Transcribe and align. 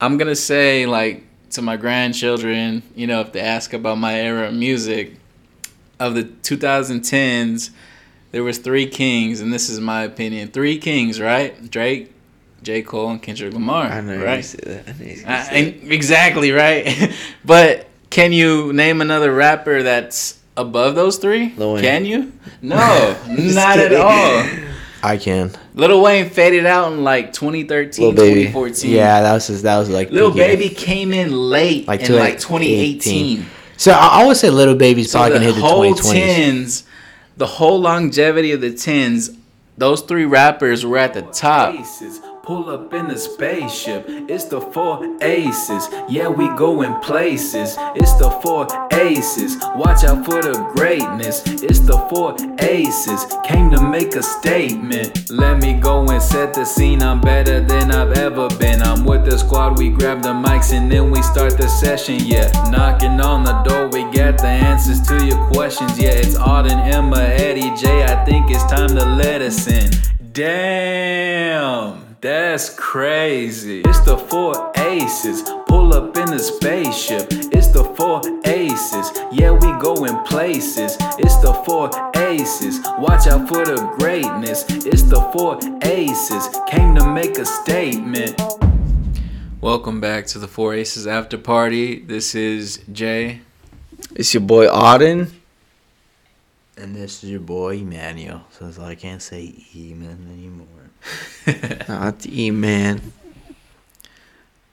I'm 0.00 0.16
gonna 0.16 0.36
say 0.36 0.86
like 0.86 1.24
to 1.50 1.62
my 1.62 1.76
grandchildren, 1.76 2.84
you 2.94 3.08
know, 3.08 3.20
if 3.20 3.32
they 3.32 3.40
ask 3.40 3.72
about 3.72 3.98
my 3.98 4.14
era 4.14 4.46
of 4.46 4.54
music, 4.54 5.16
of 5.98 6.14
the 6.14 6.22
2010s, 6.22 7.70
there 8.30 8.44
was 8.44 8.58
three 8.58 8.86
kings, 8.86 9.40
and 9.40 9.52
this 9.52 9.68
is 9.68 9.80
my 9.80 10.04
opinion. 10.04 10.48
Three 10.48 10.78
kings, 10.78 11.20
right? 11.20 11.68
Drake, 11.68 12.14
J. 12.62 12.82
Cole, 12.82 13.10
and 13.10 13.20
Kendrick 13.20 13.52
Lamar. 13.52 13.86
I 13.86 14.00
know 14.00 14.22
right? 14.22 14.36
you 14.36 14.42
said 14.44 14.60
that. 14.60 14.88
I 14.88 14.92
know 14.92 15.04
you 15.04 15.16
said 15.16 15.26
that. 15.26 15.92
exactly 15.92 16.52
right. 16.52 17.12
but 17.44 17.88
can 18.08 18.32
you 18.32 18.72
name 18.72 19.00
another 19.00 19.34
rapper 19.34 19.82
that's 19.82 20.38
above 20.56 20.94
those 20.94 21.16
three? 21.16 21.50
Can 21.50 22.04
you? 22.04 22.32
No, 22.62 23.16
not 23.28 23.78
at 23.78 23.92
all. 23.94 24.44
I 25.02 25.16
can. 25.16 25.52
Lil 25.74 26.02
Wayne 26.02 26.28
faded 26.30 26.66
out 26.66 26.92
in 26.92 27.04
like 27.04 27.32
2013, 27.32 28.14
2014. 28.16 28.90
Yeah, 28.90 29.22
that 29.22 29.32
was 29.32 29.46
just, 29.46 29.62
that 29.62 29.78
was 29.78 29.88
like 29.88 30.10
Lil 30.10 30.32
peak 30.32 30.40
era. 30.42 30.56
Baby 30.56 30.74
came 30.74 31.12
in 31.12 31.32
late, 31.32 31.86
Like 31.86 32.00
in 32.02 32.16
like 32.16 32.38
2018. 32.40 33.36
2018. 33.38 33.46
So 33.76 33.92
I, 33.92 34.22
I 34.22 34.26
would 34.26 34.36
say 34.36 34.50
Lil 34.50 34.74
Baby's 34.74 35.10
So 35.12 35.18
probably 35.18 35.38
the 35.38 35.44
gonna 35.44 35.52
hit 35.52 35.60
the 35.60 35.66
whole 35.66 35.94
2020s. 35.94 36.12
tens, 36.12 36.84
the 37.36 37.46
whole 37.46 37.80
longevity 37.80 38.50
of 38.52 38.60
the 38.60 38.72
tens, 38.74 39.30
those 39.76 40.00
three 40.02 40.24
rappers 40.24 40.84
were 40.84 40.98
at 40.98 41.14
the 41.14 41.22
top. 41.22 41.74
Aces. 41.74 42.20
Pull 42.48 42.70
up 42.70 42.94
in 42.94 43.08
the 43.08 43.18
spaceship. 43.18 44.06
It's 44.08 44.44
the 44.44 44.58
four 44.58 45.18
aces. 45.20 45.86
Yeah, 46.08 46.28
we 46.28 46.48
going 46.56 46.94
places. 47.00 47.76
It's 47.94 48.14
the 48.14 48.30
four 48.42 48.66
aces. 48.94 49.58
Watch 49.76 50.02
out 50.04 50.24
for 50.24 50.40
the 50.40 50.54
greatness. 50.74 51.42
It's 51.46 51.80
the 51.80 51.98
four 52.08 52.36
aces. 52.60 53.26
Came 53.44 53.70
to 53.72 53.82
make 53.82 54.16
a 54.16 54.22
statement. 54.22 55.28
Let 55.28 55.58
me 55.58 55.74
go 55.74 56.08
and 56.08 56.22
set 56.22 56.54
the 56.54 56.64
scene. 56.64 57.02
I'm 57.02 57.20
better 57.20 57.60
than 57.60 57.92
I've 57.92 58.12
ever 58.12 58.48
been. 58.56 58.80
I'm 58.80 59.04
with 59.04 59.26
the 59.26 59.36
squad. 59.36 59.78
We 59.78 59.90
grab 59.90 60.22
the 60.22 60.32
mics 60.32 60.72
and 60.72 60.90
then 60.90 61.10
we 61.10 61.20
start 61.20 61.58
the 61.58 61.68
session. 61.68 62.16
Yeah, 62.18 62.50
knocking 62.70 63.20
on 63.20 63.44
the 63.44 63.60
door. 63.64 63.88
We 63.88 64.04
got 64.04 64.38
the 64.38 64.46
answers 64.46 65.02
to 65.08 65.22
your 65.22 65.46
questions. 65.48 66.00
Yeah, 66.00 66.12
it's 66.12 66.34
Auden, 66.38 66.80
Emma, 66.94 67.20
Eddie, 67.20 67.76
J. 67.76 68.04
I 68.04 68.24
think 68.24 68.50
it's 68.50 68.64
time 68.72 68.88
to 68.88 69.04
let 69.04 69.42
us 69.42 69.68
in. 69.68 69.90
Damn, 70.32 72.07
that's 72.20 72.70
crazy. 72.70 73.82
It's 73.82 74.00
the 74.00 74.18
four 74.18 74.72
aces. 74.76 75.42
Pull 75.66 75.94
up 75.94 76.16
in 76.16 76.26
the 76.26 76.38
spaceship. 76.38 77.28
It's 77.30 77.68
the 77.68 77.84
four 77.84 78.20
aces. 78.44 79.12
Yeah, 79.30 79.52
we 79.52 79.80
going 79.80 80.16
places. 80.24 80.96
It's 81.18 81.36
the 81.36 81.54
four 81.64 81.90
aces. 82.16 82.80
Watch 82.98 83.28
out 83.28 83.46
for 83.46 83.64
the 83.64 83.76
greatness. 83.98 84.64
It's 84.68 85.02
the 85.02 85.20
four 85.32 85.58
aces. 85.82 86.48
Came 86.66 86.96
to 86.96 87.08
make 87.08 87.38
a 87.38 87.44
statement. 87.44 88.40
Welcome 89.60 90.00
back 90.00 90.26
to 90.28 90.38
the 90.38 90.48
Four 90.48 90.74
Aces 90.74 91.06
After 91.06 91.36
Party. 91.36 91.98
This 91.98 92.34
is 92.34 92.80
Jay. 92.92 93.40
It's 94.14 94.32
your 94.32 94.40
boy 94.40 94.66
Auden. 94.66 95.30
And 96.76 96.94
this 96.94 97.24
is 97.24 97.30
your 97.30 97.40
boy 97.40 97.78
Emmanuel. 97.78 98.44
So 98.50 98.70
I 98.80 98.94
can't 98.94 99.20
say 99.22 99.52
Eman 99.74 100.32
anymore. 100.32 100.77
Not 101.88 102.20
the 102.20 102.50
man. 102.50 103.12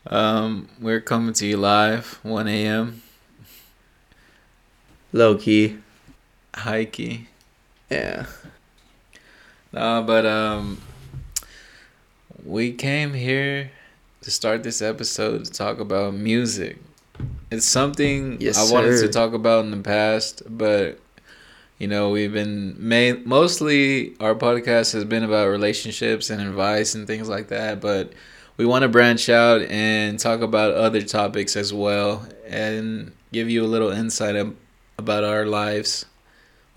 Um, 0.08 0.70
we're 0.80 1.02
coming 1.02 1.34
to 1.34 1.46
you 1.48 1.58
live, 1.58 2.20
1 2.24 2.48
a.m. 2.48 3.02
Low 5.14 5.36
key. 5.38 5.78
High 6.54 6.86
key. 6.86 7.28
Yeah. 7.90 8.26
No, 9.72 10.04
but 10.06 10.26
um, 10.26 10.82
we 12.44 12.72
came 12.74 13.14
here 13.14 13.72
to 14.22 14.32
start 14.32 14.64
this 14.64 14.82
episode 14.82 15.46
to 15.46 15.52
talk 15.52 15.80
about 15.80 16.14
music. 16.14 16.78
It's 17.52 17.66
something 17.66 18.38
Yes, 18.42 18.58
I 18.58 18.74
wanted 18.74 18.98
sir. 19.00 19.08
to 19.08 19.14
talk 19.14 19.34
about 19.34 19.66
in 19.66 19.72
the 19.72 19.78
past, 19.78 20.44
but 20.50 21.00
you 21.78 21.88
know 21.88 22.10
we've 22.10 22.34
been 22.34 22.76
ma- 22.80 23.20
mostly 23.26 24.16
our 24.20 24.36
podcast 24.36 24.94
has 24.94 25.04
been 25.06 25.24
about 25.24 25.48
relationships 25.48 26.30
and 26.30 26.42
advice 26.42 26.96
and 26.96 27.08
things 27.08 27.28
like 27.30 27.50
that, 27.50 27.82
but 27.82 28.14
we 28.58 28.66
want 28.66 28.84
to 28.84 28.90
branch 28.90 29.30
out 29.30 29.62
and 29.64 30.20
talk 30.20 30.42
about 30.42 30.74
other 30.74 31.02
topics 31.02 31.56
as 31.56 31.74
well 31.74 32.26
and 32.48 33.12
give 33.34 33.50
you 33.50 33.64
a 33.64 33.68
little 33.68 33.92
insight 33.92 34.36
ab- 34.36 34.56
about 34.98 35.24
our 35.24 35.46
lives 35.46 36.06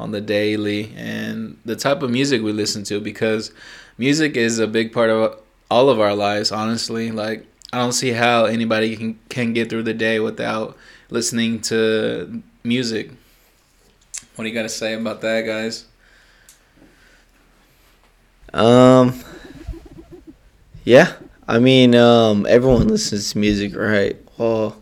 on 0.01 0.11
the 0.11 0.21
daily 0.21 0.93
and 0.97 1.59
the 1.65 1.77
type 1.77 2.03
of 2.03 2.11
music 2.11 2.43
we 2.43 2.53
listen 2.53 2.83
to 2.85 3.01
because 3.01 3.53
music 3.97 4.37
is 4.37 4.59
a 4.59 4.67
big 4.67 4.93
part 4.93 5.11
of 5.11 5.39
all 5.71 5.89
of 5.91 6.01
our 6.01 6.15
lives 6.15 6.51
honestly. 6.53 7.11
Like 7.11 7.47
i 7.73 7.79
don't 7.79 7.93
see 7.93 8.11
how 8.11 8.47
anybody 8.47 8.97
can, 8.97 9.19
can 9.29 9.53
get 9.53 9.69
through 9.71 9.83
the 9.83 9.95
day 9.95 10.21
without 10.21 10.77
listening 11.11 11.61
to 11.61 12.43
music 12.65 13.11
what 14.39 14.45
do 14.45 14.49
you 14.49 14.55
got 14.55 14.63
to 14.63 14.69
say 14.69 14.95
about 14.95 15.21
that 15.21 15.43
guys 15.43 15.87
Um. 18.55 19.13
Yeah, 20.85 21.13
I 21.47 21.59
mean, 21.59 21.95
um, 21.95 22.47
everyone 22.49 22.89
listens 22.89 23.33
to 23.33 23.39
music, 23.39 23.77
right? 23.77 24.17
Well, 24.39 24.75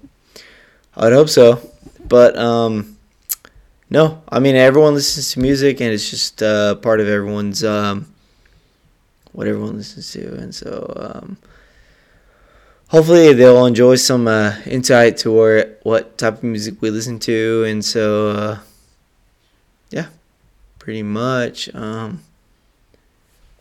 I'd 0.96 1.12
hope 1.12 1.28
so, 1.28 1.68
but 2.06 2.38
um, 2.38 2.96
no, 3.90 4.22
I 4.28 4.38
mean, 4.38 4.54
everyone 4.54 4.94
listens 4.94 5.32
to 5.32 5.40
music, 5.40 5.80
and 5.80 5.92
it's 5.92 6.08
just 6.08 6.42
uh, 6.44 6.76
part 6.76 7.00
of 7.00 7.08
everyone's 7.08 7.64
um, 7.64 8.06
what 9.32 9.48
everyone 9.48 9.78
listens 9.78 10.12
to, 10.12 10.34
and 10.36 10.54
so 10.54 10.92
um, 10.96 11.38
hopefully 12.88 13.32
they'll 13.32 13.66
enjoy 13.66 13.96
some 13.96 14.28
uh, 14.28 14.54
insight 14.64 15.16
to 15.18 15.32
what 15.82 16.18
type 16.18 16.34
of 16.34 16.44
music 16.44 16.80
we 16.80 16.90
listen 16.90 17.18
to, 17.18 17.64
and 17.66 17.84
so 17.84 18.28
uh, 18.28 18.58
yeah, 19.90 20.06
pretty 20.78 21.02
much. 21.02 21.72
Um, 21.74 22.22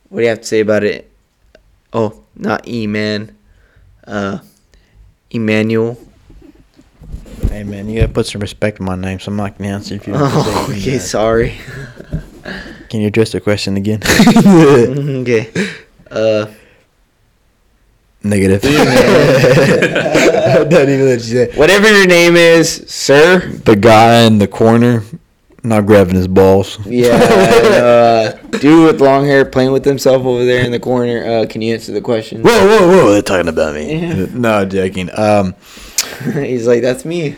what 0.10 0.20
do 0.20 0.24
you 0.24 0.30
have 0.30 0.40
to 0.42 0.46
say 0.46 0.60
about 0.62 0.84
it? 0.84 1.10
Oh, 1.94 2.24
not 2.36 2.68
E 2.68 2.88
man. 2.88 3.36
Uh, 4.06 4.40
Emmanuel. 5.32 5.98
Hey 7.50 7.64
man, 7.64 7.88
you 7.90 8.02
gotta 8.02 8.12
put 8.14 8.26
some 8.26 8.42
respect 8.42 8.80
in 8.80 8.86
my 8.86 8.96
name, 8.96 9.20
so 9.20 9.32
I'm 9.32 9.38
not 9.38 9.58
gonna 9.58 9.72
answer 9.72 9.96
if 9.96 10.06
you 10.08 10.14
Oh, 10.18 10.68
okay, 10.72 10.92
bad. 10.98 11.02
sorry. 11.02 11.54
Can 12.90 13.02
you 13.02 13.08
address 13.08 13.32
the 13.32 13.42
question 13.42 13.78
again? 13.78 14.02
okay. 15.24 15.50
Uh, 16.12 16.46
Negative. 18.24 18.62
Don't 20.70 20.90
even 20.90 21.06
let 21.06 21.20
you 21.20 21.46
say. 21.46 21.52
whatever 21.58 21.88
your 21.96 22.08
name 22.08 22.36
is, 22.36 22.84
sir. 22.88 23.40
The 23.66 23.76
guy 23.76 24.22
in 24.22 24.40
the 24.40 24.48
corner, 24.48 25.04
not 25.68 25.86
grabbing 25.86 26.16
his 26.16 26.28
balls. 26.28 26.80
Yeah, 26.86 27.14
uh, 27.16 28.32
dude 28.58 28.86
with 28.86 29.02
long 29.02 29.26
hair 29.26 29.46
playing 29.46 29.72
with 29.72 29.86
himself 29.86 30.26
over 30.26 30.46
there 30.46 30.64
in 30.64 30.72
the 30.72 30.80
corner. 30.80 31.26
Uh, 31.26 31.46
can 31.48 31.62
you 31.62 31.74
answer 31.74 31.92
the 31.92 32.02
question? 32.02 32.42
Whoa, 32.42 32.68
whoa, 32.68 32.88
whoa! 32.88 33.12
They're 33.12 33.22
talking 33.22 33.48
about 33.48 33.76
me. 33.76 34.28
no, 34.34 34.66
joking. 34.66 35.10
Um, 35.18 35.56
He's 36.34 36.68
like, 36.68 36.82
that's 36.82 37.06
me. 37.06 37.36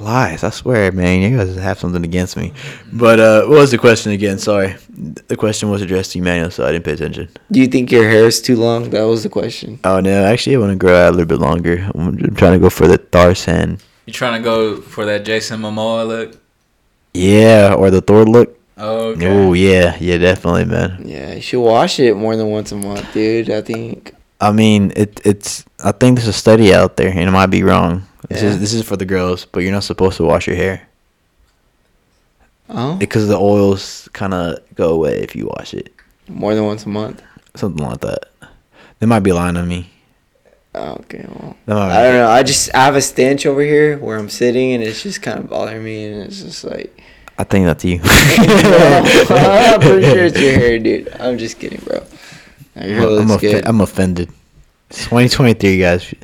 lies. 0.00 0.44
I 0.44 0.50
swear, 0.50 0.92
man. 0.92 1.20
You 1.20 1.36
guys 1.36 1.56
have 1.56 1.78
something 1.78 2.04
against 2.04 2.36
me. 2.36 2.52
But 2.92 3.20
uh, 3.20 3.42
what 3.46 3.58
was 3.58 3.70
the 3.70 3.78
question 3.78 4.12
again? 4.12 4.38
Sorry, 4.38 4.76
the 4.88 5.36
question 5.36 5.70
was 5.70 5.82
addressed 5.82 6.12
to 6.12 6.18
Emmanuel, 6.18 6.50
so 6.50 6.66
I 6.66 6.72
didn't 6.72 6.84
pay 6.84 6.92
attention. 6.92 7.28
Do 7.50 7.60
you 7.60 7.66
think 7.66 7.90
your 7.90 8.08
hair 8.08 8.26
is 8.26 8.40
too 8.40 8.56
long? 8.56 8.90
That 8.90 9.02
was 9.02 9.22
the 9.22 9.28
question. 9.28 9.78
Oh 9.84 10.00
no, 10.00 10.24
actually, 10.24 10.56
I 10.56 10.58
want 10.58 10.72
to 10.72 10.76
grow 10.76 10.94
out 10.94 11.08
a 11.08 11.12
little 11.12 11.26
bit 11.26 11.38
longer. 11.38 11.88
I'm 11.94 12.08
I'm 12.08 12.34
trying 12.34 12.52
to 12.52 12.58
go 12.58 12.70
for 12.70 12.86
the 12.86 12.98
Tarzan. 12.98 13.78
You 14.10 14.14
trying 14.14 14.40
to 14.40 14.44
go 14.44 14.80
for 14.80 15.04
that 15.06 15.24
jason 15.24 15.60
momoa 15.62 16.06
look 16.06 16.36
Yeah, 17.14 17.74
or 17.78 17.90
the 17.90 18.00
Thor 18.00 18.24
look. 18.24 18.58
oh 18.76 19.12
okay. 19.14 19.26
Oh 19.28 19.52
yeah, 19.54 19.96
yeah, 20.00 20.18
definitely, 20.18 20.64
man. 20.64 21.02
Yeah, 21.04 21.34
you 21.34 21.40
should 21.42 21.62
wash 21.62 21.98
it 21.98 22.14
more 22.16 22.34
than 22.36 22.46
once 22.50 22.70
a 22.72 22.76
month, 22.76 23.06
dude. 23.12 23.50
I 23.50 23.62
think. 23.62 24.14
I 24.40 24.52
mean, 24.52 24.92
it 24.96 25.20
it's. 25.24 25.64
I 25.82 25.92
think 25.92 26.16
there's 26.16 26.28
a 26.28 26.32
study 26.44 26.72
out 26.72 26.96
there, 26.96 27.10
and 27.10 27.26
it 27.28 27.34
might 27.34 27.50
be 27.50 27.62
wrong. 27.62 28.06
This 28.28 28.42
Yeah. 28.42 28.50
is 28.50 28.54
this 28.62 28.72
is 28.72 28.82
for 28.86 28.96
the 28.96 29.04
girls, 29.04 29.44
but 29.50 29.60
you're 29.62 29.72
not 29.78 29.84
supposed 29.84 30.16
to 30.18 30.24
wash 30.24 30.46
your 30.46 30.56
hair 30.56 30.86
Oh, 32.68 32.94
because 32.96 33.26
the 33.28 33.36
oils 33.38 34.08
kind 34.12 34.32
of 34.32 34.58
go 34.74 34.92
away 34.94 35.18
if 35.26 35.34
you 35.34 35.46
wash 35.58 35.74
it. 35.74 35.90
more 36.28 36.54
than 36.54 36.64
once 36.64 36.86
a 36.86 36.88
month. 36.88 37.20
Something 37.56 37.84
like 37.84 38.00
that. 38.00 38.30
They 39.00 39.06
might 39.06 39.24
be 39.26 39.32
lying 39.32 39.56
on 39.58 39.66
me. 39.66 39.90
Oh, 40.74 40.92
okay, 41.00 41.26
well. 41.28 41.56
I 41.66 42.02
don't 42.02 42.14
know. 42.14 42.28
I 42.28 42.42
just 42.42 42.72
I 42.74 42.84
have 42.84 42.94
a 42.94 43.00
stench 43.00 43.44
over 43.44 43.60
here 43.60 43.98
where 43.98 44.16
I'm 44.16 44.28
sitting, 44.28 44.72
and 44.72 44.82
it's 44.82 45.02
just 45.02 45.20
kind 45.20 45.38
of 45.38 45.48
bothering 45.48 45.82
me, 45.82 46.04
and 46.06 46.22
it's 46.22 46.42
just 46.42 46.64
like. 46.64 47.02
I 47.38 47.44
think 47.44 47.64
that's 47.64 47.84
you. 47.84 48.00
I'm 48.02 49.80
pretty 49.80 50.06
sure 50.06 50.26
it's 50.26 50.38
your 50.38 50.52
hair, 50.52 50.78
dude. 50.78 51.08
I'm 51.18 51.38
just 51.38 51.58
kidding, 51.58 51.80
bro. 51.80 52.04
I'm, 52.76 53.28
offe- 53.28 53.40
good. 53.40 53.66
I'm 53.66 53.80
offended. 53.80 54.28
It's 54.90 55.04
2023, 55.04 55.78
guys. 55.78 56.14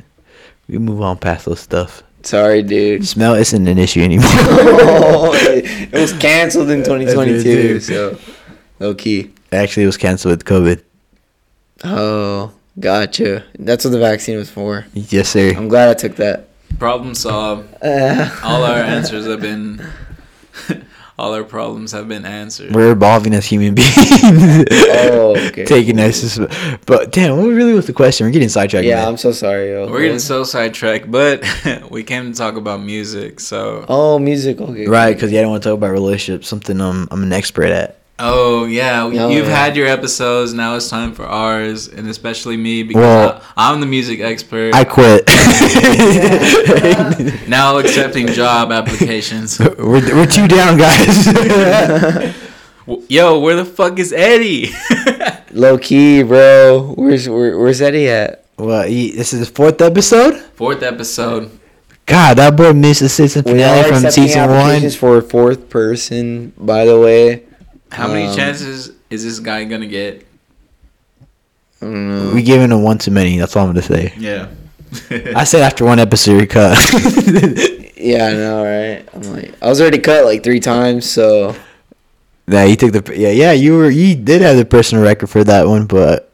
We 0.67 0.77
move 0.77 1.01
on 1.01 1.17
past 1.17 1.45
those 1.45 1.59
stuff. 1.59 2.03
Sorry, 2.21 2.61
dude. 2.61 3.07
Smell 3.07 3.35
isn't 3.35 3.67
an 3.67 3.77
issue 3.77 4.01
anymore. 4.01 4.27
it 4.31 5.91
was 5.93 6.13
canceled 6.13 6.69
in 6.69 6.79
That's 6.79 6.89
what 6.89 7.01
it 7.01 7.43
2022, 7.43 7.79
so 7.79 8.19
low 8.79 8.93
key. 8.93 9.33
Actually, 9.51 9.83
it 9.83 9.87
was 9.87 9.97
canceled 9.97 10.33
with 10.33 10.45
COVID. 10.45 10.83
Oh, 11.85 12.51
Gotcha. 12.79 13.43
That's 13.57 13.83
what 13.85 13.91
the 13.91 13.99
vaccine 13.99 14.37
was 14.37 14.49
for. 14.49 14.85
Yes, 14.93 15.29
sir. 15.29 15.53
I'm 15.55 15.67
glad 15.67 15.89
I 15.89 15.93
took 15.95 16.15
that. 16.17 16.47
Problem 16.77 17.15
solved. 17.15 17.73
Uh, 17.83 18.29
All 18.43 18.63
our 18.63 18.77
answers 18.77 19.25
have 19.25 19.41
been. 19.41 19.81
all 21.19 21.33
our 21.33 21.43
problems 21.43 21.91
have 21.93 22.07
been 22.07 22.25
answered. 22.25 22.75
We're 22.75 22.91
evolving 22.91 23.33
as 23.33 23.45
human 23.47 23.73
beings. 23.73 23.95
Oh, 23.97 25.33
okay. 25.47 25.65
Taking 25.65 25.99
us, 25.99 26.37
but 26.85 27.11
damn, 27.11 27.37
what 27.37 27.47
we 27.47 27.53
really 27.55 27.73
was 27.73 27.87
the 27.87 27.93
question? 27.93 28.27
We're 28.27 28.31
getting 28.33 28.49
sidetracked. 28.49 28.85
yeah, 28.85 28.97
man. 28.97 29.07
I'm 29.07 29.17
so 29.17 29.31
sorry. 29.31 29.71
Yo. 29.71 29.89
We're 29.89 30.01
getting 30.03 30.19
so 30.19 30.43
sidetracked, 30.43 31.09
but 31.09 31.43
we 31.89 32.03
came 32.03 32.31
to 32.31 32.37
talk 32.37 32.55
about 32.55 32.81
music. 32.81 33.39
So, 33.39 33.85
Oh, 33.89 34.19
music. 34.19 34.61
Okay. 34.61 34.85
right 34.87 35.15
because 35.15 35.31
yeah, 35.31 35.39
I 35.39 35.41
don't 35.43 35.51
want 35.51 35.63
to 35.63 35.69
talk 35.69 35.77
about 35.77 35.91
relationships. 35.91 36.47
Something 36.47 36.79
um, 36.81 37.07
I'm 37.09 37.23
an 37.23 37.33
expert 37.33 37.69
at. 37.71 37.97
Oh 38.19 38.65
yeah, 38.65 39.03
Oh, 39.03 39.29
you've 39.29 39.47
yeah. 39.47 39.55
had 39.65 39.75
your 39.75 39.87
episodes. 39.87 40.53
Now 40.53 40.75
it's 40.75 40.89
time 40.89 41.13
for 41.13 41.25
ours, 41.25 41.87
and 41.87 42.07
especially 42.07 42.57
me 42.57 42.83
because 42.83 43.01
Well- 43.01 43.41
I, 43.55 43.71
I'm 43.71 43.79
the 43.79 43.85
music 43.85 44.19
expert. 44.19 44.73
I 44.73 44.83
quit. 44.83 45.23
now 47.47 47.77
accepting 47.77 48.27
job 48.27 48.71
applications. 48.71 49.59
we're, 49.59 50.15
we're 50.15 50.25
two 50.25 50.47
down, 50.47 50.77
guys. 50.77 51.27
Yo, 53.09 53.39
where 53.39 53.55
the 53.57 53.65
fuck 53.65 53.99
is 53.99 54.13
Eddie? 54.13 54.69
Low 55.51 55.77
key, 55.77 56.23
bro. 56.23 56.93
Where's 56.95 57.27
where, 57.27 57.57
where's 57.59 57.81
Eddie 57.81 58.07
at? 58.09 58.45
well, 58.57 58.87
he, 58.87 59.11
this 59.11 59.33
is 59.33 59.41
the 59.47 59.53
fourth 59.53 59.81
episode. 59.81 60.37
Fourth 60.55 60.81
episode. 60.83 61.51
God, 62.05 62.37
that 62.37 62.55
boy 62.55 62.71
missed 62.71 63.01
the 63.01 63.09
season 63.09 63.43
finale 63.43 63.89
from 63.89 64.09
season 64.09 64.43
one. 64.49 64.51
applications 64.51 64.95
for 64.95 65.17
a 65.17 65.21
fourth 65.21 65.69
person. 65.69 66.53
By 66.57 66.85
the 66.85 66.97
way, 66.97 67.43
How 67.91 68.07
many 68.07 68.27
Um, 68.27 68.35
chances 68.35 68.91
is 69.09 69.23
this 69.23 69.39
guy 69.39 69.63
gonna 69.65 69.87
get? 69.87 70.25
I 71.81 71.85
don't 71.85 72.09
know. 72.09 72.31
We 72.33 72.41
giving 72.43 72.71
him 72.71 72.81
one 72.83 72.97
too 72.97 73.11
many. 73.11 73.37
That's 73.37 73.55
all 73.55 73.63
I'm 73.65 73.69
gonna 73.69 73.81
say. 73.81 74.13
Yeah. 74.17 74.47
I 75.35 75.43
said 75.43 75.61
after 75.61 75.85
one 75.85 75.99
episode, 75.99 76.39
we 76.41 76.47
cut. 76.47 76.77
Yeah, 77.99 78.27
I 78.27 78.33
know, 78.33 78.63
right? 78.63 79.09
I'm 79.11 79.21
like, 79.33 79.55
I 79.59 79.67
was 79.67 79.81
already 79.81 79.97
cut 79.97 80.23
like 80.23 80.43
three 80.43 80.59
times, 80.59 81.09
so 81.09 81.55
yeah, 82.47 82.63
you 82.63 82.75
took 82.75 82.91
the 82.93 83.17
yeah 83.17 83.31
yeah 83.31 83.53
you 83.53 83.75
were 83.75 83.89
you 83.89 84.13
did 84.15 84.43
have 84.43 84.55
the 84.55 84.65
personal 84.65 85.03
record 85.03 85.31
for 85.31 85.43
that 85.43 85.65
one, 85.67 85.87
but 85.87 86.31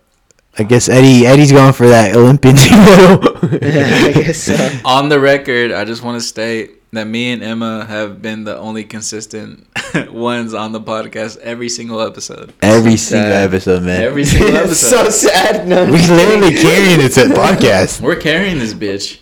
I 0.59 0.63
guess 0.63 0.89
Eddie 0.89 1.25
Eddie's 1.25 1.53
going 1.53 1.71
for 1.71 1.87
that 1.87 2.17
Olympian 2.17 2.55
title. 2.57 3.39
I 3.53 4.11
guess 4.13 4.39
so. 4.43 4.79
On 4.83 5.07
the 5.07 5.21
record, 5.21 5.71
I 5.71 5.85
just 5.85 6.03
want 6.03 6.19
to 6.21 6.27
state 6.27 6.82
that 6.93 7.05
me 7.07 7.31
and 7.31 7.43
Emma 7.43 7.85
have 7.85 8.21
been 8.21 8.43
the 8.43 8.57
only 8.57 8.83
consistent 8.83 9.67
ones 10.11 10.53
on 10.53 10.71
the 10.71 10.79
podcast 10.81 11.37
every 11.39 11.69
single 11.69 12.01
episode. 12.01 12.53
Every 12.61 12.97
So 12.97 13.11
single 13.15 13.31
sad. 13.31 13.43
episode, 13.49 13.83
man. 13.83 14.01
Every 14.01 14.25
single 14.25 14.55
episode. 14.63 15.05
so 15.05 15.09
sad. 15.09 15.67
No, 15.67 15.85
we 15.85 15.91
literally 16.07 16.53
carrying 16.55 16.99
this 16.99 17.17
podcast. 17.17 18.01
We're 18.01 18.15
carrying 18.19 18.59
this 18.59 18.73
bitch. 18.73 19.19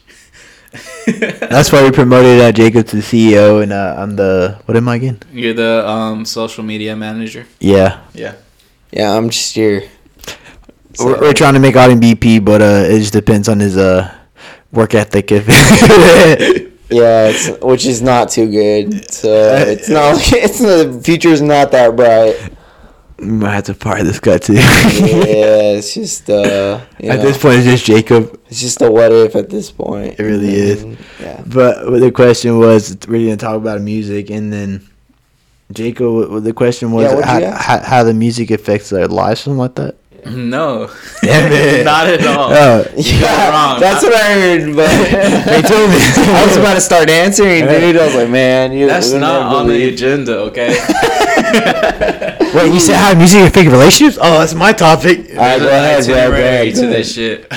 That's 1.49 1.71
why 1.71 1.83
we 1.83 1.91
promoted 1.91 2.39
uh, 2.39 2.51
Jacob 2.53 2.87
to 2.87 2.95
the 2.97 3.01
CEO, 3.01 3.61
and 3.61 3.73
uh, 3.73 3.95
I'm 3.97 4.15
the 4.15 4.59
what 4.65 4.77
am 4.77 4.87
I 4.87 4.95
again? 4.95 5.19
You're 5.33 5.53
the 5.53 5.85
um, 5.87 6.23
social 6.23 6.63
media 6.63 6.95
manager. 6.95 7.45
Yeah, 7.59 7.99
Yeah. 8.13 8.35
Yeah, 8.91 9.11
I'm 9.15 9.29
just 9.29 9.53
here. 9.55 9.89
we're, 10.99 11.19
we're 11.19 11.33
trying 11.33 11.53
to 11.55 11.59
make 11.59 11.75
out 11.75 11.89
in 11.91 11.99
BP, 11.99 12.43
but 12.43 12.61
uh, 12.61 12.85
it 12.87 12.99
just 12.99 13.13
depends 13.13 13.47
on 13.49 13.59
his 13.59 13.75
uh 13.77 14.13
work 14.71 14.93
ethic. 14.95 15.31
If 15.31 15.45
Yeah, 16.91 17.27
it's, 17.29 17.49
which 17.63 17.85
is 17.85 18.01
not 18.01 18.29
too 18.29 18.49
good. 18.49 19.11
So 19.11 19.29
it's 19.67 19.89
not. 19.89 20.15
It's 20.33 20.59
the 20.59 21.01
future's 21.03 21.41
not 21.41 21.71
that 21.71 21.95
bright. 21.95 22.35
we 23.19 23.27
might 23.27 23.53
have 23.53 23.63
to 23.65 23.73
fire 23.73 24.03
this 24.03 24.19
guy 24.19 24.37
too. 24.39 24.53
Yeah, 24.53 24.61
it's 25.77 25.93
just 26.01 26.29
uh, 26.29 26.81
you 26.99 27.09
At 27.09 27.17
know, 27.17 27.23
this 27.23 27.37
point, 27.41 27.55
it's 27.57 27.65
just 27.65 27.85
Jacob. 27.85 28.39
it's 28.49 28.59
just 28.61 28.81
a 28.81 28.91
what 28.91 29.11
if 29.11 29.35
at 29.35 29.49
this 29.49 29.71
point. 29.71 30.19
It 30.19 30.23
really 30.23 30.53
is. 30.53 30.83
And, 30.83 30.97
Yeah. 31.19 31.41
But 31.45 31.89
the 31.99 32.11
question 32.11 32.57
was, 32.59 32.97
we're 33.07 33.25
gonna 33.25 33.37
talk 33.37 33.55
about 33.55 33.81
music, 33.81 34.29
and 34.29 34.51
then 34.51 34.87
Jacob. 35.71 36.43
The 36.43 36.53
question 36.53 36.91
was 36.91 37.11
Yeah, 37.11 37.21
how, 37.25 37.51
how, 37.57 37.79
how 37.79 38.03
the 38.03 38.13
music 38.13 38.51
affects 38.51 38.89
their 38.89 39.07
lives, 39.07 39.41
something 39.41 39.57
like 39.59 39.75
that. 39.75 39.95
No. 40.31 40.87
Damn 41.23 41.51
it. 41.51 41.83
Not 41.83 42.07
at 42.07 42.25
all. 42.27 42.51
Oh, 42.53 42.85
Yeah, 42.95 43.49
wrong. 43.71 43.79
that's 43.79 44.03
what 44.03 44.13
I 44.13 44.33
heard. 44.33 44.75
But 44.75 44.87
They 45.45 45.61
told 45.61 45.89
me. 45.89 45.97
I 45.97 46.45
was 46.47 46.57
about 46.57 46.75
to 46.75 46.81
start 46.81 47.09
answering, 47.09 47.65
dude. 47.67 47.97
I 47.97 48.05
was 48.05 48.15
like, 48.15 48.29
man, 48.29 48.71
you. 48.71 48.85
That's 48.87 49.11
not 49.13 49.43
never 49.43 49.55
on 49.55 49.67
the 49.67 49.89
agenda, 49.89 50.37
okay? 50.49 50.69
Wait, 52.53 52.73
you 52.73 52.79
said 52.79 52.95
how 52.97 53.13
music 53.17 53.41
affects 53.47 53.71
relationships? 53.71 54.17
Oh, 54.21 54.39
that's 54.39 54.53
my 54.53 54.73
topic. 54.73 55.29
All 55.31 55.37
right, 55.37 55.57
go 55.59 55.65
There's 55.65 56.07
an 56.07 56.13
ahead. 56.13 56.29
Go 56.31 56.37
ahead. 56.37 56.75
to 56.75 56.87
this 56.87 57.13
shit. 57.13 57.51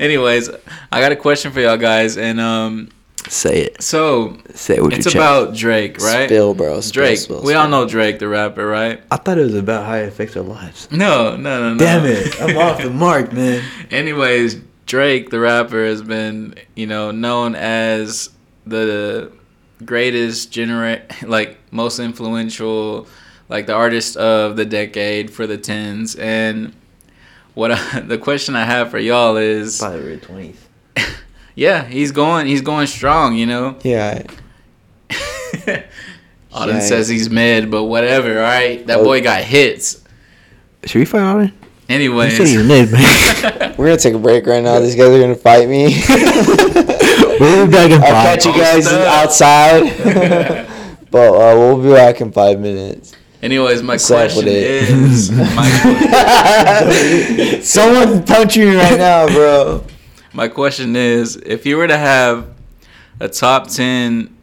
Anyways, 0.00 0.50
I 0.92 1.00
got 1.00 1.12
a 1.12 1.16
question 1.16 1.52
for 1.52 1.60
y'all 1.60 1.76
guys, 1.76 2.16
and 2.16 2.40
um, 2.40 2.88
Say 3.28 3.62
it. 3.62 3.82
so 3.82 4.36
Say 4.54 4.76
it 4.76 4.82
with 4.82 4.92
it's 4.94 5.04
your 5.06 5.12
chest. 5.12 5.16
about 5.16 5.54
Drake, 5.56 5.98
right? 5.98 6.28
Spill, 6.28 6.54
bro. 6.54 6.80
Spill, 6.80 6.92
Drake. 7.04 7.18
spill, 7.18 7.42
we 7.42 7.54
all 7.54 7.68
know 7.68 7.86
Drake, 7.86 8.18
the 8.18 8.28
rapper, 8.28 8.66
right? 8.66 9.00
I 9.10 9.16
thought 9.16 9.38
it 9.38 9.42
was 9.42 9.54
about 9.54 9.86
how 9.86 9.94
it 9.96 10.08
affects 10.08 10.36
our 10.36 10.42
lives. 10.42 10.90
No, 10.90 11.36
no, 11.36 11.60
no, 11.60 11.72
no. 11.74 11.78
Damn 11.78 12.04
it! 12.06 12.40
I'm 12.40 12.56
off 12.56 12.82
the 12.82 12.90
mark, 12.90 13.32
man. 13.32 13.62
Anyways, 13.90 14.56
Drake, 14.86 15.30
the 15.30 15.38
rapper, 15.40 15.84
has 15.84 16.02
been, 16.02 16.54
you 16.74 16.86
know, 16.86 17.10
known 17.10 17.54
as 17.54 18.30
the 18.66 19.30
greatest 19.84 20.50
genera 20.50 21.02
like 21.22 21.58
most 21.70 21.98
influential, 22.00 23.06
like 23.48 23.66
the 23.66 23.74
artist 23.74 24.16
of 24.16 24.56
the 24.56 24.64
decade 24.64 25.30
for 25.30 25.46
the 25.46 25.58
tens. 25.58 26.14
And 26.16 26.74
what 27.54 27.72
I, 27.72 28.00
the 28.06 28.18
question 28.18 28.56
I 28.56 28.64
have 28.64 28.90
for 28.90 28.98
y'all 28.98 29.36
is, 29.36 29.78
By 29.80 29.96
the 29.96 30.02
way, 30.04 30.16
twenties. 30.16 30.64
Yeah, 31.58 31.84
he's 31.84 32.12
going, 32.12 32.46
he's 32.46 32.60
going 32.62 32.86
strong, 32.86 33.34
you 33.34 33.44
know. 33.46 33.76
Yeah. 33.82 34.22
Auden 35.10 35.82
Yeah. 36.74 36.78
says 36.80 37.08
he's 37.08 37.28
mid, 37.28 37.68
but 37.70 37.84
whatever. 37.84 38.36
All 38.38 38.42
right, 38.44 38.86
that 38.86 38.98
Oh. 39.00 39.04
boy 39.04 39.20
got 39.22 39.42
hits. 39.42 40.00
Should 40.84 41.00
we 41.00 41.04
fight 41.04 41.22
on 41.22 41.40
it? 41.42 41.50
You 41.88 41.94
Anyways, 41.96 42.36
he's 42.38 42.56
mid, 42.64 42.92
man. 42.92 43.74
We're 43.76 43.86
gonna 43.86 43.96
take 43.96 44.14
a 44.14 44.18
break 44.18 44.46
right 44.46 44.62
now. 44.62 44.78
These 44.78 44.94
guys 44.94 45.08
are 45.08 45.18
gonna 45.20 45.34
fight 45.34 45.68
me. 45.68 46.00
we'll 47.40 47.66
be 47.66 47.72
back 47.72 47.90
in 47.90 48.02
I'll 48.02 48.22
catch 48.22 48.44
you 48.46 48.52
guys 48.52 48.86
up. 48.86 49.08
outside. 49.08 49.82
but 51.10 51.28
uh, 51.34 51.56
we'll 51.58 51.82
be 51.82 51.90
back 51.90 52.20
in 52.20 52.30
five 52.30 52.60
minutes. 52.60 53.14
anyways, 53.42 53.82
my 53.82 53.94
What's 53.94 54.06
question 54.06 54.44
is, 54.46 55.30
my, 55.32 55.68
Someone 57.62 58.22
punch 58.24 58.56
me 58.58 58.76
right 58.76 58.98
now, 58.98 59.26
bro. 59.26 59.84
My 60.32 60.48
question 60.48 60.94
is, 60.96 61.36
if 61.36 61.64
you 61.66 61.76
were 61.76 61.88
to 61.88 61.96
have 61.98 62.46
a 63.20 63.28
top 63.28 63.68
ten 63.68 64.34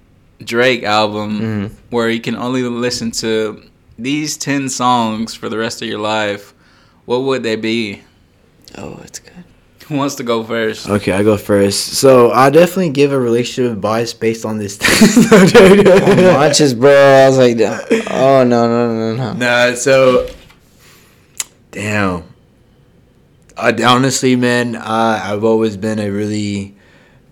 Drake 0.44 0.84
album 0.84 1.40
Mhm. 1.40 1.72
where 1.90 2.10
you 2.10 2.20
can 2.20 2.36
only 2.36 2.62
listen 2.64 3.12
to 3.12 3.62
these 3.98 4.36
ten 4.38 4.68
songs 4.70 5.34
for 5.34 5.48
the 5.48 5.58
rest 5.58 5.82
of 5.82 5.88
your 5.88 6.00
life, 6.00 6.54
what 7.06 7.24
would 7.24 7.44
they 7.44 7.56
be? 7.56 8.02
Oh, 8.78 9.00
it's 9.04 9.20
good. 9.20 9.32
Who 9.88 9.96
wants 9.96 10.16
to 10.16 10.24
go 10.24 10.44
first? 10.44 10.90
Okay, 10.90 11.12
I 11.12 11.22
go 11.24 11.38
first. 11.38 11.94
So 11.94 12.32
I 12.32 12.50
definitely 12.50 12.90
give 12.90 13.12
a 13.14 13.20
relationship 13.20 13.72
advice 13.72 14.14
based 14.14 14.44
on 14.44 14.58
this. 14.58 14.80
Watches, 15.32 16.74
bro. 16.74 16.92
I 16.92 17.30
was 17.30 17.38
like, 17.38 17.58
oh 18.12 18.44
no, 18.44 18.68
no, 18.68 18.94
no, 18.94 19.16
no. 19.16 19.34
Nah, 19.34 19.76
so 19.76 20.28
damn. 21.72 22.24
I, 23.58 23.72
honestly, 23.84 24.36
man, 24.36 24.76
I 24.76 25.32
I've 25.34 25.44
always 25.44 25.78
been 25.78 26.00
a 26.00 26.10
really 26.10 26.76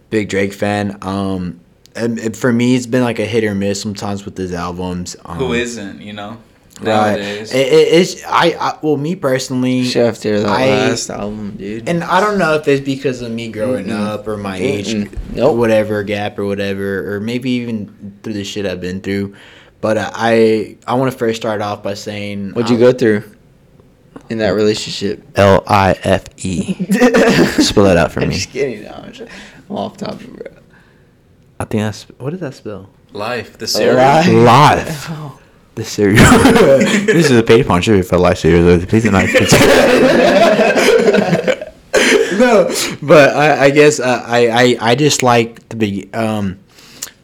big 0.10 0.30
Drake 0.30 0.54
fan. 0.54 0.98
Um, 1.02 1.60
and, 1.96 2.18
and 2.20 2.36
for 2.36 2.52
me, 2.52 2.76
it's 2.76 2.86
been 2.88 3.04
like 3.04 3.20
a 3.20 3.26
hit 3.26 3.44
or 3.44 3.54
miss 3.56 3.82
sometimes 3.82 4.26
with 4.26 4.38
his 4.38 4.54
albums. 4.54 5.16
Um, 5.26 5.38
Who 5.38 5.54
isn't? 5.54 6.02
You 6.02 6.14
know, 6.14 6.38
right? 6.82 7.20
It, 7.20 7.52
it, 7.54 7.54
it's 7.94 8.24
I, 8.26 8.56
I 8.60 8.80
well, 8.82 8.98
me 8.98 9.16
personally, 9.16 9.84
Chef 9.84 10.20
there, 10.22 10.40
that 10.40 10.50
I- 10.50 10.70
last 10.70 11.10
album, 11.10 11.56
dude. 11.58 11.88
and 11.90 12.04
I 12.04 12.20
don't 12.20 12.38
know 12.40 12.56
if 12.56 12.68
it's 12.68 12.84
because 12.84 13.22
of 13.22 13.32
me 13.32 13.52
growing 13.52 13.88
Mm-mm. 13.88 14.00
up 14.08 14.28
or 14.28 14.38
my 14.38 14.58
age, 14.58 14.88
Mm-mm. 14.94 15.36
Nope. 15.36 15.58
whatever 15.58 16.02
gap 16.04 16.40
or 16.40 16.46
whatever, 16.46 17.16
or 17.16 17.20
maybe 17.20 17.52
even 17.52 18.18
through 18.24 18.34
the 18.34 18.44
shit 18.44 18.66
I've 18.66 18.82
been 18.82 19.02
through. 19.02 19.36
But 19.82 19.98
uh, 19.98 20.10
I 20.14 20.78
I 20.88 20.96
want 20.96 21.12
to 21.12 21.18
first 21.18 21.40
start 21.42 21.62
off 21.62 21.84
by 21.84 21.94
saying 21.96 22.54
What'd 22.54 22.72
you 22.72 22.78
go 22.80 22.92
through 22.94 23.24
in 24.30 24.38
that 24.40 24.50
relationship? 24.50 25.24
L 25.36 25.64
I 25.68 25.96
F 26.04 26.26
E. 26.38 26.74
Spell 27.62 27.84
that 27.86 27.98
out 27.98 28.12
for 28.12 28.22
I'm 28.22 28.30
me. 28.30 28.36
just 28.36 28.50
kidding. 28.50 28.84
No, 28.84 28.92
I'm, 28.92 29.12
just, 29.12 29.32
I'm 29.70 29.76
off 29.76 29.98
topic, 29.98 30.28
bro. 30.32 30.52
I 31.60 31.66
think 31.66 31.82
that's 31.84 32.04
what 32.18 32.32
does 32.32 32.40
that 32.42 32.54
spell? 32.54 32.90
Life, 33.12 33.58
the 33.58 33.68
series. 33.68 33.96
Life. 33.98 34.28
Live. 34.28 35.06
Oh. 35.10 35.40
The 35.76 35.84
cereal. 35.84 36.18
this 37.08 37.32
is 37.32 37.36
a 37.36 37.42
paid 37.42 37.66
sponsor 37.66 38.04
for 38.04 38.20
life 38.20 38.38
cereal. 38.38 38.80
Please 38.86 39.02
do 39.02 39.10
not. 39.10 39.26
no, 42.38 42.70
but 43.02 43.36
I, 43.36 43.66
I 43.66 43.70
guess 43.72 44.00
uh, 44.00 44.24
I, 44.24 44.50
I 44.50 44.78
I 44.92 44.96
just 44.96 45.24
like 45.24 45.68
the 45.70 45.76
big 45.76 46.16
um 46.16 46.60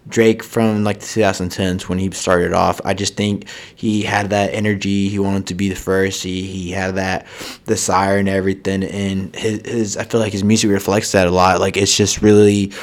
Drake 0.10 0.44
from 0.44 0.84
like 0.84 1.00
the 1.00 1.06
2010s 1.06 1.88
when 1.88 2.00
he 2.00 2.10
started 2.12 2.54
off. 2.54 2.82
I 2.84 2.94
just 2.94 3.16
think 3.16 3.48
he 3.76 4.02
had 4.02 4.32
that 4.32 4.54
energy. 4.54 5.08
He 5.08 5.20
wanted 5.20 5.48
to 5.48 5.56
be 5.56 5.70
the 5.70 5.76
first. 5.76 6.24
He 6.24 6.46
he 6.46 6.72
had 6.72 6.96
that 6.96 7.28
desire 7.66 8.18
and 8.18 8.28
everything. 8.28 8.84
And 8.84 9.36
his, 9.36 9.62
his 9.66 9.98
I 9.98 10.04
feel 10.04 10.20
like 10.20 10.34
his 10.34 10.44
music 10.44 10.72
reflects 10.72 11.12
that 11.12 11.28
a 11.28 11.32
lot. 11.32 11.60
Like 11.60 11.78
it's 11.78 11.96
just 11.96 12.22
really, 12.22 12.74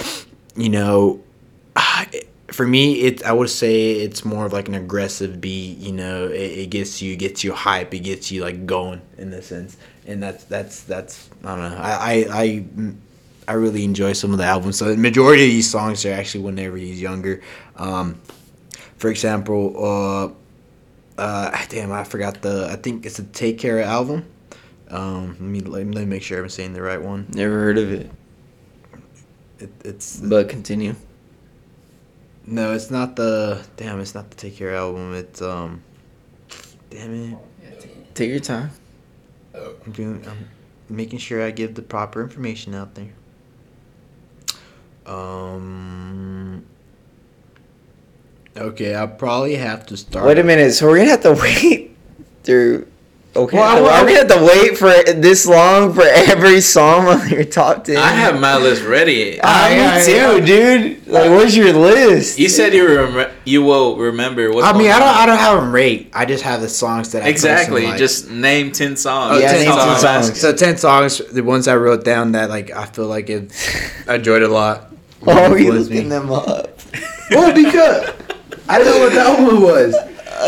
you 0.54 0.68
know, 0.68 1.20
for 2.48 2.66
me, 2.66 3.00
it 3.00 3.24
I 3.24 3.32
would 3.32 3.50
say 3.50 3.92
it's 3.92 4.24
more 4.24 4.46
of 4.46 4.52
like 4.52 4.68
an 4.68 4.74
aggressive 4.74 5.40
beat. 5.40 5.78
You 5.78 5.92
know, 5.92 6.28
it, 6.28 6.36
it 6.36 6.70
gets 6.70 7.02
you 7.02 7.16
gets 7.16 7.42
you 7.42 7.52
hype. 7.52 7.92
It 7.92 8.00
gets 8.00 8.30
you 8.30 8.42
like 8.42 8.66
going 8.66 9.02
in 9.18 9.30
the 9.30 9.42
sense, 9.42 9.76
and 10.06 10.22
that's 10.22 10.44
that's 10.44 10.82
that's 10.84 11.28
I 11.44 11.56
don't 11.56 11.70
know. 11.70 11.78
I 11.78 11.92
I. 11.92 12.26
I 12.30 12.94
I 13.48 13.52
really 13.52 13.84
enjoy 13.84 14.12
some 14.12 14.32
of 14.32 14.38
the 14.38 14.44
albums. 14.44 14.78
So 14.78 14.86
the 14.86 14.96
majority 14.96 15.44
of 15.44 15.50
these 15.50 15.70
songs 15.70 16.04
are 16.04 16.12
actually 16.12 16.44
whenever 16.44 16.76
he's 16.76 17.00
younger. 17.00 17.40
Um, 17.76 18.20
for 18.96 19.08
example, 19.08 19.74
uh, 21.18 21.20
uh, 21.20 21.64
damn, 21.68 21.92
I 21.92 22.04
forgot 22.04 22.42
the. 22.42 22.68
I 22.70 22.76
think 22.76 23.06
it's 23.06 23.18
a 23.18 23.24
Take 23.24 23.58
Care 23.58 23.80
album. 23.82 24.24
Um, 24.88 25.28
let 25.28 25.40
me 25.40 25.60
let 25.60 25.86
me 25.86 26.04
make 26.04 26.22
sure 26.22 26.42
I'm 26.42 26.48
saying 26.48 26.72
the 26.72 26.82
right 26.82 27.00
one. 27.00 27.26
Never 27.34 27.54
heard 27.60 27.78
of 27.78 27.92
it. 27.92 28.10
It, 29.58 29.70
it's 29.84 30.20
But 30.20 30.48
continue. 30.48 30.94
no, 32.46 32.72
it's 32.72 32.90
not 32.90 33.16
the. 33.16 33.64
Damn, 33.76 34.00
it's 34.00 34.14
not 34.14 34.30
the 34.30 34.36
Take 34.36 34.56
Care 34.56 34.74
album. 34.74 35.14
It's 35.14 35.40
um. 35.40 35.82
Damn 36.90 37.32
it. 37.32 37.38
Take 38.14 38.30
your 38.30 38.40
time. 38.40 38.70
I'm 39.54 39.92
doing. 39.92 40.24
I'm 40.26 40.48
making 40.88 41.18
sure 41.18 41.42
I 41.42 41.50
give 41.50 41.74
the 41.74 41.82
proper 41.82 42.22
information 42.22 42.74
out 42.74 42.94
there. 42.94 43.08
Um. 45.06 46.64
Okay, 48.56 48.94
I'll 48.94 49.08
probably 49.08 49.56
have 49.56 49.84
to 49.86 49.96
start. 49.96 50.26
Wait 50.26 50.38
a 50.38 50.44
minute. 50.44 50.72
So 50.72 50.86
we're 50.86 50.98
gonna 50.98 51.10
have 51.10 51.22
to 51.22 51.32
wait 51.34 51.96
through. 52.42 52.86
Okay. 53.36 53.54
Well, 53.58 53.66
I- 53.66 53.76
so 53.76 53.84
I- 53.84 53.98
are 54.00 54.04
we 54.06 54.14
gonna 54.14 54.28
have 54.34 54.38
to 54.40 54.46
wait 54.46 54.78
for 54.78 55.12
this 55.12 55.44
long 55.44 55.92
for 55.92 56.04
every 56.06 56.62
song 56.62 57.06
on 57.06 57.28
your 57.28 57.44
top 57.44 57.84
ten? 57.84 57.98
I 57.98 58.08
have 58.12 58.40
my 58.40 58.56
list 58.56 58.82
ready. 58.82 59.38
Ah, 59.44 59.68
Yeah, 59.68 59.98
me 59.98 60.04
too, 60.06 60.46
dude. 60.46 61.06
Like, 61.06 61.28
where's 61.28 61.54
your 61.54 61.74
list? 61.74 62.38
You 62.38 62.48
said 62.48 62.72
you 62.72 62.88
rem- 62.88 63.30
you 63.44 63.62
will 63.62 63.96
remember 63.98 64.50
what. 64.50 64.64
I 64.64 64.72
mean, 64.76 64.90
I 64.90 64.98
don't. 65.00 65.08
I 65.14 65.26
don't 65.26 65.36
have 65.36 65.60
them 65.60 65.70
rate. 65.70 66.08
I 66.14 66.24
just 66.24 66.42
have 66.44 66.62
the 66.62 66.68
songs 66.70 67.12
that 67.12 67.24
I 67.24 67.28
exactly. 67.28 67.84
like. 67.84 67.98
Just 67.98 68.30
name 68.30 68.72
ten 68.72 68.96
songs. 68.96 69.36
Oh, 69.36 69.38
Yeah, 69.38 69.52
10 69.52 69.66
name 69.66 69.70
10 69.76 69.78
songs. 70.00 70.00
songs. 70.26 70.40
So 70.40 70.52
ten 70.54 70.78
songs. 70.78 71.20
The 71.30 71.42
ones 71.42 71.68
I 71.68 71.76
wrote 71.76 72.04
down 72.04 72.32
that 72.32 72.48
like 72.48 72.70
I 72.70 72.86
feel 72.86 73.06
like 73.06 73.28
it, 73.28 73.52
I 74.08 74.14
enjoyed 74.20 74.44
a 74.44 74.48
lot. 74.48 74.94
Oh, 75.26 75.54
you 75.54 75.66
Influenced 75.66 75.90
me. 75.90 75.96
looking 75.96 76.08
them 76.10 76.32
up? 76.32 76.70
Well, 77.30 77.52
because 77.52 78.12
I 78.68 78.78
didn't 78.78 78.92
know 78.94 79.00
what 79.00 79.12
that 79.14 79.26
album 79.40 79.62
was. 79.62 79.92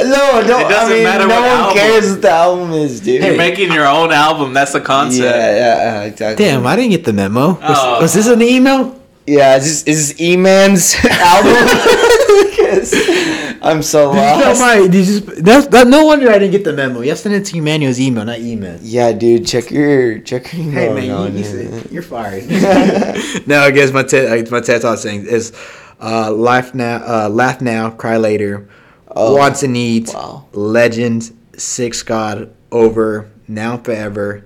No, 0.04 0.42
no. 0.46 0.58
It 0.60 0.68
doesn't 0.68 0.92
I 0.92 0.94
mean, 0.94 1.02
matter 1.02 1.26
no 1.26 1.40
what 1.40 1.48
one 1.48 1.58
album. 1.60 1.76
cares 1.76 2.10
what 2.12 2.22
the 2.22 2.30
album 2.30 2.72
is, 2.72 3.00
dude. 3.00 3.24
You're 3.24 3.36
making 3.36 3.72
your 3.72 3.86
own 3.86 4.12
album. 4.12 4.52
That's 4.52 4.72
the 4.74 4.80
concept. 4.80 5.24
Yeah, 5.24 5.56
yeah, 5.56 5.58
yeah, 5.58 6.02
exactly. 6.02 6.44
Damn, 6.44 6.64
I 6.66 6.76
didn't 6.76 6.90
get 6.92 7.04
the 7.04 7.12
memo. 7.12 7.54
Was, 7.54 7.58
Oh. 7.64 8.00
was 8.00 8.14
this 8.14 8.28
an 8.28 8.42
email? 8.42 8.94
Yeah, 9.26 9.56
is 9.56 9.64
this, 9.64 9.82
is 9.84 10.08
this 10.16 10.20
E-Man's 10.20 10.94
album? 11.04 11.52
Because 13.58 13.74
I'm 13.74 13.82
so 13.82 14.12
No, 14.12 14.18
lost. 14.20 14.60
my, 14.60 14.76
you 14.78 14.88
just, 14.88 15.26
that's, 15.44 15.66
that, 15.68 15.86
no 15.88 16.04
wonder 16.04 16.30
I 16.30 16.38
didn't 16.38 16.52
get 16.52 16.64
the 16.64 16.72
memo. 16.72 17.00
You 17.00 17.08
have 17.10 17.18
to 17.18 17.22
send 17.22 17.34
it 17.34 17.44
to 17.46 17.56
Emmanuel's 17.58 18.00
email, 18.00 18.24
not 18.24 18.38
email. 18.40 18.78
Yeah, 18.82 19.12
dude, 19.12 19.46
check 19.46 19.70
your 19.70 20.18
check 20.20 20.52
your 20.52 20.62
email. 20.62 20.74
Hey 20.74 20.86
email 20.90 20.94
man, 20.94 21.08
now 21.08 21.24
You, 21.26 21.38
you 21.38 21.44
said, 21.44 21.90
you're 21.90 22.02
fired. 22.02 22.44
no, 23.46 23.60
I 23.60 23.70
guess 23.70 23.92
my 23.92 24.02
TED, 24.02 24.50
my 24.50 24.60
TED 24.60 24.82
talk 24.82 24.98
saying 24.98 25.26
is, 25.26 25.52
uh, 26.00 26.30
laugh 26.30 26.74
now, 26.74 26.96
uh, 27.04 27.28
laugh 27.28 27.60
now, 27.60 27.90
cry 27.90 28.16
later, 28.16 28.68
Oh, 29.10 29.34
wants 29.36 29.62
and 29.62 29.72
needs, 29.72 30.14
wow. 30.14 30.46
legends, 30.52 31.32
six 31.56 32.02
god, 32.02 32.54
over, 32.70 33.30
now 33.48 33.76
forever, 33.78 34.44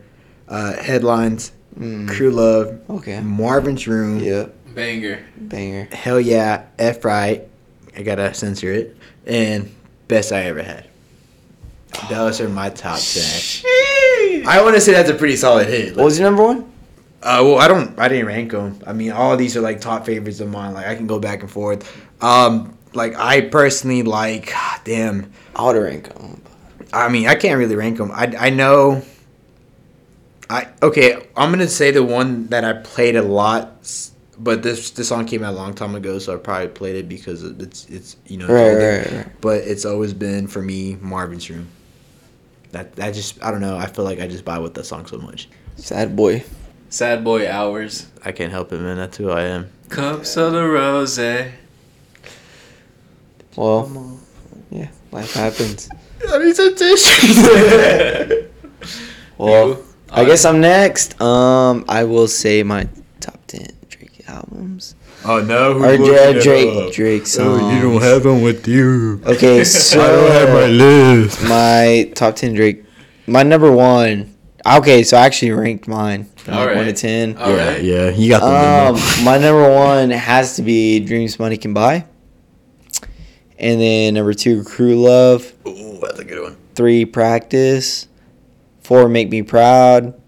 uh, 0.49 0.75
headlines, 0.83 1.53
Mm, 1.79 2.07
crew 2.07 2.31
love, 2.31 2.79
okay. 2.91 3.21
Marvin's 3.21 3.89
room, 3.89 4.19
Yeah, 4.19 4.49
Banger. 4.75 5.25
banger. 5.39 5.89
hell 5.91 6.21
yeah, 6.21 6.65
F 6.79 7.03
right, 7.05 7.49
I 7.97 8.03
gotta 8.03 8.33
censor 8.35 8.73
it, 8.73 8.97
and 9.27 9.75
best 10.09 10.33
I 10.33 10.43
ever 10.45 10.63
had. 10.63 10.89
Those 12.09 12.41
are 12.41 12.49
my 12.49 12.71
top 12.71 12.99
ten. 12.99 13.63
I 14.47 14.61
want 14.63 14.75
to 14.75 14.81
say 14.81 14.93
that's 14.93 15.11
a 15.11 15.15
pretty 15.15 15.37
solid 15.37 15.69
hit. 15.69 15.95
What 15.97 16.05
was 16.07 16.19
your 16.19 16.29
number 16.29 16.43
one? 16.45 16.61
Uh, 17.23 17.41
well, 17.45 17.59
I 17.59 17.69
don't. 17.69 17.97
I 17.99 18.09
didn't 18.09 18.27
rank 18.27 18.53
them. 18.53 18.81
I 18.87 18.93
mean, 18.93 19.13
all 19.13 19.33
of 19.33 19.39
these 19.39 19.57
are 19.57 19.61
like 19.61 19.81
top 19.81 20.07
favorites 20.07 20.41
of 20.41 20.49
mine. 20.51 20.75
Like 20.75 20.87
I 20.87 20.95
can 20.97 21.07
go 21.07 21.19
back 21.21 21.43
and 21.43 21.51
forth. 21.51 21.87
Um, 22.23 22.77
like 22.95 23.15
I 23.17 23.43
personally 23.43 24.03
like. 24.03 24.53
Damn. 24.85 25.31
I 25.55 25.65
would 25.65 25.77
rank 25.77 26.13
them. 26.15 26.41
I 26.95 27.09
mean, 27.11 27.29
I 27.29 27.35
can't 27.35 27.59
really 27.59 27.77
rank 27.77 27.99
them. 27.99 28.11
I 28.11 28.35
I 28.39 28.51
know. 28.51 29.03
I 30.51 30.69
okay. 30.83 31.15
I'm 31.37 31.51
gonna 31.51 31.69
say 31.69 31.91
the 31.91 32.03
one 32.03 32.47
that 32.49 32.65
I 32.65 32.73
played 32.75 33.17
a 33.17 33.23
lot, 33.23 33.77
s- 33.83 34.12
but 34.39 34.63
this 34.63 34.91
this 34.91 35.09
song 35.09 35.27
came 35.27 35.43
out 35.45 35.55
a 35.55 35.57
long 35.57 35.75
time 35.75 35.95
ago, 35.95 36.19
so 36.19 36.35
I 36.35 36.37
probably 36.39 36.69
played 36.69 36.97
it 36.97 37.09
because 37.09 37.43
it's 37.43 37.87
it's 37.87 38.17
you 38.27 38.39
know. 38.39 38.47
Right, 38.49 38.75
right, 38.75 39.13
right. 39.13 39.41
But 39.41 39.63
it's 39.65 39.85
always 39.85 40.13
been 40.15 40.47
for 40.47 40.63
me 40.63 40.97
Marvin's 41.01 41.49
Room. 41.51 41.69
That 42.73 42.97
that 42.97 43.15
just 43.15 43.43
I 43.43 43.51
don't 43.51 43.61
know. 43.61 43.77
I 43.77 43.87
feel 43.87 44.05
like 44.05 44.21
I 44.21 44.27
just 44.27 44.45
buy 44.45 44.59
with 44.59 44.75
that 44.75 44.85
song 44.85 45.07
so 45.07 45.19
much. 45.19 45.49
Sad 45.77 46.17
boy. 46.17 46.45
Sad 46.89 47.25
boy 47.25 47.51
hours. 47.51 48.07
I 48.25 48.33
can't 48.33 48.53
help 48.53 48.73
it, 48.73 48.81
man. 48.81 48.97
That's 48.97 49.17
who 49.17 49.31
I 49.31 49.43
am. 49.43 49.71
Cups 49.89 50.37
of 50.37 50.53
the 50.53 50.67
rose. 50.67 51.19
Well, 53.57 54.19
yeah, 54.71 54.89
life 55.11 55.35
happens. 55.35 55.89
I 56.29 56.39
need 56.39 56.57
some 56.57 56.75
tissue. 56.75 58.49
Well, 59.39 59.69
You? 59.69 59.85
I 60.11 60.25
guess 60.25 60.45
I'm 60.45 60.61
next. 60.61 61.21
Um, 61.21 61.85
I 61.89 62.05
will 62.05 62.29
say 62.29 62.63
my 62.63 62.85
top 62.85 62.87
ten 62.87 62.91
Drake 62.91 63.02
albums 64.33 64.95
oh 65.25 65.41
no! 65.43 65.75
or 65.79 65.97
Dra- 65.97 66.41
Drake 66.43 66.93
Drake 66.93 67.27
songs. 67.27 67.61
Oh, 67.63 67.71
you 67.71 67.83
don't 67.83 68.03
have 68.03 68.23
them 68.23 68.43
with 68.43 68.67
you. 68.67 69.21
Okay, 69.25 69.63
so 69.65 70.01
I 70.03 70.09
don't 70.09 70.31
have 70.33 70.49
my 70.49 70.67
list. 70.67 71.43
my 71.45 72.11
top 72.15 72.37
10 72.37 72.55
Drake. 72.55 72.85
My 73.27 73.43
number 73.43 73.71
one. 73.71 74.35
Okay, 74.65 75.03
so 75.03 75.17
I 75.17 75.27
actually 75.27 75.51
ranked 75.51 75.89
mine 75.89 76.25
from 76.37 76.55
like 76.55 76.77
1 76.77 76.85
to 76.87 76.93
10. 76.93 77.37
All 77.37 77.51
yeah, 77.51 77.69
right. 77.69 77.83
yeah, 77.83 78.11
you 78.11 78.29
got 78.31 78.41
the 78.41 78.95
Um, 78.95 79.25
my 79.25 79.39
number 79.39 79.69
one 79.69 80.11
has 80.11 80.57
to 80.57 80.63
be 80.63 81.01
Dreams 81.01 81.39
Money 81.39 81.57
Can 81.57 81.75
Buy. 81.75 82.07
And 83.59 83.81
then 83.81 84.15
number 84.15 84.35
two, 84.35 84.65
Crew 84.65 84.97
Love. 84.97 85.53
Ooh, 85.67 85.99
that's 86.01 86.19
a 86.19 86.25
good 86.25 86.43
one. 86.43 86.57
Three, 86.75 87.05
Practice. 87.05 88.09
Four, 88.81 89.09
Make 89.09 89.31
Me 89.31 89.43
Proud. 89.43 90.21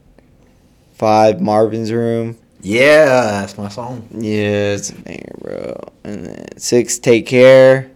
Five, 0.92 1.40
Marvin's 1.40 1.92
Room. 1.92 2.38
Yeah, 2.64 3.04
that's 3.42 3.58
my 3.58 3.68
song. 3.68 4.08
Yeah, 4.10 4.72
it's 4.72 4.88
a 4.88 4.94
banger, 4.94 5.34
bro. 5.38 5.92
And 6.02 6.24
then 6.24 6.58
six, 6.58 6.98
Take 6.98 7.26
Care. 7.26 7.90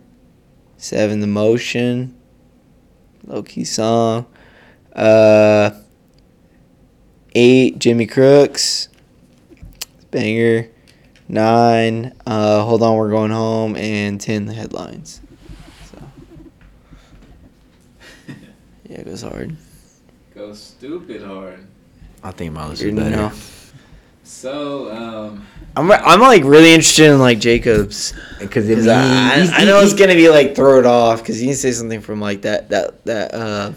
Seven, 0.77 1.21
The 1.21 1.27
Motion. 1.27 2.15
Low 3.27 3.43
key 3.43 3.65
song. 3.65 4.27
Uh, 4.95 5.71
eight, 7.35 7.79
Jimmy 7.79 8.05
Cooks. 8.05 8.91
Banger. 10.11 10.69
Nine, 11.29 12.15
uh, 12.27 12.63
Hold 12.63 12.83
On, 12.83 12.95
We're 12.97 13.09
Going 13.09 13.31
Home. 13.31 13.75
And 13.75 14.21
ten, 14.21 14.45
The 14.45 14.53
Headlines. 14.53 15.23
So. 15.91 15.99
Yeah, 18.87 19.01
it 19.01 19.07
goes 19.07 19.23
hard. 19.23 19.57
Go 20.35 20.53
stupid 20.53 21.23
hard. 21.23 21.67
I 22.23 22.33
think 22.33 22.53
my 22.53 22.69
list 22.69 22.83
is 22.83 22.95
better. 22.95 23.17
know. 23.17 23.33
So, 24.29 24.93
um, 24.95 25.47
I'm, 25.75 25.91
I'm 25.91 26.21
like 26.21 26.45
really 26.45 26.73
interested 26.75 27.11
in 27.11 27.19
like 27.19 27.41
Jacobs. 27.41 28.13
Because 28.39 28.69
Cause 28.69 28.87
I, 28.87 29.01
I, 29.03 29.63
I 29.63 29.65
know 29.65 29.81
it's 29.81 29.95
gonna 29.95 30.15
be 30.15 30.29
like 30.29 30.55
throw 30.55 30.79
it 30.79 30.87
off 30.87 31.21
because 31.23 31.39
he 31.39 31.47
can 31.47 31.57
say 31.57 31.73
something 31.73 32.01
from 32.03 32.21
like 32.21 32.43
that 32.43 32.69
that 32.69 33.05
that 33.07 33.35
uh 33.35 33.73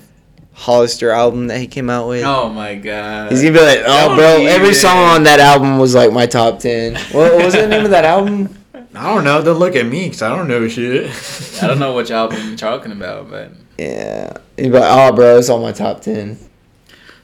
Hollister 0.54 1.10
album 1.10 1.48
that 1.48 1.58
he 1.60 1.68
came 1.68 1.90
out 1.90 2.08
with. 2.10 2.24
oh 2.26 2.50
my 2.50 2.76
god. 2.76 3.32
He's 3.32 3.42
gonna 3.42 3.54
be 3.54 3.60
like, 3.64 3.80
oh, 3.86 4.10
Don't 4.10 4.18
bro, 4.18 4.46
every 4.46 4.68
even. 4.68 4.76
song 4.76 4.98
on 4.98 5.24
that 5.24 5.40
album 5.40 5.80
was 5.80 5.96
like 5.96 6.12
my 6.12 6.26
top 6.26 6.60
ten. 6.60 6.96
What, 7.14 7.34
what 7.34 7.46
was 7.46 7.54
the 7.54 7.68
name 7.68 7.86
of 7.86 7.92
that 7.92 8.04
album? 8.06 8.56
I 8.94 9.14
don't 9.16 9.24
know. 9.24 9.42
Don't 9.42 9.58
look 9.58 9.76
at 9.78 9.86
me 9.86 10.04
because 10.08 10.22
I 10.22 10.36
don't 10.36 10.50
know 10.50 10.68
shit. 10.68 11.10
I 11.64 11.68
don't 11.68 11.80
know 11.80 11.96
which 11.96 12.12
album 12.12 12.46
you're 12.50 12.58
talking 12.58 12.92
about, 12.92 13.30
but 13.30 13.52
Yeah, 13.80 14.34
he'd 14.58 14.70
like, 14.72 14.84
oh, 14.86 15.16
bro, 15.16 15.38
it's 15.40 15.50
on 15.50 15.62
my 15.62 15.72
top 15.72 16.02
ten. 16.02 16.38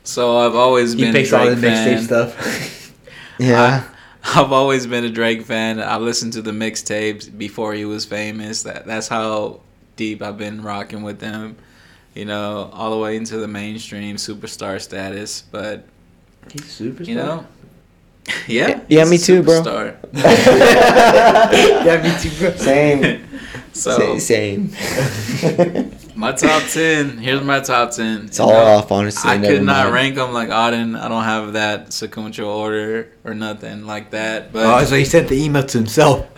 so 0.04 0.38
I've 0.38 0.56
always 0.56 0.94
He 0.94 1.02
been 1.02 1.10
a 1.10 1.20
picks 1.20 1.34
all 1.34 1.46
the 1.46 1.56
Drake 1.56 1.74
fan. 1.74 1.98
mixtape 2.00 2.06
stuff. 2.06 2.74
Yeah, 3.40 3.84
I've 4.24 4.52
always 4.52 4.88
been 4.88 5.04
a 5.04 5.10
Drake 5.10 5.44
fan. 5.44 5.80
I 5.82 5.98
listened 5.98 6.34
to 6.34 6.42
the 6.42 6.52
mixtapes 6.52 7.36
before 7.36 7.74
he 7.74 7.86
was 7.86 8.06
famous. 8.06 8.64
That 8.64 8.86
that's 8.86 9.08
how 9.08 9.62
deep 9.96 10.22
I've 10.22 10.38
been 10.38 10.62
rocking 10.64 11.04
with 11.04 11.22
him. 11.22 11.58
You 12.14 12.26
know, 12.26 12.70
all 12.74 12.92
the 12.92 12.98
way 12.98 13.16
into 13.16 13.38
the 13.38 13.48
mainstream 13.48 14.16
superstar 14.16 14.82
status. 14.82 15.42
But 15.52 15.86
He's 16.52 16.66
super. 16.66 17.04
you 17.04 17.16
know, 17.16 17.46
Yeah. 18.48 18.82
Yeah, 18.90 19.06
me 19.06 19.18
too, 19.18 19.44
bro. 19.44 19.62
Superstar. 19.62 19.98
yeah, 20.14 22.02
me 22.04 22.20
too, 22.22 22.38
bro. 22.40 22.56
Same. 22.58 23.24
So 23.74 24.18
same. 24.20 24.72
My 26.18 26.32
top 26.32 26.64
ten. 26.64 27.18
Here's 27.20 27.44
my 27.44 27.60
top 27.60 27.92
ten. 27.92 28.26
it's 28.26 28.40
all 28.40 28.52
off, 28.52 28.92
honestly. 28.92 29.30
I 29.30 29.38
could 29.38 29.64
not 29.64 29.84
mind. 29.86 29.94
rank 29.94 30.16
them 30.16 30.34
like 30.34 30.50
Auden. 30.50 31.00
I 31.00 31.08
don't 31.08 31.24
have 31.24 31.54
that 31.54 31.94
sequential 31.94 32.50
order 32.50 33.12
or 33.24 33.36
nothing 33.36 33.86
like 33.86 34.12
that. 34.12 34.52
But 34.52 34.66
Oh, 34.66 34.84
so 34.84 34.96
he 34.96 35.06
sent 35.06 35.30
the 35.30 35.42
email 35.42 35.64
to 35.64 35.78
himself. 35.78 36.28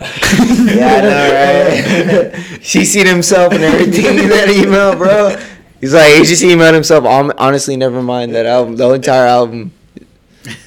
Yeah, 0.60 0.94
I 0.94 1.00
know, 1.00 2.32
right? 2.34 2.34
he 2.60 2.84
seen 2.84 3.06
himself 3.06 3.52
and 3.52 3.62
everything 3.64 4.18
in 4.18 4.28
that 4.28 4.50
email, 4.50 4.94
bro. 4.94 5.36
He's 5.80 5.94
like, 5.94 6.14
he 6.14 6.24
just 6.24 6.42
emailed 6.42 6.74
himself. 6.74 7.04
Honestly, 7.06 7.76
never 7.76 8.02
mind 8.02 8.34
that 8.34 8.46
album, 8.46 8.76
the 8.76 8.90
entire 8.90 9.26
album. 9.26 9.72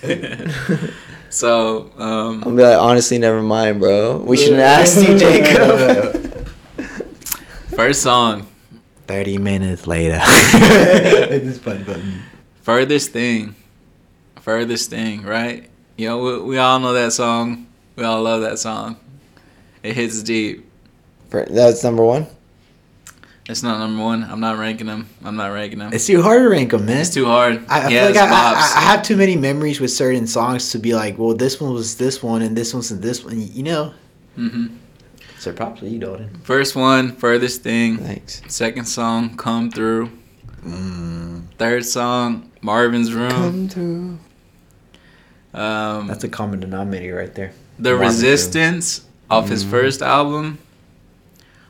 so 1.30 1.92
um, 1.98 2.44
I'm 2.44 2.56
be 2.56 2.64
like, 2.64 2.78
honestly, 2.78 3.20
never 3.20 3.42
mind, 3.42 3.80
bro. 3.80 4.18
We 4.18 4.38
shouldn't 4.38 4.62
ask 4.62 5.08
you, 5.08 5.18
Jacob. 5.18 6.48
first 7.76 8.02
song, 8.02 8.48
30 9.14 9.38
minutes 9.38 9.86
later. 9.86 10.20
this 11.30 11.60
button 11.60 11.84
button. 11.84 12.24
furthest 12.64 13.12
thing, 13.12 13.56
furthest 14.42 14.90
thing, 14.90 15.22
right? 15.22 15.70
You 15.98 16.08
know, 16.08 16.18
we, 16.24 16.42
we 16.42 16.58
all 16.58 16.80
know 16.80 16.94
that 16.94 17.14
song. 17.14 17.68
We 17.96 18.04
all 18.04 18.24
love 18.24 18.42
that 18.42 18.58
song. 18.58 18.98
It 19.84 19.96
hits 19.96 20.24
deep. 20.24 20.66
That's 21.30 21.84
number 21.84 22.04
one. 22.04 22.26
It's 23.48 23.62
not 23.62 23.78
number 23.78 24.02
one. 24.02 24.24
I'm 24.24 24.40
not 24.40 24.58
ranking 24.58 24.88
them. 24.88 25.08
I'm 25.24 25.36
not 25.36 25.48
ranking 25.52 25.78
them. 25.78 25.94
It's 25.94 26.08
too 26.08 26.24
hard 26.24 26.42
to 26.42 26.50
rank 26.50 26.72
them, 26.72 26.86
man. 26.88 26.98
It's 27.02 27.14
too 27.14 27.26
hard. 27.26 27.64
I, 27.68 27.82
I 27.82 27.90
He 27.90 27.96
feel 27.96 28.06
like 28.06 28.16
I, 28.16 28.26
I. 28.30 28.74
I 28.78 28.82
have 28.82 29.04
too 29.04 29.18
many 29.18 29.36
memories 29.36 29.80
with 29.80 29.92
certain 29.92 30.26
songs 30.26 30.72
to 30.72 30.80
be 30.80 30.96
like, 30.96 31.20
well, 31.20 31.36
this 31.36 31.62
one 31.62 31.72
was 31.74 31.98
this 31.98 32.24
one 32.24 32.42
and 32.42 32.56
this 32.58 32.74
one's 32.74 32.90
this 32.90 33.24
one. 33.24 33.40
You 33.40 33.62
know. 33.64 33.94
hmm 34.36 34.68
So 35.44 35.52
props 35.52 35.82
to 35.82 35.90
you, 35.90 36.00
Dalton. 36.00 36.30
First 36.46 36.74
one, 36.74 37.12
furthest 37.18 37.64
thing. 37.64 37.98
Thanks. 37.98 38.42
Second 38.48 38.86
song, 38.86 39.36
come 39.36 39.70
through. 39.70 40.10
Mm, 40.66 41.42
Third 41.58 41.84
song, 41.86 42.50
Marvin's 42.62 43.14
Room. 43.14 43.30
Come 43.30 43.68
through. 43.68 44.20
Um, 45.54 46.08
that's 46.08 46.24
a 46.24 46.30
common 46.30 46.62
denominator 46.62 47.16
right 47.18 47.36
there. 47.36 47.52
the 47.78 47.90
Marvin's 47.90 48.22
Room. 48.22 48.32
Resistance 48.32 49.02
off 49.30 49.50
his 49.50 49.66
Mhm. 49.66 49.70
first 49.70 50.02
album. 50.02 50.60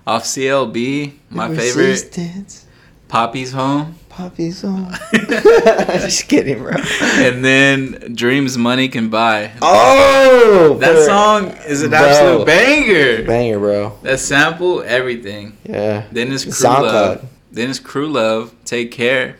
Off 0.06 0.25
CLB, 0.25 1.13
my 1.32 1.48
favorite. 1.48 1.75
Resistance, 1.88 2.65
Poppy's 3.08 3.53
Home. 3.53 3.96
Poppy's 4.13 4.63
on. 4.63 4.91
Just 5.13 6.27
kidding, 6.29 6.60
bro. 6.60 6.74
and 7.01 7.43
then 7.43 8.13
Dreams 8.15 8.58
Money 8.58 8.88
Can 8.88 9.10
Buy. 9.10 9.51
Oh, 9.62 10.77
That 10.79 10.96
for- 10.96 11.03
song 11.05 11.48
is 11.67 11.82
an 11.82 11.89
Bro. 11.89 12.00
absolute 12.00 12.46
banger. 12.46 13.25
banger, 13.25 13.60
bro. 13.60 13.98
That 14.03 14.20
sample, 14.20 14.82
everything. 14.84 15.58
Yeah. 15.63 16.05
Then 16.12 16.32
it's 16.32 16.43
Crew 16.43 16.53
SoundCloud. 16.53 16.84
Love. 16.84 17.25
Then 17.51 17.70
it's 17.70 17.79
Crew 17.79 18.08
Love, 18.10 18.53
Take 18.65 18.91
Care. 18.91 19.38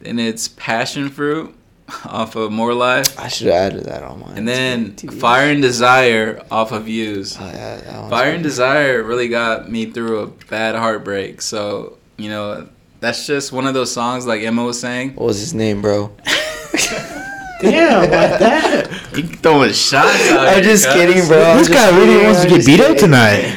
Then 0.00 0.18
it's 0.20 0.46
Passion 0.48 1.08
Fruit 1.08 1.52
off 2.04 2.36
of 2.36 2.52
More 2.52 2.72
Life. 2.74 3.18
I 3.18 3.26
should 3.28 3.48
have 3.48 3.72
added 3.72 3.84
that 3.86 4.02
on 4.04 4.20
mine. 4.20 4.38
And 4.38 4.46
then 4.46 4.92
TV. 4.92 5.12
Fire 5.18 5.50
and 5.50 5.60
Desire 5.62 6.44
off 6.50 6.70
of 6.72 6.84
Views. 6.84 7.36
Oh, 7.40 7.44
yeah, 7.46 8.08
Fire 8.08 8.30
and. 8.32 8.42
Desire 8.44 9.02
really 9.02 9.26
got 9.28 9.68
me 9.70 9.86
through 9.86 10.20
a 10.20 10.26
bad 10.28 10.74
heartbreak. 10.76 11.40
So, 11.42 11.98
you 12.16 12.28
know, 12.28 12.68
that's 13.06 13.24
just 13.24 13.52
one 13.52 13.68
of 13.68 13.74
those 13.74 13.92
songs 13.92 14.26
like 14.26 14.42
Emma 14.42 14.64
was 14.64 14.80
saying. 14.80 15.14
What 15.14 15.26
was 15.26 15.38
his 15.38 15.54
name, 15.54 15.80
bro? 15.80 16.10
Damn, 17.60 18.00
like 18.00 18.10
that. 18.10 18.90
You 19.16 19.22
throwing 19.22 19.72
shots 19.72 20.28
out 20.30 20.48
I'm 20.48 20.62
just 20.64 20.86
cuz. 20.86 20.94
kidding, 20.94 21.26
bro. 21.28 21.40
I'm 21.40 21.58
This 21.58 21.68
just 21.68 21.78
guy 21.78 21.96
really 21.96 22.24
wants 22.24 22.40
I'm 22.40 22.44
to 22.46 22.48
get 22.50 22.56
just 22.56 22.66
beat 22.66 22.80
up 22.80 22.96
tonight. 22.96 23.56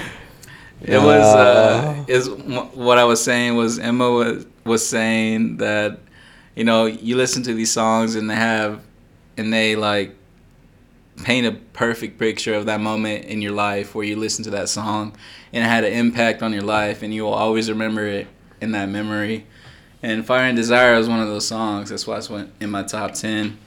It 0.84 1.00
was 1.00 1.24
uh 1.24 2.06
is 2.08 2.29
what 2.29 3.00
I 3.00 3.06
was 3.06 3.24
saying 3.24 3.56
was 3.56 3.79
Emma 3.79 4.10
was 4.12 4.46
was 4.65 4.88
saying 4.88 5.58
that 5.58 5.98
you 6.56 6.63
know 6.63 6.86
you 6.86 7.15
listen 7.18 7.41
to 7.44 7.53
these 7.56 7.72
songs 7.72 8.13
and 8.15 8.29
they 8.29 8.36
have 8.36 8.84
and 9.36 9.51
they 9.51 9.75
like 9.75 10.15
paint 11.24 11.48
a 11.48 11.53
perfect 11.74 12.20
picture 12.20 12.53
of 12.53 12.68
that 12.68 12.79
moment 12.82 13.25
in 13.25 13.41
your 13.41 13.53
life 13.53 13.96
where 13.96 14.06
you 14.06 14.15
listen 14.15 14.44
to 14.44 14.51
that 14.51 14.69
song 14.69 15.17
and 15.52 15.65
it 15.65 15.67
had 15.67 15.84
an 15.84 15.91
impact 15.91 16.43
on 16.43 16.54
your 16.54 16.62
life 16.62 17.02
and 17.02 17.13
you 17.15 17.24
will 17.24 17.34
always 17.34 17.67
remember 17.67 18.06
it 18.06 18.28
in 18.62 18.72
that 18.72 18.89
memory. 18.89 19.45
And 20.02 20.26
Fire 20.26 20.45
and 20.45 20.56
Desire 20.56 20.93
is 20.95 21.10
one 21.10 21.19
of 21.19 21.28
those 21.28 21.48
songs. 21.48 21.89
That's 21.89 22.08
why 22.08 22.17
it's 22.17 22.30
went 22.30 22.52
in 22.60 22.69
my 22.69 22.84
top 22.84 23.13
ten. 23.13 23.58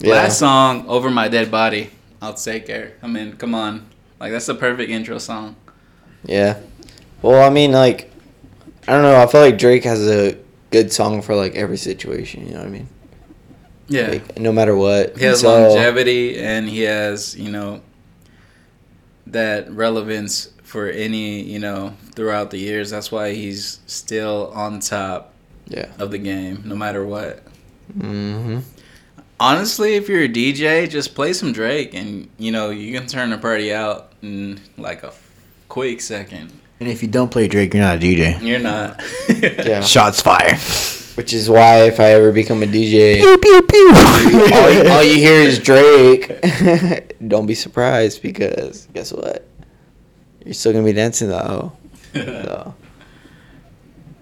Yeah. 0.00 0.14
Last 0.14 0.38
song, 0.38 0.86
Over 0.86 1.10
My 1.10 1.28
Dead 1.28 1.50
Body. 1.50 1.90
I'll 2.20 2.34
take 2.34 2.66
care. 2.66 2.94
I 3.02 3.06
mean, 3.06 3.34
come 3.36 3.54
on. 3.54 3.86
Like 4.20 4.32
that's 4.32 4.46
the 4.46 4.54
perfect 4.54 4.90
intro 4.90 5.18
song. 5.18 5.56
Yeah. 6.24 6.60
Well, 7.22 7.42
I 7.42 7.50
mean, 7.50 7.72
like, 7.72 8.10
I 8.86 8.92
don't 8.92 9.02
know. 9.02 9.20
I 9.20 9.26
feel 9.26 9.40
like 9.40 9.56
Drake 9.58 9.84
has 9.84 10.06
a 10.06 10.36
good 10.70 10.92
song 10.92 11.22
for 11.22 11.34
like 11.34 11.54
every 11.54 11.76
situation. 11.78 12.46
You 12.46 12.52
know 12.54 12.58
what 12.58 12.66
I 12.66 12.70
mean? 12.70 12.88
Yeah. 13.88 14.08
Like, 14.08 14.38
no 14.38 14.52
matter 14.52 14.76
what. 14.76 15.16
He 15.16 15.24
has 15.24 15.40
So- 15.40 15.68
longevity 15.68 16.38
and 16.38 16.68
he 16.68 16.82
has, 16.82 17.36
you 17.36 17.50
know, 17.50 17.80
that 19.26 19.70
relevance 19.70 20.50
for 20.68 20.88
any, 20.90 21.40
you 21.42 21.58
know, 21.58 21.94
throughout 22.14 22.50
the 22.50 22.58
years. 22.58 22.90
That's 22.90 23.10
why 23.10 23.32
he's 23.34 23.80
still 23.86 24.52
on 24.54 24.80
top 24.80 25.32
Yeah. 25.66 25.86
of 25.98 26.10
the 26.10 26.18
game, 26.18 26.62
no 26.66 26.76
matter 26.76 27.04
what. 27.06 27.42
Mm-hmm. 27.98 28.58
Honestly, 29.40 29.94
if 29.94 30.08
you're 30.08 30.24
a 30.24 30.28
DJ, 30.28 30.88
just 30.90 31.14
play 31.14 31.32
some 31.32 31.52
Drake 31.52 31.94
and, 31.94 32.28
you 32.38 32.50
know, 32.50 32.70
you 32.70 32.92
can 32.98 33.06
turn 33.08 33.30
the 33.30 33.38
party 33.38 33.72
out 33.72 34.12
in 34.20 34.60
like 34.76 35.02
a 35.04 35.12
quick 35.68 36.00
second. 36.00 36.52
And 36.80 36.88
if 36.88 37.02
you 37.02 37.08
don't 37.08 37.30
play 37.30 37.48
Drake, 37.48 37.72
you're 37.72 37.82
not 37.82 37.96
a 37.96 38.00
DJ. 38.00 38.40
You're 38.42 38.58
not. 38.58 39.00
Yeah. 39.68 39.80
Shots 39.80 40.20
fired. 40.20 40.58
Which 41.16 41.32
is 41.32 41.48
why 41.50 41.82
if 41.84 41.98
I 41.98 42.10
ever 42.12 42.30
become 42.30 42.62
a 42.62 42.66
DJ, 42.66 43.16
pew 43.20 43.38
pew 43.38 43.62
pew. 43.62 43.92
all, 44.54 44.70
you- 44.70 44.88
all 44.90 45.02
you 45.02 45.16
hear 45.16 45.40
is 45.40 45.58
Drake. 45.58 46.40
don't 47.28 47.46
be 47.46 47.54
surprised 47.54 48.22
because 48.22 48.86
guess 48.94 49.12
what? 49.12 49.46
You're 50.44 50.54
still 50.54 50.72
gonna 50.72 50.84
be 50.84 50.92
dancing 50.92 51.28
though. 51.28 51.72
Oh. 52.14 52.74
So. 52.74 52.74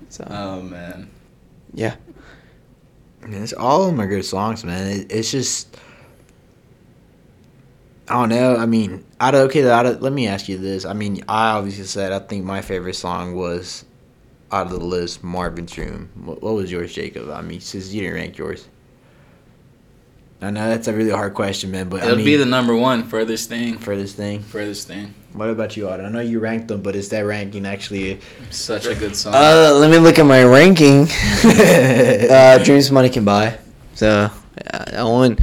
So 0.08 0.26
oh, 0.30 0.62
man. 0.62 1.10
yeah. 1.74 1.96
It's, 3.22 3.52
all 3.52 3.82
of 3.82 3.88
them 3.90 4.00
are 4.00 4.06
good 4.06 4.24
songs, 4.24 4.64
man. 4.64 4.86
It, 4.86 5.12
it's 5.12 5.30
just, 5.30 5.76
I 8.08 8.14
don't 8.14 8.30
know. 8.30 8.56
I 8.56 8.64
mean, 8.66 9.04
out 9.20 9.34
of 9.34 9.42
okay, 9.42 9.68
out 9.68 9.84
of, 9.84 10.00
let 10.00 10.12
me 10.12 10.26
ask 10.26 10.48
you 10.48 10.58
this. 10.58 10.84
I 10.84 10.94
mean, 10.94 11.22
I 11.28 11.50
obviously 11.50 11.84
said 11.84 12.12
I 12.12 12.20
think 12.20 12.44
my 12.44 12.62
favorite 12.62 12.94
song 12.94 13.34
was 13.34 13.84
out 14.52 14.66
of 14.66 14.72
the 14.72 14.84
list, 14.84 15.22
Marvin's 15.22 15.76
Room. 15.76 16.08
What, 16.14 16.40
what 16.40 16.54
was 16.54 16.70
yours, 16.70 16.94
Jacob? 16.94 17.28
I 17.30 17.42
mean, 17.42 17.60
since 17.60 17.92
you 17.92 18.00
didn't 18.02 18.16
rank 18.16 18.38
yours. 18.38 18.68
I 20.40 20.50
know 20.50 20.68
that's 20.68 20.86
a 20.86 20.92
really 20.92 21.10
hard 21.10 21.34
question, 21.34 21.70
man. 21.70 21.88
But 21.88 22.02
It'll 22.02 22.12
I 22.12 22.16
mean, 22.16 22.26
be 22.26 22.36
the 22.36 22.44
number 22.44 22.76
one 22.76 23.04
furthest 23.04 23.48
thing. 23.48 23.78
for 23.78 23.96
this 23.96 24.12
thing. 24.12 24.42
Furthest 24.42 24.86
thing. 24.86 25.14
What 25.32 25.48
about 25.50 25.76
you, 25.76 25.88
Otto? 25.88 26.04
I 26.04 26.08
know 26.08 26.20
you 26.20 26.40
ranked 26.40 26.68
them, 26.68 26.82
but 26.82 26.94
is 26.94 27.08
that 27.10 27.20
ranking 27.20 27.66
actually? 27.66 28.20
Such 28.50 28.86
a 28.86 28.94
good 28.94 29.16
song. 29.16 29.34
Uh, 29.34 29.72
let 29.74 29.90
me 29.90 29.98
look 29.98 30.18
at 30.18 30.26
my 30.26 30.44
ranking. 30.44 31.08
uh, 31.44 32.58
Dreams 32.64 32.90
Money 32.90 33.08
Can 33.08 33.24
Buy. 33.24 33.58
So 33.94 34.30
yeah, 34.56 34.84
that 34.90 35.02
one, 35.04 35.38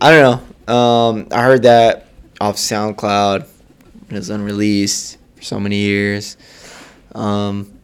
I 0.00 0.10
don't 0.10 0.46
know. 0.68 0.74
Um, 0.74 1.28
I 1.32 1.42
heard 1.42 1.62
that 1.62 2.08
off 2.40 2.56
SoundCloud. 2.56 3.46
It 4.10 4.14
was 4.14 4.30
unreleased 4.30 5.18
for 5.36 5.42
so 5.42 5.60
many 5.60 5.76
years. 5.76 6.36
Um, 7.14 7.75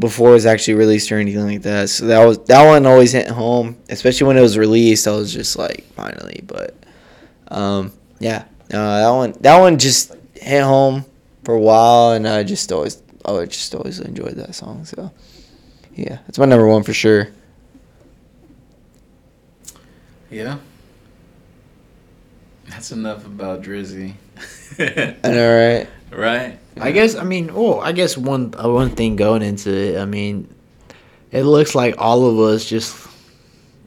before 0.00 0.30
it 0.30 0.34
was 0.34 0.46
actually 0.46 0.74
released 0.74 1.12
or 1.12 1.18
anything 1.18 1.46
like 1.46 1.62
that. 1.62 1.90
So 1.90 2.06
that 2.06 2.24
was 2.24 2.38
that 2.44 2.66
one 2.66 2.86
always 2.86 3.12
hit 3.12 3.28
home, 3.28 3.76
especially 3.88 4.26
when 4.26 4.36
it 4.36 4.40
was 4.40 4.58
released. 4.58 5.06
I 5.06 5.12
was 5.12 5.32
just 5.32 5.56
like, 5.56 5.84
finally. 5.92 6.42
But 6.46 6.74
um, 7.48 7.92
yeah, 8.18 8.44
uh, 8.72 9.00
that 9.00 9.10
one 9.10 9.32
that 9.40 9.58
one 9.60 9.78
just 9.78 10.14
hit 10.34 10.62
home 10.62 11.04
for 11.44 11.54
a 11.54 11.60
while, 11.60 12.12
and 12.12 12.26
I 12.26 12.42
just 12.42 12.72
always 12.72 13.02
I 13.24 13.44
just 13.44 13.74
always 13.74 14.00
enjoyed 14.00 14.34
that 14.34 14.54
song. 14.54 14.84
So 14.84 15.12
yeah, 15.94 16.18
it's 16.26 16.38
my 16.38 16.46
number 16.46 16.66
one 16.66 16.82
for 16.82 16.94
sure. 16.94 17.28
Yeah. 20.30 20.58
That's 22.68 22.92
enough 22.92 23.26
about 23.26 23.62
Drizzy. 23.62 24.14
I 24.78 25.28
know, 25.28 25.78
right? 25.78 25.88
Right? 26.10 26.58
I 26.80 26.92
guess 26.92 27.14
I 27.14 27.24
mean, 27.24 27.50
oh, 27.52 27.80
I 27.80 27.92
guess 27.92 28.16
one 28.16 28.54
uh, 28.62 28.68
one 28.68 28.90
thing 28.90 29.16
going 29.16 29.42
into 29.42 29.70
it, 29.70 29.98
I 29.98 30.04
mean, 30.04 30.52
it 31.30 31.44
looks 31.44 31.74
like 31.74 31.96
all 31.98 32.26
of 32.26 32.38
us 32.38 32.64
just, 32.64 33.08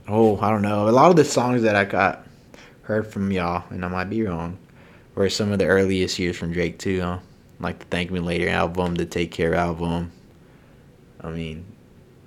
oh, 0.07 0.39
I 0.39 0.49
don't 0.49 0.61
know, 0.61 0.89
a 0.89 0.91
lot 0.91 1.09
of 1.09 1.15
the 1.15 1.25
songs 1.25 1.63
that 1.63 1.75
I 1.75 1.85
got 1.85 2.25
heard 2.83 3.07
from 3.07 3.31
y'all, 3.31 3.63
and 3.69 3.83
I 3.83 3.87
might 3.87 4.09
be 4.09 4.23
wrong, 4.23 4.57
were 5.15 5.29
some 5.29 5.51
of 5.51 5.59
the 5.59 5.65
earliest 5.65 6.19
years 6.19 6.37
from 6.37 6.53
Drake 6.53 6.79
too, 6.79 7.01
huh? 7.01 7.19
Like 7.59 7.79
the 7.79 7.85
Thank 7.85 8.11
Me 8.11 8.19
Later 8.19 8.49
album, 8.49 8.95
the 8.95 9.05
Take 9.05 9.31
Care 9.31 9.55
album. 9.55 10.11
I 11.21 11.29
mean, 11.29 11.65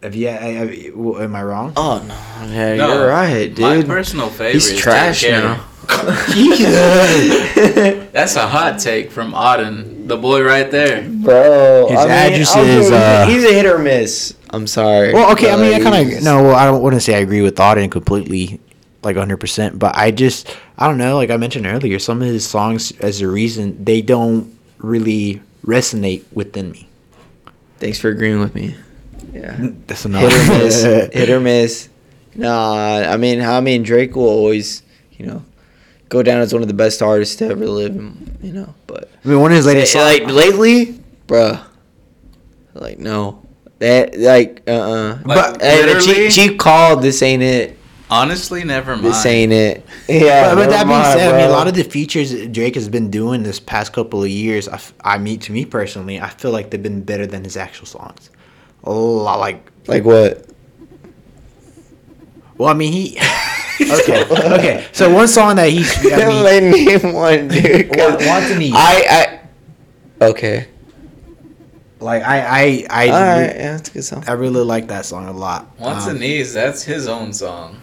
have 0.03 0.15
you? 0.15 0.29
I, 0.29 0.33
I, 0.33 0.91
well, 0.95 1.21
am 1.23 1.35
I 1.35 1.43
wrong? 1.43 1.73
Oh 1.77 2.03
no, 2.07 2.15
yeah, 2.53 2.77
No, 2.77 2.95
you're 2.95 3.09
right, 3.09 3.55
dude. 3.55 3.59
My 3.59 3.83
personal 3.83 4.29
favorite. 4.29 4.55
He's 4.55 4.77
trash 4.77 5.23
now. 5.25 5.65
Jesus. 6.33 8.03
That's 8.17 8.35
a 8.37 8.47
hot 8.49 8.79
take 8.79 9.11
from 9.11 9.33
Auden, 9.33 10.09
the 10.09 10.17
boy 10.17 10.43
right 10.43 10.71
there. 10.71 11.03
Bro, 11.07 11.89
His 11.91 11.99
I 11.99 12.03
mean, 12.05 12.11
address 12.13 12.57
okay, 12.57 12.69
is, 12.79 12.85
he's 12.87 12.91
a- 12.91 12.97
uh, 12.97 13.27
he's 13.27 13.45
a 13.45 13.53
hit 13.53 13.67
or 13.67 13.77
miss. 13.79 14.35
I'm 14.49 14.67
sorry. 14.67 15.13
Well, 15.13 15.31
okay. 15.33 15.51
I 15.53 15.57
mean, 15.57 15.75
I 15.75 15.81
kind 15.85 16.13
of 16.15 16.23
no. 16.23 16.43
Well, 16.45 16.55
I 16.55 16.65
don't 16.65 16.81
want 16.83 16.95
to 16.95 17.01
say 17.01 17.15
I 17.15 17.19
agree 17.19 17.43
with 17.43 17.57
Auden 17.57 17.91
completely, 17.91 18.59
like 19.03 19.17
100. 19.17 19.37
percent 19.37 19.79
But 19.79 19.97
I 19.99 20.13
just, 20.13 20.57
I 20.79 20.89
don't 20.89 20.97
know. 20.97 21.17
Like 21.17 21.29
I 21.29 21.37
mentioned 21.37 21.67
earlier, 21.67 21.99
some 21.99 22.23
of 22.23 22.29
his 22.29 22.47
songs, 22.49 22.91
as 23.01 23.21
a 23.21 23.29
reason, 23.29 23.85
they 23.85 24.01
don't 24.01 24.51
really 24.79 25.43
resonate 25.63 26.25
within 26.33 26.71
me. 26.71 26.89
Thanks 27.81 27.99
for 27.99 28.09
agreeing 28.09 28.41
with 28.41 28.55
me. 28.55 28.77
Yeah. 29.35 29.57
That's 29.87 30.07
another 30.07 30.31
hit 30.31 30.49
or 30.49 30.59
miss. 30.65 30.83
hit 31.13 31.29
or 31.29 31.41
miss. 31.41 31.89
Nah, 32.35 33.13
I 33.13 33.19
mean, 33.19 33.43
I 33.43 33.61
mean, 33.61 33.83
Drake 33.83 34.17
will 34.17 34.25
always, 34.29 34.83
you 35.19 35.27
know, 35.27 35.45
go 36.09 36.23
down 36.23 36.41
as 36.41 36.53
one 36.53 36.63
of 36.63 36.69
the 36.69 36.75
best 36.75 37.03
artists 37.03 37.37
to 37.37 37.47
ever 37.47 37.67
live. 37.67 37.95
and, 37.95 38.39
You 38.43 38.53
know, 38.53 38.75
but 38.87 39.11
I 39.25 39.29
mean, 39.29 39.41
one 39.41 39.51
of 39.51 39.57
his 39.57 39.67
latest 39.67 39.95
like 39.95 40.27
lately, 40.27 41.01
bruh, 41.27 41.63
like 42.75 42.99
no, 42.99 43.43
that 43.79 44.19
like 44.19 44.63
uh 44.67 44.71
uh 44.73 45.19
Like, 45.25 45.61
Hey, 45.61 45.81
the 45.83 45.87
literally? 45.87 46.15
Chief, 46.31 46.35
Chief 46.35 46.59
called. 46.59 47.03
This 47.03 47.23
ain't 47.23 47.43
it. 47.43 47.79
Honestly, 48.09 48.63
never 48.63 48.93
mind. 48.93 49.07
This 49.07 49.27
ain't 49.27 49.53
it. 49.53 49.85
Yeah, 50.09 50.55
but, 50.55 50.67
but 50.67 50.71
that 50.71 50.85
being 50.85 50.97
mind, 50.97 51.19
said, 51.19 51.35
I 51.35 51.39
mean, 51.39 51.49
a 51.49 51.53
lot 51.53 51.67
of 51.67 51.75
the 51.75 51.83
features 51.83 52.31
that 52.31 52.53
Drake 52.53 52.77
has 52.77 52.89
been 52.89 53.11
doing 53.11 53.43
this 53.43 53.59
past 53.59 53.93
couple 53.93 54.23
of 54.23 54.29
years, 54.29 54.69
I, 54.69 54.81
I 55.01 55.19
mean, 55.19 55.41
to 55.41 55.51
me 55.53 55.65
personally, 55.65 56.21
I 56.21 56.29
feel 56.29 56.53
like 56.53 56.71
they've 56.71 56.81
been 56.81 57.03
better 57.03 57.27
than 57.27 57.43
his 57.43 57.57
actual 57.57 57.87
songs. 57.87 58.31
A 58.85 58.93
lot, 58.93 59.41
like, 59.41 59.69
like 59.89 60.05
what? 60.05 60.47
well, 62.57 62.69
I 62.69 62.75
mean, 62.75 62.93
he. 62.93 63.19
okay, 63.81 64.25
okay. 64.31 64.87
So 64.93 65.13
one 65.13 65.29
song 65.29 65.57
that 65.57 65.69
he's, 65.71 65.95
I 66.13 66.27
mean, 66.29 66.43
Like, 66.43 66.63
name 67.03 67.13
one, 67.15 67.49
dude. 67.49 67.93
'cause 67.93 68.13
Wa- 68.21 68.27
Wants 68.27 68.51
and 68.51 68.63
I 68.75 69.41
I 70.21 70.25
okay. 70.27 70.67
like 72.01 72.23
I, 72.23 72.41
I, 72.41 72.87
I, 72.91 73.09
All 73.09 73.13
right, 73.13 73.41
yeah, 73.57 73.73
that's 73.77 73.89
a 73.89 73.93
good 73.93 74.05
song. 74.05 74.25
I 74.27 74.33
really 74.33 74.63
like 74.65 74.89
that 74.89 75.05
song 75.07 75.29
a 75.29 75.33
lot. 75.33 75.79
Wants 75.79 76.05
Um, 76.05 76.13
and 76.13 76.21
needs. 76.21 76.53
That's 76.53 76.83
his 76.83 77.09
own 77.09 77.33
song. 77.33 77.81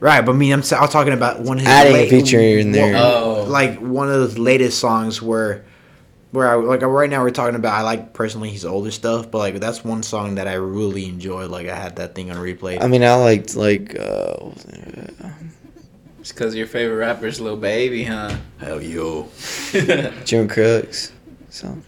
Right, 0.00 0.20
but 0.24 0.32
I 0.32 0.34
mean, 0.36 0.52
I'm, 0.52 0.58
s- 0.60 0.72
I'm 0.72 0.88
talking 0.88 1.12
about 1.14 1.40
one 1.40 1.56
of 1.58 1.62
his 1.64 1.68
Adding 1.72 1.96
a 1.96 2.08
feature 2.10 2.38
in 2.40 2.72
there. 2.72 2.92
one- 2.94 3.02
Oh. 3.02 3.44
like 3.48 3.78
one 3.80 4.08
of 4.08 4.14
those 4.14 4.38
latest 4.38 4.78
songs 4.78 5.22
where, 5.22 5.64
where 6.34 6.50
I 6.50 6.54
like 6.56 6.82
right 6.82 7.08
now 7.08 7.22
we're 7.22 7.30
talking 7.30 7.54
about. 7.54 7.74
I 7.74 7.82
like 7.82 8.12
personally 8.12 8.50
his 8.50 8.64
older 8.64 8.90
stuff, 8.90 9.30
but 9.30 9.38
like 9.38 9.54
that's 9.60 9.84
one 9.84 10.02
song 10.02 10.34
that 10.34 10.48
I 10.48 10.54
really 10.54 11.06
enjoyed. 11.06 11.50
Like 11.50 11.68
I 11.68 11.76
had 11.76 11.96
that 11.96 12.14
thing 12.14 12.30
on 12.30 12.36
replay. 12.36 12.82
I 12.82 12.88
mean, 12.88 13.04
I 13.04 13.14
liked 13.14 13.54
like 13.54 13.96
uh, 13.98 14.50
It's 16.18 16.32
because 16.32 16.56
your 16.56 16.66
favorite 16.66 16.96
rapper's 16.96 17.40
Lil 17.40 17.56
Baby, 17.56 18.04
huh? 18.04 18.36
Hell 18.58 18.82
yo. 18.82 19.28
Jim 20.24 20.48
Crooks, 20.48 21.12
so 21.50 21.78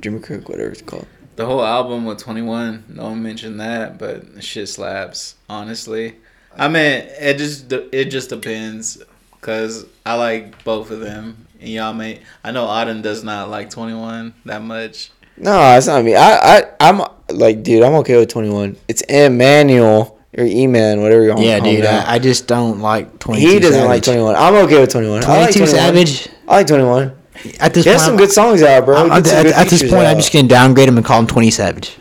Jim 0.00 0.22
Crook, 0.22 0.48
whatever 0.48 0.70
it's 0.70 0.82
called. 0.82 1.06
The 1.34 1.44
whole 1.44 1.62
album 1.62 2.06
with 2.06 2.18
21, 2.18 2.84
no 2.88 3.04
one 3.04 3.22
mentioned 3.22 3.60
that, 3.60 3.98
but 3.98 4.42
shit 4.42 4.68
slaps, 4.68 5.34
honestly. 5.50 6.14
I 6.56 6.68
mean, 6.68 7.04
it 7.18 7.36
just 7.36 7.70
it 7.72 8.06
just 8.06 8.30
depends 8.30 9.02
cuz 9.40 9.86
I 10.04 10.14
like 10.14 10.62
both 10.62 10.92
of 10.92 11.00
them. 11.00 11.45
And 11.60 11.68
y'all 11.70 11.92
may 11.94 12.20
I 12.44 12.50
know 12.52 12.66
Auden 12.66 13.02
does 13.02 13.24
not 13.24 13.48
like 13.50 13.70
21 13.70 14.34
that 14.44 14.62
much. 14.62 15.10
No, 15.38 15.76
it's 15.76 15.86
not 15.86 16.04
me. 16.04 16.14
I 16.14 16.58
I 16.58 16.62
I'm 16.80 17.02
like, 17.30 17.62
dude, 17.62 17.82
I'm 17.82 17.94
okay 17.96 18.16
with 18.18 18.28
21. 18.28 18.76
It's 18.88 19.02
Emmanuel 19.02 20.18
or 20.36 20.44
E-Man, 20.44 21.00
whatever 21.00 21.22
you 21.24 21.28
want. 21.30 21.40
Yeah, 21.40 21.54
to 21.56 21.60
call 21.60 21.70
him 21.70 21.76
dude. 21.76 21.84
I, 21.86 22.12
I 22.14 22.18
just 22.18 22.46
don't 22.46 22.80
like 22.80 23.18
22 23.18 23.48
he 23.48 23.58
doesn't 23.58 23.84
like 23.86 24.02
21. 24.02 24.34
I'm 24.36 24.54
okay 24.66 24.80
with 24.80 24.90
21. 24.90 25.24
I 25.24 25.40
like 25.40 25.54
21. 25.54 25.68
Savage. 25.68 26.28
I 26.46 26.56
like 26.56 26.66
21. 26.66 27.12
At 27.60 27.74
this 27.74 27.84
He 27.84 27.90
has 27.90 28.00
point, 28.00 28.00
some 28.02 28.08
I'm- 28.12 28.16
good 28.18 28.30
songs 28.32 28.62
out, 28.62 28.84
bro. 28.84 28.96
I'm- 28.96 29.06
He 29.24 29.30
at, 29.30 29.46
at 29.46 29.68
this 29.68 29.80
features 29.80 29.90
point, 29.90 30.06
I'm 30.06 30.16
just 30.16 30.32
gonna 30.32 30.48
downgrade 30.48 30.88
him 30.88 30.96
and 30.98 31.04
call 31.06 31.20
him 31.20 31.26
20 31.26 31.50
Savage. 31.50 31.96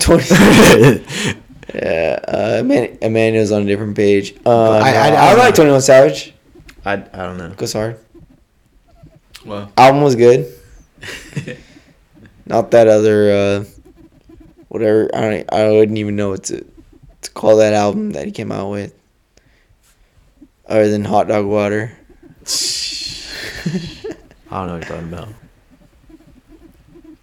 20. 0.00 0.24
yeah, 1.74 2.18
uh, 2.28 2.62
Emmanuel's 3.00 3.52
on 3.52 3.62
a 3.62 3.64
different 3.66 3.96
page. 3.96 4.34
Uh, 4.44 4.70
I- 4.70 4.78
I, 4.78 4.90
I- 4.90 5.08
I, 5.08 5.30
I- 5.32 5.34
like 5.34 5.54
21 5.54 5.80
Savage. 5.82 6.34
I, 6.84 6.92
I 6.94 6.96
don't 6.98 7.38
know. 7.38 7.50
Goes 7.50 7.72
hard. 7.72 7.98
Well, 9.44 9.70
Album 9.76 10.02
was 10.02 10.16
good. 10.16 10.52
Not 12.46 12.70
that 12.72 12.88
other, 12.88 13.30
uh, 13.32 13.64
whatever. 14.68 15.10
I 15.14 15.20
don't. 15.20 15.52
I 15.52 15.70
wouldn't 15.70 15.98
even 15.98 16.16
know 16.16 16.30
what 16.30 16.44
to 16.44 16.64
to 17.22 17.30
call 17.30 17.56
that 17.56 17.72
album 17.72 18.10
that 18.12 18.26
he 18.26 18.32
came 18.32 18.52
out 18.52 18.70
with, 18.70 18.94
other 20.66 20.90
than 20.90 21.04
Hot 21.04 21.28
Dog 21.28 21.46
Water. 21.46 21.96
I 24.50 24.58
don't 24.58 24.66
know 24.66 24.74
what 24.78 24.88
you're 24.88 24.96
talking 24.98 25.12
about. 25.12 25.28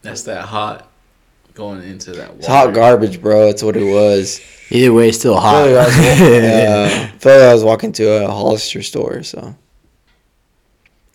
that's 0.01 0.23
that 0.23 0.45
hot 0.45 0.89
going 1.53 1.84
into 1.84 2.12
that 2.13 2.31
It's 2.38 2.47
hot 2.47 2.73
garbage, 2.73 3.21
bro. 3.21 3.45
That's 3.45 3.62
what 3.63 3.75
it 3.77 3.84
was. 3.84 4.41
Either 4.71 4.93
way, 4.93 5.10
it's 5.10 5.19
still 5.19 5.36
I 5.38 5.41
hot. 5.41 5.65
feel 5.65 5.75
like 5.75 5.88
I 5.88 5.88
was, 5.88 5.99
uh, 7.01 7.10
I 7.13 7.17
feel 7.19 7.34
like 7.34 7.41
I 7.41 7.53
was 7.53 7.63
walking 7.63 7.91
to 7.93 8.23
a 8.25 8.27
Hollister 8.27 8.81
store, 8.81 9.21
so 9.23 9.55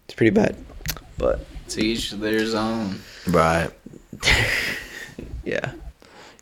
it's 0.05 0.14
pretty 0.14 0.31
bad. 0.31 0.57
But 1.18 1.40
To 1.70 1.81
each 1.83 2.11
their 2.12 2.40
own. 2.57 3.00
right. 3.29 3.70
yeah, 5.44 5.72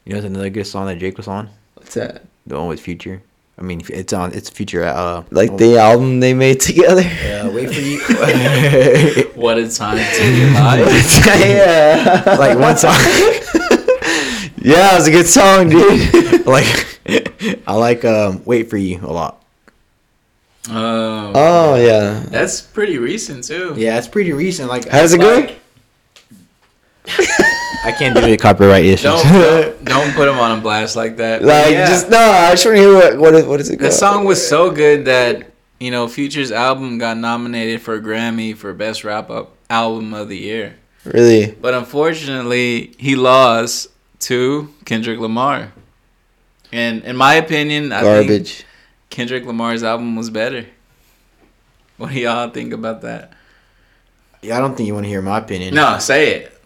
You 0.05 0.13
know, 0.13 0.19
it's 0.19 0.27
another 0.27 0.51
good 0.51 0.67
song 0.67 0.87
that 0.87 0.99
Drake 0.99 1.17
was 1.17 1.29
on. 1.29 1.49
what's 1.75 1.95
that? 1.95 2.23
The 2.47 2.57
one 2.59 2.69
with 2.69 2.81
Future. 2.81 3.23
I 3.59 3.63
mean, 3.63 3.83
it's 3.89 4.13
on. 4.13 4.33
It's 4.35 4.51
Future. 4.51 4.85
Uh, 4.85 5.23
Like 5.31 5.57
the 5.57 5.79
album 5.79 6.21
they 6.21 6.35
made 6.35 6.61
together. 6.61 7.03
Yeah, 7.03 7.49
wait 7.49 7.73
for 7.73 7.81
you. 7.81 8.01
What 9.35 9.59
a 9.59 9.69
time 9.71 9.99
to 9.99 10.23
be 10.23 10.43
alive. 10.57 10.87
yeah. 11.41 12.37
like 12.39 12.59
one 12.59 12.77
song. 12.77 12.95
Yeah, 14.59 14.93
it 14.93 14.99
was 14.99 15.07
a 15.09 15.11
good 15.11 15.27
song, 15.27 15.69
dude. 15.69 16.47
like 16.47 17.01
I 17.67 17.75
like 17.75 18.05
um, 18.05 18.43
"Wait 18.47 18.71
for 18.71 18.79
You" 18.79 18.99
a 19.03 19.13
lot. 19.13 19.44
Oh, 20.71 21.33
oh 21.35 21.75
yeah. 21.77 22.25
that's 22.29 22.61
pretty 22.61 22.99
recent 22.99 23.45
too. 23.45 23.75
Yeah, 23.77 23.99
it's 23.99 24.09
pretty 24.09 24.33
recent. 24.33 24.69
Like 24.69 24.89
How's 24.89 25.13
it 25.13 25.19
going? 25.19 25.57
I 27.85 27.93
can't 27.93 28.17
do 28.17 28.23
it. 28.23 28.41
Copyright 28.41 28.85
issues. 28.85 29.03
Don't, 29.03 29.25
don't 29.25 29.85
don't 29.85 30.15
put 30.15 30.27
him 30.29 30.39
on 30.39 30.59
a 30.59 30.61
blast 30.61 30.97
like 30.97 31.19
that. 31.19 31.43
Like 31.43 31.73
yeah, 31.73 31.87
just 31.87 32.09
no, 32.09 32.19
I 32.19 32.53
just 32.53 32.65
want 32.65 32.79
to 32.79 32.83
hear 32.83 32.95
what 32.95 33.19
what 33.19 33.35
is, 33.35 33.45
what 33.45 33.61
is 33.61 33.71
it 33.71 33.79
the 33.79 33.93
song 33.93 34.25
was 34.25 34.47
so 34.47 34.71
good 34.71 35.05
that 35.05 35.51
you 35.81 35.91
know 35.91 36.09
Future's 36.09 36.51
album 36.51 36.97
got 36.97 37.19
nominated 37.19 37.83
for 37.83 37.95
a 37.95 38.01
Grammy 38.01 38.57
for 38.57 38.73
best 38.73 39.05
rap 39.05 39.29
up 39.29 39.55
album 39.69 40.15
of 40.15 40.29
the 40.29 40.39
year. 40.39 40.77
really. 41.05 41.51
But 41.53 41.75
unfortunately, 41.75 42.95
he 42.99 43.17
lost 43.17 43.89
to 44.21 44.73
Kendrick 44.87 45.19
Lamar. 45.19 45.73
And 46.73 47.05
in 47.05 47.17
my 47.17 47.35
opinion, 47.35 47.93
I 47.93 48.01
think 48.01 48.29
Garbage. 48.29 48.65
Kendrick 49.15 49.47
Lamar's 49.47 49.85
album 49.85 50.17
was 50.17 50.29
better. 50.29 50.67
What 51.99 52.11
do 52.11 52.19
y'all 52.19 52.51
think 52.51 52.73
about 52.73 53.03
that? 53.03 53.33
Yeah, 54.43 54.57
I 54.57 54.61
don't 54.61 54.75
think 54.77 54.89
you 54.89 54.95
want 54.95 55.05
to 55.05 55.09
hear 55.09 55.23
my 55.23 55.39
opinion. 55.39 55.73
No, 55.75 55.99
say 56.01 56.35
it. 56.35 56.61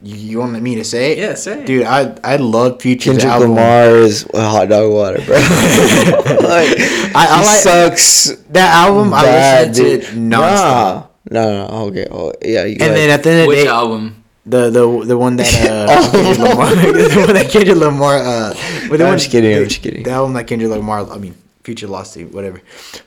you, 0.00 0.14
you 0.14 0.38
want 0.38 0.62
me 0.62 0.76
to 0.76 0.84
say 0.84 1.12
it? 1.12 1.18
Yeah, 1.18 1.34
say 1.34 1.60
it. 1.62 1.66
Dude, 1.66 1.82
I 1.84 2.14
I 2.22 2.36
love 2.36 2.80
Future's 2.80 3.18
Kendrick 3.18 3.32
album. 3.32 3.50
Lamar 3.50 3.96
is 3.96 4.22
hot 4.32 4.68
dog 4.68 4.92
water, 4.92 5.20
bro. 5.26 5.34
like, 5.36 6.78
I- 7.14 7.26
I 7.28 7.40
he 7.40 7.46
like- 7.46 7.58
sucks. 7.66 8.30
That 8.54 8.70
album, 8.86 9.12
I 9.12 9.22
listened 9.66 9.74
to 9.74 9.82
dude. 9.82 10.00
it 10.04 10.06
nonstop. 10.14 11.08
Nah, 11.30 11.42
no, 11.42 11.66
no, 11.66 11.74
okay. 11.88 12.06
Oh, 12.10 12.32
yeah, 12.42 12.64
you 12.64 12.76
And 12.80 12.94
then 12.94 13.10
at 13.10 13.24
the 13.24 13.30
end 13.30 13.40
of 13.40 13.44
the 13.44 13.48
Which 13.48 13.64
day, 13.64 13.68
album? 13.68 14.22
the 14.46 14.70
the 14.70 15.04
the 15.06 15.18
one 15.18 15.34
that 15.36 15.50
uh, 15.66 15.86
Oh. 15.90 16.10
Kendrick 16.12 16.38
Lamar, 16.38 16.70
the 16.74 17.24
one 17.26 17.34
that 17.34 17.50
Kendrick 17.50 17.76
Lamar, 17.76 18.16
uh, 18.18 18.54
but 18.88 18.98
the 18.98 19.04
I'm 19.04 19.10
one, 19.10 19.18
just 19.18 19.30
kidding, 19.32 19.56
I'm 19.56 19.68
just 19.68 19.82
kidding. 19.82 20.02
The 20.04 20.10
album 20.10 20.34
that 20.34 20.46
Kendrick 20.46 20.70
Lamar, 20.70 21.10
I 21.10 21.18
mean, 21.18 21.34
Future 21.64 21.86
lost 21.86 22.14
to 22.14 22.24
whatever, 22.26 22.60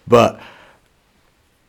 but 0.08 0.40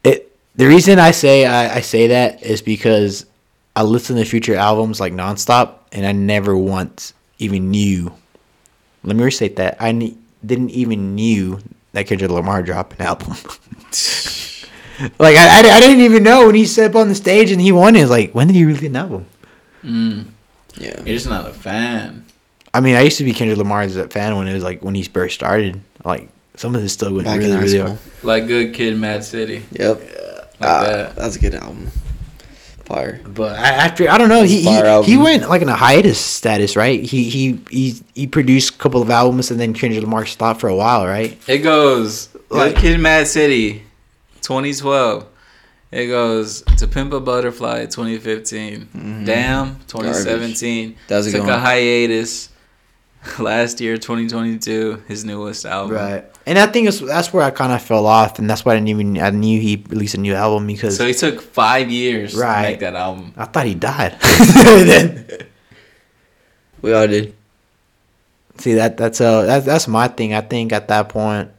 it. 0.04 0.32
The 0.54 0.66
reason 0.66 0.98
I 0.98 1.10
say 1.10 1.44
I, 1.44 1.76
I 1.76 1.80
say 1.80 2.06
that 2.08 2.42
is 2.42 2.62
because 2.62 3.26
I 3.74 3.82
listen 3.82 4.16
to 4.16 4.24
Future 4.24 4.54
albums 4.54 5.00
like 5.00 5.12
nonstop, 5.12 5.78
and 5.92 6.06
I 6.06 6.12
never 6.12 6.56
once 6.56 7.12
even 7.38 7.70
knew. 7.70 8.12
Let 9.04 9.16
me 9.16 9.24
restate 9.24 9.56
that 9.56 9.76
I 9.80 9.92
ne- 9.92 10.16
didn't 10.44 10.70
even 10.70 11.14
knew 11.14 11.60
that 11.92 12.06
Kendrick 12.06 12.30
Lamar 12.30 12.62
dropped 12.62 12.98
an 12.98 13.06
album. 13.06 13.30
like 15.18 15.36
I, 15.36 15.60
I, 15.60 15.76
I 15.76 15.80
didn't 15.80 16.00
even 16.00 16.22
know 16.22 16.46
when 16.46 16.54
he 16.54 16.66
stepped 16.66 16.94
on 16.94 17.08
the 17.08 17.14
stage 17.14 17.50
and 17.50 17.60
he 17.60 17.72
won 17.72 17.96
it. 17.96 18.02
It's 18.02 18.10
like 18.10 18.32
when 18.32 18.46
did 18.46 18.56
he 18.56 18.64
release 18.64 18.82
an 18.82 18.96
album? 18.96 19.26
Mm, 19.82 20.26
yeah. 20.76 20.96
you're 20.98 21.14
just 21.14 21.28
not 21.28 21.48
a 21.48 21.52
fan. 21.52 22.24
I 22.74 22.80
mean, 22.80 22.96
I 22.96 23.02
used 23.02 23.18
to 23.18 23.24
be 23.24 23.32
Kendrick 23.32 23.58
Lamar's 23.58 23.96
fan 24.12 24.36
when 24.36 24.46
it 24.48 24.54
was 24.54 24.62
like 24.62 24.82
when 24.82 24.94
he 24.94 25.02
first 25.02 25.34
started. 25.34 25.80
Like 26.04 26.28
some 26.56 26.74
of 26.74 26.82
his 26.82 26.92
stuff 26.92 27.12
went 27.12 27.24
Back 27.24 27.38
really, 27.38 27.56
really 27.56 27.68
school. 27.68 27.86
hard. 27.86 27.98
Like 28.22 28.46
Good 28.46 28.74
Kid, 28.74 28.96
Mad 28.98 29.24
City. 29.24 29.62
Yep. 29.72 30.00
Like 30.00 30.10
Ah, 30.60 30.82
that. 30.84 31.16
That's 31.16 31.36
a 31.36 31.38
good 31.38 31.54
album. 31.54 31.90
Fire. 32.84 33.20
But 33.26 33.58
I, 33.58 33.68
after 33.70 34.08
I 34.08 34.16
don't 34.16 34.28
know, 34.28 34.42
he 34.44 34.62
he, 34.62 35.02
he 35.02 35.16
went 35.18 35.48
like 35.48 35.60
in 35.60 35.68
a 35.68 35.74
hiatus 35.74 36.18
status, 36.20 36.76
right? 36.76 37.02
He 37.02 37.24
he 37.28 37.58
he 37.70 38.00
he 38.14 38.26
produced 38.28 38.74
a 38.76 38.78
couple 38.78 39.02
of 39.02 39.10
albums 39.10 39.50
and 39.50 39.58
then 39.58 39.74
Kendrick 39.74 40.02
Lamar 40.04 40.24
stopped 40.24 40.60
for 40.60 40.68
a 40.68 40.76
while, 40.76 41.04
right? 41.04 41.36
It 41.48 41.58
goes 41.58 42.28
Like- 42.48 42.74
Good 42.74 42.80
Kid, 42.80 43.00
Mad 43.00 43.26
City, 43.26 43.82
2012. 44.42 45.26
It 45.92 46.06
goes 46.06 46.62
to 46.78 46.86
Pimp 46.86 47.12
a 47.12 47.20
Butterfly 47.20 47.86
2015. 47.86 49.24
Damn 49.24 49.76
2017. 49.88 50.96
That 51.08 51.16
was 51.18 51.26
a 51.28 51.32
Took 51.32 51.42
good 51.46 51.50
a 51.54 51.58
hiatus. 51.58 52.50
Last 53.40 53.80
year 53.80 53.96
2022, 53.96 55.02
his 55.08 55.24
newest 55.24 55.64
album. 55.66 55.96
Right. 55.96 56.24
And 56.48 56.58
I 56.60 56.66
think 56.68 56.86
it's, 56.86 57.00
that's 57.00 57.32
where 57.32 57.42
I 57.42 57.50
kind 57.50 57.72
of 57.72 57.82
fell 57.82 58.06
off, 58.06 58.38
and 58.38 58.48
that's 58.48 58.64
why 58.64 58.72
I 58.72 58.76
didn't 58.76 58.88
even 58.88 59.18
I 59.18 59.30
knew 59.30 59.60
he 59.60 59.84
released 59.88 60.14
a 60.14 60.18
new 60.20 60.32
album 60.34 60.66
because 60.68 60.96
So 60.96 61.04
he 61.06 61.12
took 61.12 61.40
five 61.42 61.90
years 61.90 62.34
to 62.34 62.38
Right. 62.40 62.62
make 62.70 62.80
that 62.80 62.94
album. 62.94 63.34
I 63.36 63.46
thought 63.46 63.66
he 63.66 63.74
died. 63.74 64.16
Then- 64.20 65.26
We 66.82 66.92
all 66.92 67.06
did. 67.08 67.34
See 68.58 68.74
that 68.74 68.96
that's 68.96 69.20
uh 69.20 69.42
that's 69.42 69.66
that's 69.66 69.88
my 69.88 70.06
thing. 70.08 70.34
I 70.34 70.40
think 70.40 70.72
at 70.72 70.86
that 70.88 71.08
point, 71.08 71.50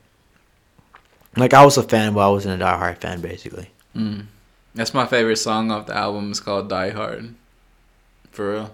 like 1.35 1.53
I 1.53 1.65
was 1.65 1.77
a 1.77 1.83
fan, 1.83 2.13
but 2.13 2.21
I 2.21 2.29
wasn't 2.29 2.61
a 2.61 2.65
diehard 2.65 2.99
fan, 2.99 3.19
basically. 3.21 3.69
Mm. 3.95 4.25
That's 4.73 4.93
my 4.93 5.05
favorite 5.05 5.35
song 5.37 5.69
off 5.69 5.87
the 5.87 5.95
album. 5.97 6.31
It's 6.31 6.39
called 6.39 6.69
Die 6.69 6.89
Hard. 6.91 7.33
For 8.31 8.51
real. 8.53 8.71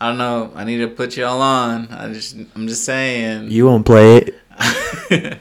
I 0.00 0.08
don't 0.08 0.18
know. 0.18 0.50
I 0.54 0.64
need 0.64 0.78
to 0.78 0.88
put 0.88 1.16
y'all 1.16 1.40
on. 1.42 1.88
I 1.90 2.12
just 2.12 2.34
I'm 2.54 2.66
just 2.66 2.84
saying. 2.84 3.50
You 3.50 3.66
won't 3.66 3.84
play 3.84 4.16
it. 4.16 4.34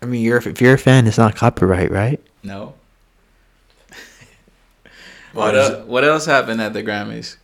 I 0.00 0.06
mean, 0.06 0.22
you're 0.22 0.38
if 0.38 0.60
you're 0.60 0.74
a 0.74 0.78
fan, 0.78 1.06
it's 1.06 1.18
not 1.18 1.34
copyright, 1.36 1.90
right? 1.90 2.20
no. 2.44 2.74
Why 5.32 5.46
What, 5.46 5.54
el- 5.56 5.80
what 5.86 6.04
else 6.04 6.26
happened 6.26 6.60
at 6.60 6.72
the 6.72 6.82
Grammys? 6.82 7.36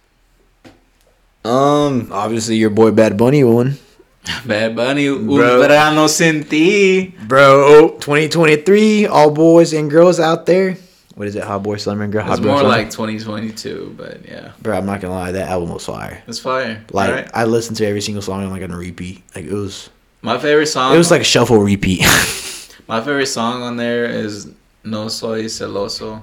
Um, 1.45 2.09
Obviously, 2.13 2.57
your 2.57 2.71
boy 2.71 2.91
Bad 2.93 3.17
Bunny 3.19 3.45
won. 3.45 3.77
Bad 4.47 4.75
Bunny, 4.75 5.09
Un 5.09 5.27
Bro. 5.27 5.61
verano 5.61 6.07
sin 6.07 6.45
ti. 6.45 7.09
Bro, 7.27 7.99
2023, 8.01 9.07
all 9.07 9.31
boys 9.31 9.75
and 9.75 9.91
girls 9.91 10.19
out 10.19 10.47
there. 10.47 10.79
What 11.15 11.29
is 11.29 11.37
it? 11.37 11.45
Hot 11.45 11.63
boy 11.63 11.77
summer 11.77 12.05
and 12.05 12.13
girl. 12.13 12.31
It's 12.31 12.41
more 12.41 12.63
like 12.63 12.91
2022, 12.91 13.95
but 13.97 14.27
yeah, 14.29 14.53
Bro, 14.61 14.77
I'm 14.77 14.87
not 14.87 15.01
gonna 15.01 15.15
lie, 15.15 15.33
that 15.33 15.49
album 15.49 15.73
was 15.73 15.87
fire. 15.87 16.23
it's 16.27 16.41
fire. 16.41 16.85
Like 16.91 17.09
Alright. 17.09 17.31
I 17.33 17.45
listened 17.45 17.77
to 17.79 17.87
every 17.87 18.01
single 18.01 18.23
song 18.23 18.43
on 18.43 18.51
like 18.51 18.63
on 18.63 18.71
a 18.73 18.77
repeat. 18.77 19.23
Like 19.35 19.45
it 19.45 19.53
was, 19.53 19.91
my 20.23 20.39
favorite 20.39 20.67
song. 20.67 20.95
it 20.95 20.99
was 20.99 21.11
like 21.11 21.21
a 21.21 21.25
shuffle 21.25 21.59
repeat. 21.59 22.01
my 22.89 23.01
favorite 23.01 23.27
song 23.27 23.63
on 23.63 23.77
there 23.77 24.07
is 24.07 24.53
No 24.83 25.09
Soy 25.09 25.45
Celoso. 25.45 26.23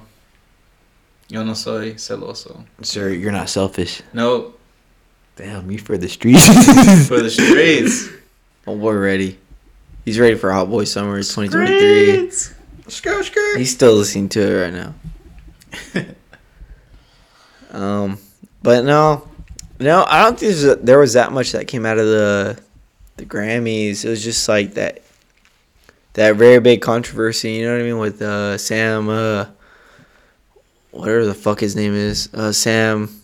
Yo 1.31 1.45
no 1.45 1.53
soy 1.53 1.93
celoso. 1.93 2.65
Sir, 2.81 3.11
you're 3.11 3.31
not 3.31 3.47
selfish. 3.47 4.01
Nope, 4.11 4.59
Damn, 5.37 5.71
you 5.71 5.77
for 5.77 5.97
the 5.97 6.09
streets. 6.09 6.45
for 7.07 7.21
the 7.21 7.29
streets. 7.29 8.09
oh 8.67 8.77
boy, 8.77 8.95
ready. 8.95 9.39
He's 10.03 10.19
ready 10.19 10.35
for 10.35 10.51
Hot 10.51 10.69
Boy 10.69 10.83
Summer 10.83 11.15
2023. 11.23 12.57
Skirt, 12.91 13.25
skirt. 13.25 13.57
He's 13.57 13.71
still 13.71 13.93
listening 13.95 14.29
to 14.29 14.41
it 14.41 14.61
right 14.63 14.73
now. 14.73 14.93
Um, 17.71 18.17
but 18.61 18.83
no, 18.83 19.27
no, 19.79 20.03
I 20.07 20.23
don't 20.23 20.37
think 20.37 20.53
there's- 20.55 20.77
there 20.83 20.99
was 20.99 21.13
that 21.13 21.31
much 21.31 21.53
that 21.53 21.67
came 21.67 21.85
out 21.85 21.97
of 21.97 22.05
the 22.05 22.59
the 23.17 23.25
Grammys. 23.25 24.03
It 24.03 24.09
was 24.09 24.21
just 24.23 24.47
like 24.49 24.73
that 24.73 25.01
that 26.13 26.35
very 26.35 26.59
big 26.59 26.81
controversy. 26.81 27.53
You 27.53 27.65
know 27.65 27.73
what 27.75 27.81
I 27.81 27.85
mean 27.85 27.97
with 27.97 28.21
uh, 28.21 28.57
Sam, 28.57 29.07
uh, 29.07 29.45
whatever 30.91 31.25
the 31.25 31.33
fuck 31.33 31.61
his 31.61 31.75
name 31.75 31.93
is, 31.93 32.27
uh, 32.33 32.51
Sam, 32.51 33.21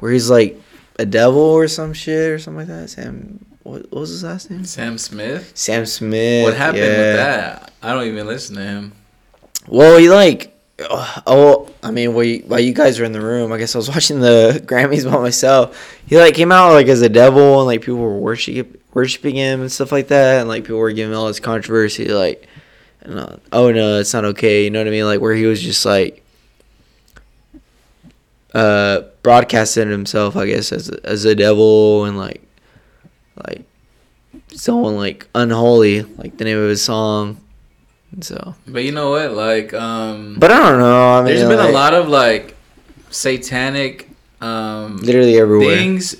where 0.00 0.12
he's 0.12 0.30
like 0.30 0.58
a 0.98 1.04
devil 1.04 1.42
or 1.42 1.68
some 1.68 1.92
shit 1.92 2.30
or 2.30 2.38
something 2.38 2.60
like 2.66 2.68
that. 2.68 2.88
Sam, 2.88 3.44
what, 3.62 3.82
what 3.90 4.00
was 4.00 4.10
his 4.10 4.24
last 4.24 4.50
name? 4.50 4.64
Sam 4.64 4.98
Smith. 4.98 5.52
Sam 5.54 5.86
Smith. 5.86 6.44
What 6.44 6.56
happened 6.56 6.82
yeah. 6.82 6.88
with 6.88 7.16
that? 7.16 7.72
I 7.82 7.92
don't 7.92 8.06
even 8.06 8.26
listen 8.26 8.56
to 8.56 8.62
him. 8.62 8.92
Well, 9.68 9.98
he 9.98 10.10
like, 10.10 10.52
oh, 11.26 11.70
I 11.82 11.90
mean, 11.90 12.14
while 12.14 12.24
you, 12.24 12.42
while 12.46 12.60
you 12.60 12.72
guys 12.72 12.98
were 12.98 13.04
in 13.04 13.12
the 13.12 13.20
room, 13.20 13.52
I 13.52 13.58
guess 13.58 13.74
I 13.74 13.78
was 13.78 13.88
watching 13.94 14.20
the 14.20 14.62
Grammys 14.64 15.10
by 15.10 15.18
myself. 15.18 15.96
He 16.06 16.16
like 16.16 16.34
came 16.34 16.52
out 16.52 16.72
like 16.72 16.88
as 16.88 17.02
a 17.02 17.08
devil, 17.08 17.58
and 17.58 17.66
like 17.66 17.82
people 17.82 17.98
were 17.98 18.18
worship, 18.18 18.80
worshiping 18.94 19.36
him 19.36 19.60
and 19.60 19.70
stuff 19.70 19.92
like 19.92 20.08
that, 20.08 20.40
and 20.40 20.48
like 20.48 20.64
people 20.64 20.78
were 20.78 20.92
giving 20.92 21.14
all 21.14 21.26
this 21.26 21.40
controversy, 21.40 22.08
like, 22.08 22.48
and, 23.02 23.18
uh, 23.18 23.36
oh 23.52 23.70
no, 23.70 23.98
it's 23.98 24.12
not 24.12 24.24
okay, 24.24 24.64
you 24.64 24.70
know 24.70 24.80
what 24.80 24.88
I 24.88 24.90
mean? 24.90 25.04
Like 25.04 25.20
where 25.20 25.34
he 25.34 25.46
was 25.46 25.62
just 25.62 25.84
like, 25.84 26.24
uh, 28.54 29.02
broadcasting 29.22 29.88
himself, 29.88 30.36
I 30.36 30.46
guess, 30.46 30.72
as 30.72 30.88
as 30.88 31.24
a 31.24 31.34
devil, 31.34 32.04
and 32.04 32.18
like, 32.18 32.42
like, 33.36 33.64
someone 34.48 34.96
like 34.96 35.28
unholy, 35.34 36.02
like 36.02 36.36
the 36.36 36.44
name 36.44 36.58
of 36.58 36.68
his 36.68 36.82
song. 36.82 37.38
So, 38.20 38.54
But 38.66 38.84
you 38.84 38.92
know 38.92 39.10
what? 39.10 39.32
Like, 39.32 39.72
um, 39.72 40.36
but 40.38 40.50
I 40.50 40.58
don't 40.58 40.78
know. 40.78 41.12
I 41.14 41.22
mean, 41.22 41.26
there's 41.34 41.48
been 41.48 41.58
like, 41.58 41.70
a 41.70 41.72
lot 41.72 41.94
of 41.94 42.08
like 42.08 42.56
satanic 43.10 44.08
um 44.40 44.96
literally 44.98 45.38
everywhere. 45.38 45.76
things, 45.76 46.16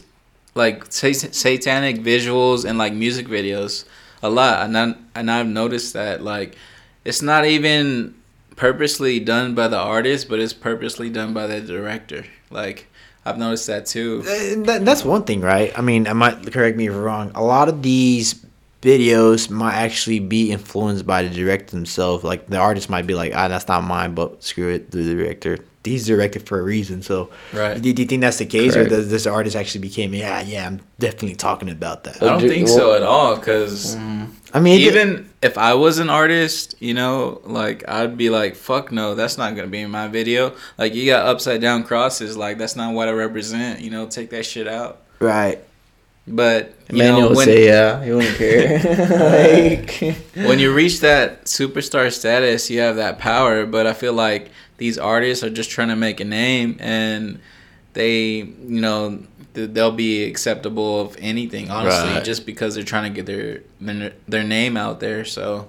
like 0.55 0.90
sa- 0.90 1.12
satanic 1.12 1.96
visuals 1.98 2.64
and 2.64 2.79
like 2.79 2.94
music 2.94 3.27
videos, 3.29 3.85
a 4.22 4.31
lot. 4.31 4.64
And 4.64 4.79
I, 4.79 4.94
and 5.14 5.31
I've 5.31 5.46
noticed 5.46 5.92
that 5.92 6.22
like 6.22 6.57
it's 7.05 7.20
not 7.20 7.44
even 7.44 8.14
purposely 8.57 9.20
done 9.20 9.55
by 9.55 9.68
the 9.68 9.79
artist, 9.79 10.29
but 10.29 10.38
it's 10.38 10.53
purposely 10.55 11.11
done 11.11 11.35
by 11.35 11.46
the 11.46 11.61
director. 11.61 12.25
Like 12.51 12.88
I've 13.24 13.38
noticed 13.38 13.66
that 13.68 13.87
too. 13.87 14.22
Uh, 14.24 14.64
that, 14.64 14.85
that's 14.85 15.04
one 15.04 15.22
thing, 15.24 15.40
right? 15.40 15.76
I 15.78 15.80
mean, 15.80 16.06
I 16.08 16.12
might 16.12 16.52
correct 16.52 16.76
me 16.76 16.88
if 16.88 16.92
I'm 16.92 17.00
wrong. 17.02 17.30
A 17.35 17.42
lot 17.42 17.68
of 17.68 17.82
these 17.82 18.44
videos 18.82 19.48
might 19.48 19.74
actually 19.74 20.18
be 20.18 20.50
influenced 20.50 21.06
by 21.06 21.22
the 21.22 21.30
director 21.30 21.76
himself. 21.76 22.24
Like 22.24 22.48
the 22.48 22.56
artist 22.58 22.90
might 22.90 23.06
be 23.06 23.14
like, 23.14 23.32
"Ah, 23.35 23.46
that's 23.48 23.68
not 23.68 23.85
mine," 23.85 24.14
but 24.14 24.42
screw 24.42 24.70
it, 24.70 24.90
the 24.90 25.04
director. 25.04 25.58
He's 25.85 26.06
directed 26.06 26.46
for 26.46 26.58
a 26.61 26.62
reason. 26.62 27.02
So, 27.02 27.30
Right. 27.52 27.80
do, 27.80 27.92
do 27.92 28.02
you 28.02 28.08
think 28.08 28.20
that's 28.22 28.38
the 28.38 28.46
case, 28.46 28.74
Correct. 28.74 28.87
or 28.92 28.96
does 28.96 29.11
this 29.11 29.26
artist 29.26 29.56
actually 29.56 29.80
became? 29.82 30.14
Yeah, 30.14 30.40
yeah, 30.42 30.66
I'm 30.66 30.80
definitely 31.00 31.35
talking 31.35 31.68
about 31.70 32.04
that. 32.04 32.22
I 32.22 32.26
don't 32.26 32.40
do- 32.40 32.48
think 32.48 32.66
well- 32.68 32.76
so 32.76 32.94
at 32.94 33.02
all, 33.02 33.37
cause. 33.38 33.96
I 34.54 34.61
mean, 34.61 34.80
it- 34.80 34.94
even 34.94 35.28
if 35.42 35.59
I 35.59 35.74
was 35.74 35.98
an 35.98 36.09
artist, 36.09 36.76
you 36.78 36.94
know, 36.94 37.40
like 37.44 37.87
I'd 37.88 38.16
be 38.16 38.31
like, 38.31 38.55
"Fuck 38.55 38.92
no, 38.92 39.14
that's 39.14 39.37
not 39.37 39.57
gonna 39.57 39.68
be 39.68 39.81
in 39.81 39.90
my 39.90 40.09
video." 40.09 40.55
Like 40.78 40.94
you 40.94 41.05
got 41.05 41.26
upside 41.26 41.61
down 41.61 41.83
crosses, 41.83 42.37
like 42.37 42.59
that's 42.59 42.76
not 42.76 42.94
what 42.94 43.09
I 43.09 43.12
represent. 43.12 43.81
You 43.81 43.90
know, 43.90 44.07
take 44.07 44.31
that 44.31 44.46
shit 44.46 44.68
out. 44.68 45.02
right. 45.18 45.62
But 46.24 46.76
you 46.88 47.02
Emmanuel 47.02 47.20
know, 47.20 47.28
would 47.31 47.37
when 47.38 47.46
say 47.46 47.66
yeah, 47.66 48.05
he 48.05 48.12
wouldn't 48.12 48.37
care. 48.37 48.78
like, 50.37 50.46
when 50.46 50.61
you 50.61 50.72
reach 50.72 51.00
that 51.00 51.46
superstar 51.46 52.12
status, 52.12 52.70
you 52.70 52.78
have 52.78 52.94
that 52.94 53.18
power. 53.18 53.66
But 53.66 53.88
I 53.88 53.92
feel 53.92 54.12
like 54.12 54.52
these 54.76 54.98
artists 54.98 55.42
are 55.42 55.50
just 55.50 55.70
trying 55.70 55.88
to 55.88 55.96
make 55.96 56.20
a 56.20 56.24
name, 56.24 56.76
and 56.78 57.40
they, 57.94 58.38
you 58.38 58.81
know, 58.81 59.20
they'll 59.55 59.92
be 59.92 60.24
acceptable 60.24 61.00
of 61.02 61.16
anything, 61.20 61.70
honestly, 61.70 62.14
Right. 62.14 62.24
just 62.24 62.46
because 62.46 62.74
they're 62.74 62.85
trying 62.85 63.12
to 63.12 63.14
get 63.14 63.26
their 63.26 63.61
their, 63.81 64.12
their 64.28 64.44
name 64.44 64.76
out 64.76 65.00
there. 65.00 65.24
So 65.24 65.68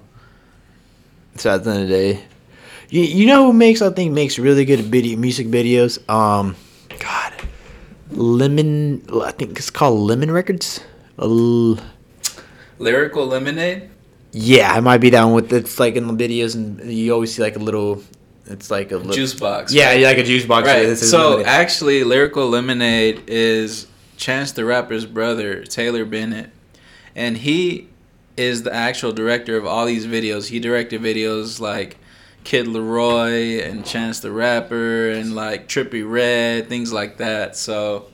So 1.36 1.50
at 1.54 1.64
the 1.64 1.70
end 1.70 1.82
of 1.82 1.88
the 1.88 1.94
day, 1.94 2.24
you, 2.90 3.02
you 3.02 3.26
know 3.26 3.46
who 3.46 3.52
makes 3.52 3.82
I 3.82 3.90
think 3.90 4.12
makes 4.12 4.38
really 4.38 4.64
good 4.64 4.80
video 4.80 5.18
music 5.18 5.48
videos? 5.48 5.98
Um, 6.08 6.56
God, 6.98 7.32
Lemon. 8.10 9.02
I 9.22 9.32
think 9.32 9.58
it's 9.58 9.70
called 9.70 9.98
Lemon 10.00 10.30
Records. 10.30 10.80
Uh, 11.18 11.76
lyrical 12.78 13.26
lemonade. 13.26 13.90
yeah, 14.32 14.76
it 14.76 14.80
might 14.82 14.98
be 14.98 15.10
that 15.10 15.22
one 15.24 15.34
with 15.34 15.52
it's 15.52 15.78
like 15.78 15.94
in 15.96 16.06
the 16.08 16.14
videos 16.14 16.54
and 16.54 16.80
you 16.90 17.12
always 17.12 17.34
see 17.34 17.42
like 17.42 17.56
a 17.56 17.60
little. 17.60 18.02
It's 18.46 18.70
like 18.70 18.92
a 18.92 18.96
little, 18.96 19.12
Juice 19.12 19.34
box. 19.34 19.72
Yeah, 19.72 19.92
yeah, 19.92 20.08
like 20.08 20.18
a 20.18 20.22
juice 20.22 20.44
box. 20.44 20.66
Right. 20.66 20.96
So 20.96 21.30
Lemonade. 21.30 21.46
actually, 21.46 22.04
Lyrical 22.04 22.48
Lemonade 22.48 23.22
is 23.26 23.86
Chance 24.16 24.52
the 24.52 24.64
Rapper's 24.64 25.06
brother, 25.06 25.64
Taylor 25.64 26.04
Bennett, 26.04 26.50
and 27.16 27.38
he 27.38 27.88
is 28.36 28.62
the 28.62 28.74
actual 28.74 29.12
director 29.12 29.56
of 29.56 29.66
all 29.66 29.86
these 29.86 30.06
videos. 30.06 30.48
He 30.48 30.60
directed 30.60 31.00
videos 31.00 31.60
like 31.60 31.96
Kid 32.42 32.66
LAROI 32.66 33.66
and 33.66 33.84
Chance 33.84 34.20
the 34.20 34.30
Rapper 34.30 35.10
and 35.10 35.34
like 35.34 35.68
Trippie 35.68 36.08
Redd, 36.08 36.68
things 36.68 36.92
like 36.92 37.16
that. 37.18 37.56
So 37.56 38.08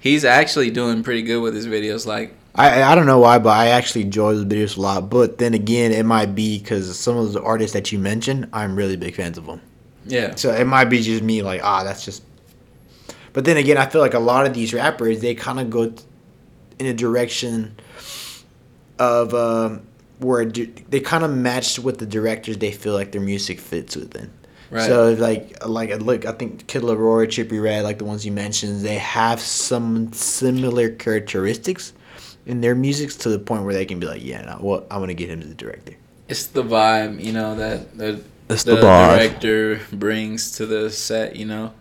he's 0.00 0.24
actually 0.24 0.70
doing 0.70 1.02
pretty 1.02 1.22
good 1.22 1.40
with 1.40 1.54
his 1.54 1.66
videos. 1.66 2.06
Like 2.06 2.34
I 2.54 2.82
I 2.82 2.94
don't 2.94 3.06
know 3.06 3.18
why, 3.20 3.38
but 3.38 3.50
I 3.50 3.68
actually 3.68 4.02
enjoy 4.02 4.34
those 4.34 4.44
videos 4.44 4.76
a 4.76 4.80
lot. 4.80 5.10
But 5.10 5.38
then 5.38 5.54
again, 5.54 5.92
it 5.92 6.04
might 6.04 6.34
be 6.34 6.58
because 6.58 6.98
some 6.98 7.16
of 7.16 7.32
the 7.32 7.42
artists 7.42 7.72
that 7.74 7.92
you 7.92 7.98
mentioned, 7.98 8.48
I'm 8.52 8.74
really 8.76 8.96
big 8.96 9.14
fans 9.14 9.38
of 9.38 9.46
them. 9.46 9.60
yeah, 10.04 10.34
So 10.36 10.52
it 10.52 10.66
might 10.66 10.86
be 10.86 11.02
just 11.02 11.22
me, 11.22 11.42
like, 11.42 11.60
ah, 11.62 11.84
that's 11.84 12.04
just. 12.04 12.22
But 13.32 13.44
then 13.44 13.56
again, 13.56 13.76
I 13.76 13.86
feel 13.86 14.00
like 14.00 14.14
a 14.14 14.18
lot 14.18 14.46
of 14.46 14.54
these 14.54 14.72
rappers, 14.74 15.20
they 15.20 15.34
kind 15.34 15.60
of 15.60 15.70
go 15.70 15.92
in 16.78 16.86
a 16.86 16.94
direction 16.94 17.76
of 18.98 19.34
um, 19.34 19.86
where 20.18 20.44
they 20.44 21.00
kind 21.00 21.24
of 21.24 21.30
match 21.30 21.78
with 21.78 21.98
the 21.98 22.06
directors 22.06 22.58
they 22.58 22.72
feel 22.72 22.94
like 22.94 23.12
their 23.12 23.20
music 23.20 23.60
fits 23.60 23.94
within. 23.96 24.32
right. 24.70 24.86
So 24.86 25.12
like 25.12 25.64
like 25.66 26.00
look, 26.00 26.26
I 26.26 26.32
think 26.32 26.66
Kid 26.66 26.82
LAROI, 26.82 27.26
Trippie 27.26 27.62
Redd, 27.62 27.84
like 27.84 27.98
the 27.98 28.04
ones 28.04 28.26
you 28.26 28.32
mentioned, 28.32 28.80
they 28.82 28.98
have 28.98 29.40
some 29.40 30.12
similar 30.12 30.90
characteristics 30.90 31.92
in 32.48 32.60
their 32.60 32.74
music 32.74 33.10
to 33.10 33.28
the 33.28 33.38
point 33.38 33.62
where 33.64 33.74
they 33.74 33.84
can 33.86 34.00
be 34.00 34.06
like, 34.06 34.24
yeah, 34.24 34.42
no, 34.42 34.58
well, 34.60 34.86
I 34.90 34.98
want 34.98 35.10
to 35.10 35.14
get 35.14 35.30
him 35.30 35.40
as 35.40 35.48
the 35.48 35.54
director. 35.54 35.94
it's 36.28 36.46
the 36.46 36.62
vibe, 36.64 37.22
you 37.22 37.32
know, 37.32 37.54
that 37.56 37.96
the, 37.96 38.22
It's 38.48 38.64
the, 38.64 38.76
the 38.76 38.80
director 38.80 39.80
brings 39.92 40.52
to 40.52 40.66
the 40.66 40.90
set, 40.90 41.36
you 41.36 41.46
know. 41.46 41.72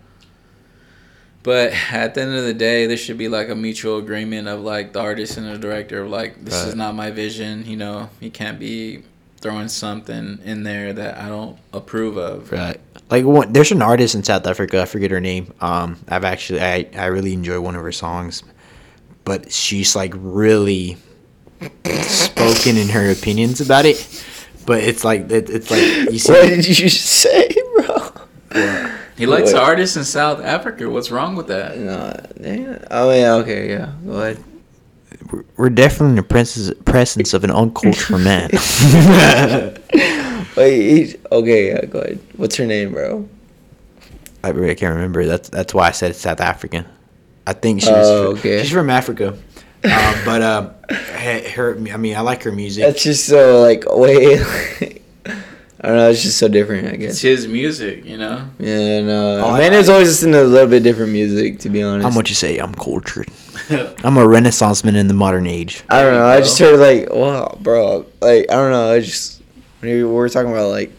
But 1.43 1.71
at 1.93 2.13
the 2.13 2.21
end 2.21 2.35
of 2.35 2.43
the 2.43 2.53
day, 2.53 2.87
there 2.87 2.97
should 2.97 3.17
be 3.17 3.29
like 3.29 3.47
a 3.49 3.55
mutual 3.55 3.97
agreement 3.99 4.49
of 4.49 4.61
like 4.61 4.91
the 4.91 4.99
artist 4.99 5.37
and 5.37 5.47
the 5.47 5.57
director 5.57 6.03
of 6.03 6.09
like 6.09 6.43
this 6.43 6.65
is 6.65 6.75
not 6.75 6.93
my 6.95 7.09
vision, 7.09 7.65
you 7.65 7.77
know. 7.77 8.09
You 8.19 8.29
can't 8.31 8.59
be 8.59 9.03
throwing 9.39 9.69
something 9.69 10.39
in 10.43 10.63
there 10.63 10.91
that 10.93 11.17
I 11.17 11.29
don't 11.29 11.57
approve 11.71 12.17
of. 12.17 12.51
Right. 12.51 12.79
Like 13.09 13.23
one, 13.23 13.53
there's 13.53 13.71
an 13.71 13.81
artist 13.81 14.13
in 14.15 14.23
South 14.23 14.45
Africa. 14.45 14.81
I 14.81 14.85
forget 14.85 15.09
her 15.11 15.21
name. 15.21 15.53
Um, 15.61 15.97
I've 16.09 16.25
actually 16.25 16.59
I 16.61 16.87
I 16.95 17.05
really 17.05 17.31
enjoy 17.31 17.61
one 17.61 17.75
of 17.75 17.81
her 17.81 17.93
songs, 17.93 18.43
but 19.27 19.51
she's 19.51 19.93
like 19.93 20.13
really 20.15 20.95
spoken 22.07 22.77
in 22.77 22.87
her 22.87 23.11
opinions 23.11 23.59
about 23.59 23.85
it. 23.85 24.23
But 24.65 24.83
it's 24.83 25.03
like 25.03 25.29
it, 25.29 25.49
it's 25.49 25.69
like 25.69 25.81
you 26.11 26.17
see. 26.17 26.31
What 26.31 26.47
did 26.47 26.79
you 26.79 26.89
say, 26.89 27.49
bro? 27.75 28.11
He 29.17 29.25
likes 29.25 29.51
Wait. 29.53 29.59
artists 29.59 29.97
in 29.97 30.05
South 30.05 30.39
Africa. 30.41 30.89
What's 30.89 31.11
wrong 31.11 31.35
with 31.35 31.47
that? 31.47 31.77
No, 31.77 32.17
damn. 32.41 32.83
Oh 32.89 33.11
yeah, 33.11 33.33
okay, 33.35 33.69
yeah. 33.69 33.91
Go 34.05 34.11
ahead. 34.13 34.43
we're- 35.31 35.43
We're 35.57 35.69
definitely 35.69 36.11
in 36.11 36.15
the 36.15 36.23
presence 36.23 36.71
presence 36.85 37.33
of 37.33 37.43
an 37.43 37.51
uncultured 37.51 38.21
man. 38.21 38.49
Wait, 40.55 41.19
okay, 41.31 41.67
yeah, 41.67 41.85
go 41.85 41.99
ahead. 41.99 42.19
What's 42.37 42.55
her 42.55 42.65
name, 42.65 42.93
bro? 42.93 43.27
I 44.43 44.49
really 44.49 44.75
can't 44.75 44.95
remember. 44.95 45.25
That's 45.25 45.49
that's 45.49 45.73
why 45.73 45.87
I 45.87 45.91
said 45.91 46.15
South 46.15 46.41
African. 46.41 46.85
I 47.47 47.53
think 47.53 47.79
she's 47.79 47.89
Oh, 47.89 48.31
okay. 48.33 48.61
she's 48.61 48.71
from 48.71 48.89
Africa. 48.89 49.29
Um, 49.29 49.39
but 50.25 50.75
he- 51.17 51.49
her 51.51 51.75
I 51.93 51.97
mean 51.97 52.15
I 52.15 52.19
like 52.19 52.43
her 52.43 52.51
music. 52.51 52.83
That's 52.83 53.01
just 53.03 53.25
so 53.25 53.61
like 53.61 53.85
wait. 53.91 54.41
I 55.79 55.89
don't 55.89 55.97
know. 55.97 56.09
It's 56.09 56.23
just 56.23 56.37
so 56.39 56.47
different. 56.47 56.87
I 56.87 56.95
guess 56.97 57.11
It's 57.11 57.21
his 57.21 57.47
music, 57.47 58.03
you 58.03 58.17
know. 58.17 58.49
Yeah, 58.59 59.01
no. 59.01 59.41
Oh, 59.45 59.51
I- 59.51 59.59
man 59.59 59.73
is 59.73 59.87
always 59.89 60.07
listening 60.09 60.33
to 60.33 60.43
a 60.43 60.45
little 60.45 60.67
bit 60.69 60.83
different 60.83 61.11
music. 61.13 61.59
To 61.59 61.69
be 61.69 61.81
honest. 61.83 62.03
How 62.07 62.13
much 62.13 62.29
you 62.29 62.35
say 62.35 62.57
I'm 62.57 62.73
cultured? 62.73 63.29
I'm 64.03 64.17
a 64.17 64.27
renaissance 64.27 64.83
man 64.83 64.95
in 64.97 65.07
the 65.07 65.13
modern 65.13 65.47
age. 65.47 65.83
I 65.89 66.01
don't 66.01 66.13
know. 66.15 66.25
I 66.25 66.39
just 66.39 66.59
heard 66.59 66.79
like, 66.79 67.13
wow, 67.13 67.57
bro. 67.61 68.05
Like 68.21 68.51
I 68.51 68.55
don't 68.55 68.71
know. 68.71 68.91
I 68.91 68.99
just 68.99 69.41
when 69.79 69.91
we 69.93 70.03
were 70.03 70.27
talking 70.27 70.51
about 70.51 70.69
like, 70.69 70.91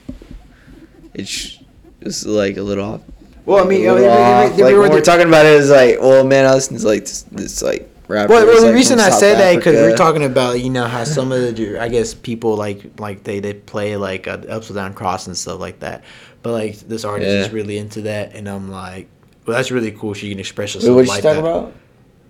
it's 1.13 1.59
just 2.03 2.25
like 2.27 2.57
a 2.57 2.63
little 2.63 2.85
off. 2.95 3.01
Well, 3.49 3.65
I 3.65 3.67
mean, 3.67 3.87
a 3.87 3.89
uh, 3.89 3.95
little 3.95 4.11
they- 4.11 4.49
they- 4.51 4.57
they 4.57 4.63
like 4.63 4.75
were 4.75 4.81
when 4.83 4.91
we're 4.91 5.01
talking 5.01 5.27
about 5.27 5.47
it, 5.47 5.59
it's 5.59 5.71
like, 5.71 5.99
well, 6.01 6.23
man, 6.23 6.45
I 6.45 6.53
listen 6.53 6.77
to 6.77 6.87
like 6.87 7.01
this, 7.01 7.23
this 7.23 7.63
like 7.63 7.89
rapper. 8.07 8.31
Well, 8.31 8.47
well 8.47 8.61
the 8.61 8.67
like, 8.67 8.75
reason 8.75 9.01
I 9.01 9.09
South 9.09 9.21
said 9.21 9.39
that 9.39 9.57
because 9.57 9.75
we're 9.75 9.97
talking 9.97 10.25
about 10.25 10.61
you 10.61 10.69
know 10.69 10.85
how 10.85 11.05
some 11.05 11.33
of 11.33 11.57
the 11.57 11.79
I 11.81 11.89
guess 11.89 12.13
people 12.13 12.57
like 12.57 13.01
like 13.01 13.25
they 13.25 13.41
they 13.41 13.55
play 13.55 13.97
like 13.97 14.29
uh, 14.29 14.43
upside 14.51 14.77
down 14.77 14.93
cross 14.93 15.27
and 15.27 15.35
stuff 15.35 15.61
like 15.61 15.81
that, 15.81 16.05
but 16.43 16.53
like 16.53 16.79
this 16.81 17.07
artist 17.07 17.31
is 17.31 17.51
really 17.51 17.79
into 17.79 18.03
that, 18.03 18.35
and 18.35 18.47
I'm 18.49 18.71
like, 18.71 19.09
well, 19.47 19.57
that's 19.57 19.71
really 19.71 19.93
cool. 19.93 20.13
She 20.13 20.29
can 20.29 20.39
express 20.39 20.75
Wait, 20.75 20.83
herself 20.83 20.97
what 20.97 21.07
you 21.07 21.09
like 21.09 21.23
talking 21.23 21.43
that. 21.43 21.49
about? 21.49 21.73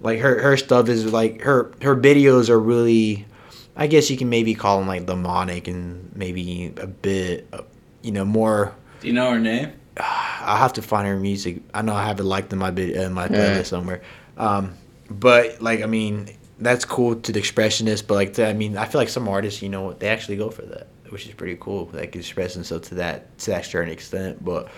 Like 0.01 0.21
her 0.21 0.41
her 0.41 0.57
stuff 0.57 0.89
is 0.89 1.13
like 1.13 1.43
her 1.43 1.73
her 1.83 1.97
videos 1.97 2.49
are 2.49 2.61
really, 2.61 3.27
I 3.75 3.89
guess 3.89 4.09
you 4.09 4.17
can 4.17 4.29
maybe 4.29 4.55
call 4.55 4.79
them 4.79 4.87
like 4.87 5.07
demonic 5.07 5.67
and 5.67 6.15
maybe 6.15 6.73
a 6.77 6.87
bit, 6.87 7.49
uh, 7.53 7.63
you 8.03 8.13
know, 8.13 8.25
more. 8.25 8.73
Do 9.01 9.09
you 9.09 9.15
know 9.15 9.33
her 9.33 9.41
name? 9.41 9.73
I'll 9.99 10.57
have 10.57 10.73
to 10.75 10.83
find 10.83 11.07
her 11.07 11.19
music. 11.19 11.61
I 11.75 11.83
know 11.83 11.95
I 11.95 12.05
have 12.07 12.21
it 12.21 12.25
liked 12.25 12.53
in 12.53 12.59
my 12.59 12.71
vid- 12.71 12.97
in 12.97 13.13
my 13.13 13.25
Yeah. 13.25 13.31
playlist 13.31 13.67
somewhere. 13.67 14.01
Um, 14.37 14.75
but 15.11 15.61
like, 15.61 15.83
I 15.83 15.87
mean, 15.87 16.29
that's 16.59 16.85
cool 16.85 17.17
to 17.17 17.33
the 17.33 17.41
expressionist. 17.41 18.07
But 18.07 18.15
like, 18.15 18.39
I 18.39 18.53
mean, 18.53 18.77
I 18.77 18.85
feel 18.87 19.01
like 19.01 19.09
some 19.09 19.29
artists, 19.29 19.63
you 19.63 19.69
know, 19.69 19.93
they 19.93 20.09
actually 20.09 20.37
go 20.37 20.51
for 20.51 20.63
that, 20.63 20.87
which 21.11 21.27
is 21.27 21.33
pretty 21.35 21.57
cool. 21.61 21.89
Like 21.93 22.13
can 22.13 22.21
express 22.21 22.55
themselves 22.55 22.89
to 22.89 22.95
that 22.97 23.37
to 23.41 23.51
that 23.53 23.65
certain 23.67 23.93
extent. 23.93 24.45
But 24.45 24.69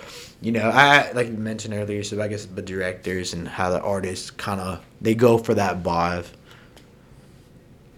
you 0.40 0.52
know, 0.52 0.70
I 0.72 1.12
like 1.12 1.28
you 1.28 1.34
mentioned 1.34 1.74
earlier. 1.74 2.02
So 2.02 2.20
I 2.20 2.28
guess 2.28 2.46
the 2.46 2.62
directors 2.62 3.32
and 3.34 3.46
how 3.46 3.70
the 3.70 3.80
artists 3.80 4.30
kind 4.30 4.60
of 4.60 4.80
they 5.00 5.14
go 5.14 5.38
for 5.38 5.54
that 5.54 5.82
vibe. 5.82 6.26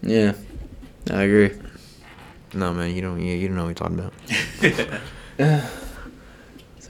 Yeah, 0.01 0.33
I 1.09 1.23
agree. 1.23 1.57
No 2.53 2.73
man, 2.73 2.93
you 2.93 3.01
don't 3.01 3.19
you, 3.21 3.33
you 3.35 3.47
don't 3.47 3.55
know 3.57 3.65
what 3.65 3.79
you're 3.79 3.89
talking 3.89 3.99
about. 5.39 5.73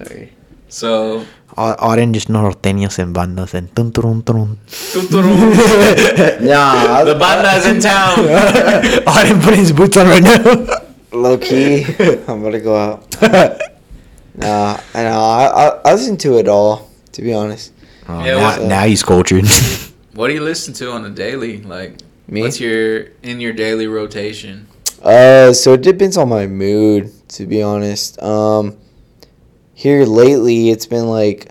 Sorry. 0.08 0.34
So 0.70 1.24
O- 1.56 1.76
Orange 1.82 2.30
norteños 2.30 2.98
en 3.00 3.14
bandas 3.14 3.54
en 3.54 3.68
tun, 3.68 3.92
turun, 3.92 4.24
turun. 4.24 4.58
Nah, 6.42 7.04
the 7.10 7.16
banda's 7.16 7.66
in 7.68 7.80
town. 7.80 8.20
Orange 9.08 9.44
putting 9.44 9.60
his 9.60 9.72
boots 9.72 9.98
on 9.98 10.08
right 10.08 10.24
now. 10.24 10.66
low 11.12 11.38
key. 11.38 11.84
I'm 12.28 12.42
gonna 12.42 12.60
go 12.60 12.76
out. 12.76 13.16
Nah, 14.36 14.80
I 14.96 15.04
know. 15.04 15.22
I, 15.22 15.46
I 15.46 15.68
I 15.86 15.94
listen 15.94 16.18
to 16.18 16.38
it 16.40 16.48
all. 16.48 16.90
To 17.14 17.22
be 17.22 17.32
honest, 17.34 17.72
Oh, 18.10 18.26
Yeah, 18.26 18.36
now, 18.38 18.42
what- 18.58 18.62
now 18.68 18.84
he's 18.86 19.04
cultured. 19.04 19.46
what 20.16 20.28
do 20.30 20.34
you 20.34 20.42
listen 20.42 20.74
to 20.74 20.90
on 20.92 21.06
a 21.06 21.10
daily? 21.12 21.62
Like, 21.62 22.00
me. 22.28 22.42
what's 22.42 22.60
your 22.60 23.06
in 23.22 23.40
your 23.40 23.54
daily 23.54 23.86
rotation? 23.86 24.66
Uh, 25.04 25.54
so 25.54 25.74
it 25.74 25.82
depends 25.84 26.18
on 26.18 26.30
my 26.30 26.48
mood, 26.48 27.12
to 27.38 27.46
be 27.46 27.62
honest. 27.62 28.18
Um, 28.24 28.76
here 29.84 30.06
lately, 30.06 30.70
it's 30.70 30.86
been 30.86 31.08
like 31.10 31.50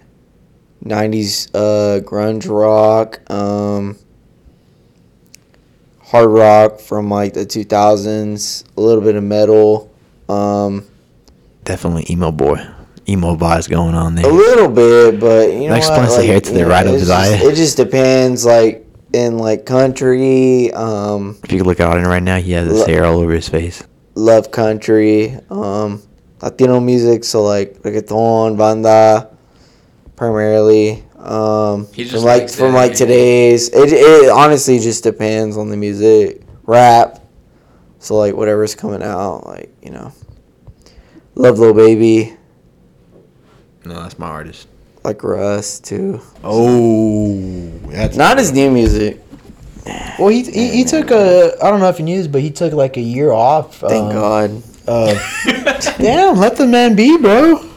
'90s 0.82 1.50
uh 1.54 2.00
grunge 2.00 2.48
rock, 2.48 3.20
um, 3.30 3.98
hard 6.00 6.30
rock 6.30 6.80
from 6.80 7.10
like 7.10 7.34
the 7.34 7.44
2000s, 7.44 8.64
a 8.74 8.80
little 8.80 9.02
bit 9.04 9.16
of 9.16 9.22
metal, 9.22 9.92
um, 10.30 10.84
Definitely 11.64 12.06
emo 12.08 12.32
boy. 12.32 12.56
Emo 13.06 13.36
vibes 13.36 13.68
going 13.68 13.94
on 13.94 14.14
there. 14.14 14.24
a 14.24 14.32
little 14.32 14.68
bit, 14.68 15.20
but 15.20 15.48
you 15.52 15.68
know 15.68 15.68
That 15.68 15.70
what, 15.70 15.76
explains 15.78 16.16
the 16.16 16.24
hair 16.24 16.40
to 16.40 16.52
the 16.52 16.60
know, 16.62 16.68
right 16.68 16.86
of 16.86 16.92
his 16.94 17.08
just- 17.08 17.10
eye. 17.12 17.34
It 17.46 17.54
just 17.54 17.76
depends, 17.76 18.46
like 18.46 18.86
in 19.12 19.36
like 19.36 19.66
country, 19.66 20.72
um, 20.72 21.36
If 21.44 21.52
you 21.52 21.64
look 21.64 21.80
at 21.80 21.86
Auden 21.94 22.06
right 22.06 22.22
now, 22.22 22.38
he 22.38 22.52
has 22.52 22.66
his 22.68 22.78
Lo- 22.80 22.86
hair 22.86 23.04
all 23.04 23.18
over 23.20 23.32
his 23.32 23.48
face. 23.48 23.82
love 24.14 24.50
country, 24.50 25.36
um, 25.50 26.00
Latino 26.42 26.80
music, 26.80 27.22
so 27.22 27.44
like 27.44 27.80
reggaeton, 27.82 28.58
banda, 28.58 29.30
primarily. 30.16 31.04
Um, 31.16 31.86
He 31.92 32.02
just 32.02 32.16
from 32.16 32.24
like 32.24 32.50
from 32.50 32.72
that, 32.72 32.78
like 32.78 32.94
today's, 32.94 33.68
it, 33.68 33.92
it 33.92 34.28
honestly 34.28 34.80
just 34.80 35.04
depends 35.04 35.56
on 35.56 35.70
the 35.70 35.76
music. 35.76 36.42
Rap, 36.64 37.20
so 38.00 38.16
like 38.16 38.34
whatever's 38.34 38.74
coming 38.74 39.02
out, 39.02 39.46
like 39.46 39.72
you 39.82 39.90
know. 39.90 40.12
Love 41.34 41.58
little 41.58 41.74
Baby, 41.74 42.36
No, 43.84 43.94
that's 44.02 44.18
my 44.18 44.26
artist. 44.26 44.68
like 45.02 45.22
Russ 45.22 45.80
too. 45.80 46.20
Oh, 46.44 47.68
that's 47.86 48.16
Not 48.16 48.36
his 48.38 48.52
new 48.52 48.70
music. 48.70 49.20
Well, 50.18 50.28
he, 50.28 50.42
he 50.42 50.68
he 50.70 50.84
took 50.84 51.10
a 51.10 51.56
I 51.62 51.70
don't 51.70 51.80
know 51.80 51.88
if 51.88 51.98
you 51.98 52.04
knew 52.04 52.18
this, 52.18 52.26
but 52.26 52.42
he 52.42 52.50
took 52.50 52.72
like 52.72 52.96
a 52.96 53.00
year 53.00 53.32
off. 53.32 53.78
Thank 53.78 54.06
um, 54.06 54.12
God. 54.12 54.62
Uh, 54.86 55.14
damn, 55.98 56.36
let 56.38 56.56
the 56.56 56.66
man 56.66 56.94
be, 56.96 57.16
bro. 57.18 57.68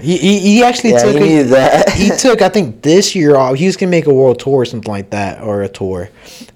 He 0.00 0.16
he, 0.16 0.38
he 0.38 0.62
actually 0.62 0.90
Yeah, 0.92 1.02
took 1.02 1.16
he 1.16 1.38
a, 1.40 1.44
that. 1.44 1.90
he 1.90 2.10
took 2.18 2.40
I 2.40 2.48
think 2.48 2.82
this 2.82 3.14
year 3.14 3.36
off. 3.36 3.56
He 3.56 3.66
was 3.66 3.76
gonna 3.76 3.90
make 3.90 4.06
a 4.06 4.14
world 4.14 4.38
tour 4.38 4.60
or 4.62 4.64
something 4.64 4.90
like 4.90 5.10
that 5.10 5.42
or 5.42 5.62
a 5.62 5.68
tour, 5.68 6.10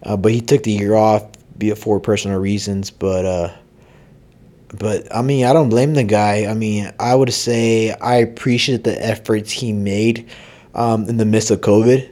uh, 0.05 0.16
but 0.16 0.33
he 0.33 0.40
took 0.40 0.62
the 0.62 0.70
year 0.72 0.94
off 0.94 1.26
be 1.59 1.72
for 1.74 1.98
personal 2.00 2.38
reasons. 2.38 2.90
But 2.90 3.24
uh, 3.24 3.52
but 4.78 5.14
I 5.14 5.22
mean 5.22 5.44
I 5.44 5.52
don't 5.52 5.68
blame 5.70 5.94
the 5.94 6.05
guy. 6.05 6.46
I 6.46 6.55
mean 6.55 6.92
I 7.00 7.14
would 7.14 7.33
say 7.33 7.90
I 7.92 8.16
appreciate 8.16 8.85
the 8.85 9.05
efforts 9.05 9.50
he 9.50 9.72
made 9.72 10.28
um, 10.74 11.09
in 11.09 11.16
the 11.16 11.24
midst 11.26 11.50
of 11.50 11.61
COVID. 11.61 12.11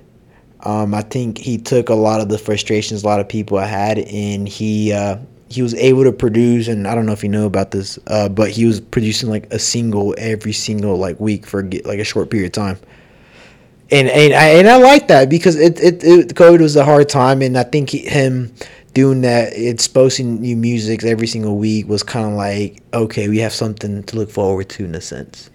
Um, 0.63 0.95
I 0.95 1.03
think 1.03 1.39
he 1.39 1.57
took 1.59 1.89
a 1.89 1.95
lot 1.95 2.21
of 2.21 2.29
the 2.29 2.37
frustrations 2.39 3.03
a 3.03 3.07
lot 3.07 3.21
of 3.21 3.29
people 3.29 3.57
had, 3.59 3.99
and 3.99 4.47
he 4.49 4.93
uh, 4.93 5.17
he 5.51 5.63
was 5.63 5.75
able 5.75 6.05
to 6.05 6.13
produce. 6.13 6.69
And 6.69 6.87
I 6.89 6.95
don't 6.95 7.05
know 7.05 7.13
if 7.13 7.23
you 7.23 7.29
know 7.29 7.45
about 7.45 7.73
this, 7.73 7.99
uh, 8.07 8.29
but 8.29 8.51
he 8.51 8.65
was 8.65 8.81
producing 8.81 9.29
like 9.29 9.53
a 9.53 9.59
single 9.59 10.15
every 10.17 10.53
single 10.53 10.97
like 10.97 11.21
week 11.21 11.45
for 11.45 11.63
like 11.63 11.99
a 11.99 12.05
short 12.05 12.31
period 12.31 12.47
of 12.47 12.53
time. 12.53 12.79
And 13.91 14.09
and 14.09 14.33
I 14.33 14.51
and 14.51 14.69
I 14.69 14.77
like 14.77 15.09
that 15.09 15.29
because 15.29 15.57
it 15.57 15.79
it, 15.81 16.05
it 16.05 16.35
COVID 16.35 16.61
was 16.61 16.77
a 16.77 16.85
hard 16.85 17.09
time, 17.09 17.43
and 17.43 17.59
I 17.59 17.65
think 17.65 17.91
he, 17.91 17.99
him 17.99 18.55
doing 18.95 19.23
that, 19.23 19.53
exposing 19.53 20.41
new 20.41 20.57
music 20.57 21.03
every 21.03 21.27
single 21.27 21.57
week 21.57 21.89
was 21.89 22.05
kind 22.05 22.27
of 22.27 22.35
like 22.35 22.83
okay, 22.95 23.29
we 23.29 23.39
have 23.39 23.53
something 23.53 24.05
to 24.05 24.17
look 24.17 24.31
forward 24.31 24.69
to 24.71 24.85
in 24.85 24.95
a 24.95 25.01
sense. 25.01 25.51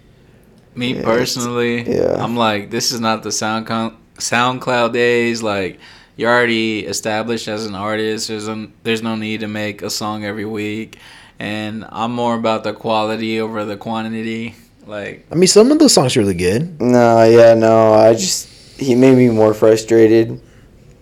Me 0.74 0.94
Yeah, 0.94 1.02
personally, 1.02 1.90
yeah. 1.90 2.22
I'm 2.22 2.36
like, 2.36 2.70
this 2.70 2.92
is 2.92 3.00
not 3.00 3.22
the 3.22 3.30
SoundCloud 3.30 3.96
SoundCloud 4.16 4.92
days. 4.92 5.42
Like, 5.42 5.78
you're 6.16 6.32
already 6.32 6.86
established 6.86 7.46
as 7.46 7.66
an 7.66 7.74
artist. 7.74 8.28
There's 8.28 8.48
um, 8.48 8.72
there's 8.82 9.02
no 9.02 9.16
need 9.16 9.40
to 9.40 9.48
make 9.48 9.82
a 9.82 9.90
song 9.90 10.24
every 10.24 10.46
week, 10.46 10.98
and 11.38 11.86
I'm 11.90 12.12
more 12.12 12.34
about 12.34 12.64
the 12.64 12.72
quality 12.72 13.40
over 13.40 13.64
the 13.64 13.76
quantity. 13.76 14.54
Like, 14.86 15.26
I 15.30 15.34
mean, 15.34 15.48
some 15.48 15.70
of 15.70 15.78
those 15.78 15.92
songs 15.92 16.16
are 16.16 16.20
really 16.20 16.34
good. 16.34 16.80
No, 16.80 17.22
yeah, 17.24 17.54
no. 17.54 17.92
I 17.92 18.14
just 18.14 18.48
he 18.78 18.94
made 18.94 19.16
me 19.16 19.28
more 19.28 19.52
frustrated, 19.52 20.40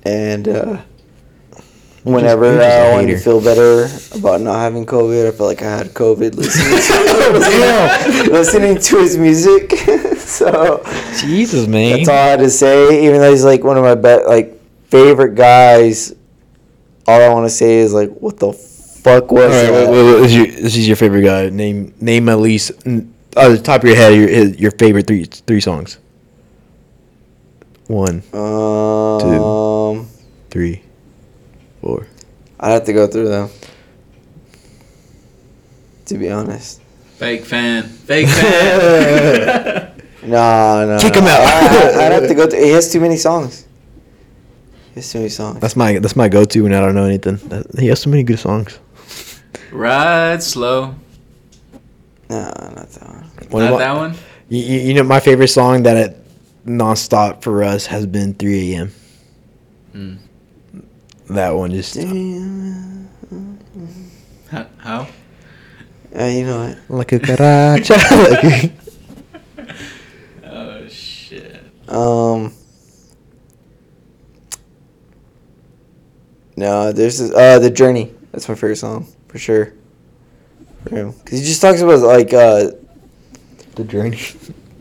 and 0.02 0.48
uh, 0.48 0.82
whenever 2.02 2.46
you're 2.46 2.56
just 2.56 2.76
a 2.76 2.82
uh, 2.82 2.88
I 2.88 2.92
wanted 2.92 3.12
to 3.12 3.18
feel 3.18 3.40
better 3.40 3.88
about 4.18 4.40
not 4.40 4.56
having 4.56 4.84
COVID, 4.86 5.28
I 5.28 5.30
felt 5.30 5.48
like 5.48 5.62
I 5.62 5.76
had 5.76 5.88
COVID 5.88 6.34
listening 6.34 8.26
to, 8.26 8.32
listening 8.32 8.78
to 8.78 8.96
his 8.98 9.16
music. 9.16 9.72
so 10.18 10.82
Jesus, 11.20 11.68
man. 11.68 11.98
that's 11.98 12.08
all 12.08 12.16
I 12.16 12.26
had 12.26 12.40
to 12.40 12.50
say. 12.50 13.06
Even 13.06 13.20
though 13.20 13.30
he's 13.30 13.44
like 13.44 13.62
one 13.62 13.76
of 13.76 13.84
my 13.84 13.94
best, 13.94 14.26
like 14.26 14.53
favorite 14.94 15.34
guys, 15.34 16.14
all 17.08 17.20
I 17.20 17.28
want 17.34 17.46
to 17.46 17.50
say 17.50 17.78
is 17.78 17.92
like, 17.92 18.10
what 18.10 18.38
the 18.38 18.52
fuck 18.52 19.30
was 19.32 19.42
All 19.42 19.48
right, 19.50 19.66
that? 19.70 19.90
wait, 19.90 20.04
wait, 20.04 20.14
wait, 20.14 20.20
this, 20.22 20.30
is 20.30 20.36
your, 20.36 20.46
this 20.46 20.76
is 20.76 20.86
your 20.86 20.96
favorite 20.96 21.22
guy. 21.22 21.48
Name 21.50 21.92
name 22.00 22.28
at 22.28 22.38
least 22.38 22.70
uh, 22.86 23.48
the 23.48 23.58
top 23.62 23.82
of 23.82 23.88
your 23.88 23.96
head 23.96 24.14
your 24.14 24.28
your 24.54 24.70
favorite 24.70 25.06
three 25.06 25.24
three 25.24 25.60
songs. 25.60 25.98
One, 27.88 28.22
Um, 28.32 30.06
three, 30.48 30.82
four. 31.82 32.06
I'd 32.60 32.70
have 32.70 32.84
to 32.84 32.92
go 32.94 33.06
through 33.06 33.28
them. 33.28 33.50
To 36.06 36.16
be 36.16 36.30
honest. 36.30 36.80
Fake 37.18 37.44
fan. 37.44 37.82
Fake 37.84 38.28
fan. 38.28 39.90
No, 40.24 40.86
no. 40.86 40.98
Kick 41.02 41.12
no. 41.16 41.20
him 41.20 41.26
out. 41.26 41.40
I, 41.40 42.06
I'd 42.06 42.12
have 42.12 42.28
to 42.28 42.34
go 42.34 42.46
through. 42.48 42.62
He 42.64 42.70
has 42.70 42.90
too 42.90 42.98
many 43.00 43.18
songs. 43.18 43.63
He 44.94 45.00
has 45.00 45.10
too 45.12 45.18
many 45.18 45.28
songs. 45.30 45.58
That's 45.60 45.74
my 45.76 45.98
that's 45.98 46.14
my 46.16 46.28
go 46.28 46.44
to 46.44 46.62
when 46.62 46.72
I 46.72 46.80
don't 46.80 46.94
know 46.94 47.04
anything. 47.04 47.36
That- 47.48 47.66
He 47.78 47.88
has 47.88 48.00
so 48.00 48.10
many 48.10 48.22
good 48.22 48.38
songs. 48.38 48.78
Ride 49.72 50.42
slow. 50.42 50.94
No, 52.30 52.38
not 52.40 52.88
that 52.90 53.02
one. 53.08 53.30
One 53.50 53.62
Not 53.64 53.72
of 53.72 53.78
my- 53.78 53.84
that 53.84 53.96
one. 53.96 54.14
You, 54.48 54.58
you 54.62 54.80
you 54.88 54.94
know 54.94 55.02
my 55.02 55.20
favorite 55.20 55.48
song 55.48 55.82
that 55.84 55.96
it 55.96 56.16
nonstop 56.66 57.42
for 57.42 57.62
us 57.64 57.86
has 57.86 58.06
been 58.06 58.34
3 58.34 58.74
a.m. 58.74 58.92
Hmm. 59.92 60.14
That 61.30 61.50
one 61.50 61.70
just 61.72 61.96
How? 64.50 64.66
how? 64.78 65.06
Uh, 66.16 66.24
you 66.26 66.44
know 66.46 66.68
what? 66.68 66.78
like 66.98 67.12
a 67.12 67.18
caracha. 67.18 68.70
Oh 70.46 70.86
shit. 70.88 71.60
Um. 71.88 72.52
No, 76.56 76.92
there's 76.92 77.18
this, 77.18 77.30
uh 77.32 77.58
the 77.58 77.70
journey. 77.70 78.14
That's 78.32 78.48
my 78.48 78.54
favorite 78.54 78.76
song 78.76 79.06
for 79.28 79.38
sure. 79.38 79.72
For 80.84 80.94
him, 80.94 81.12
because 81.12 81.40
he 81.40 81.44
just 81.44 81.62
talks 81.62 81.80
about 81.80 82.00
like 82.00 82.32
uh. 82.32 82.70
The 83.74 83.84
journey. 83.84 84.20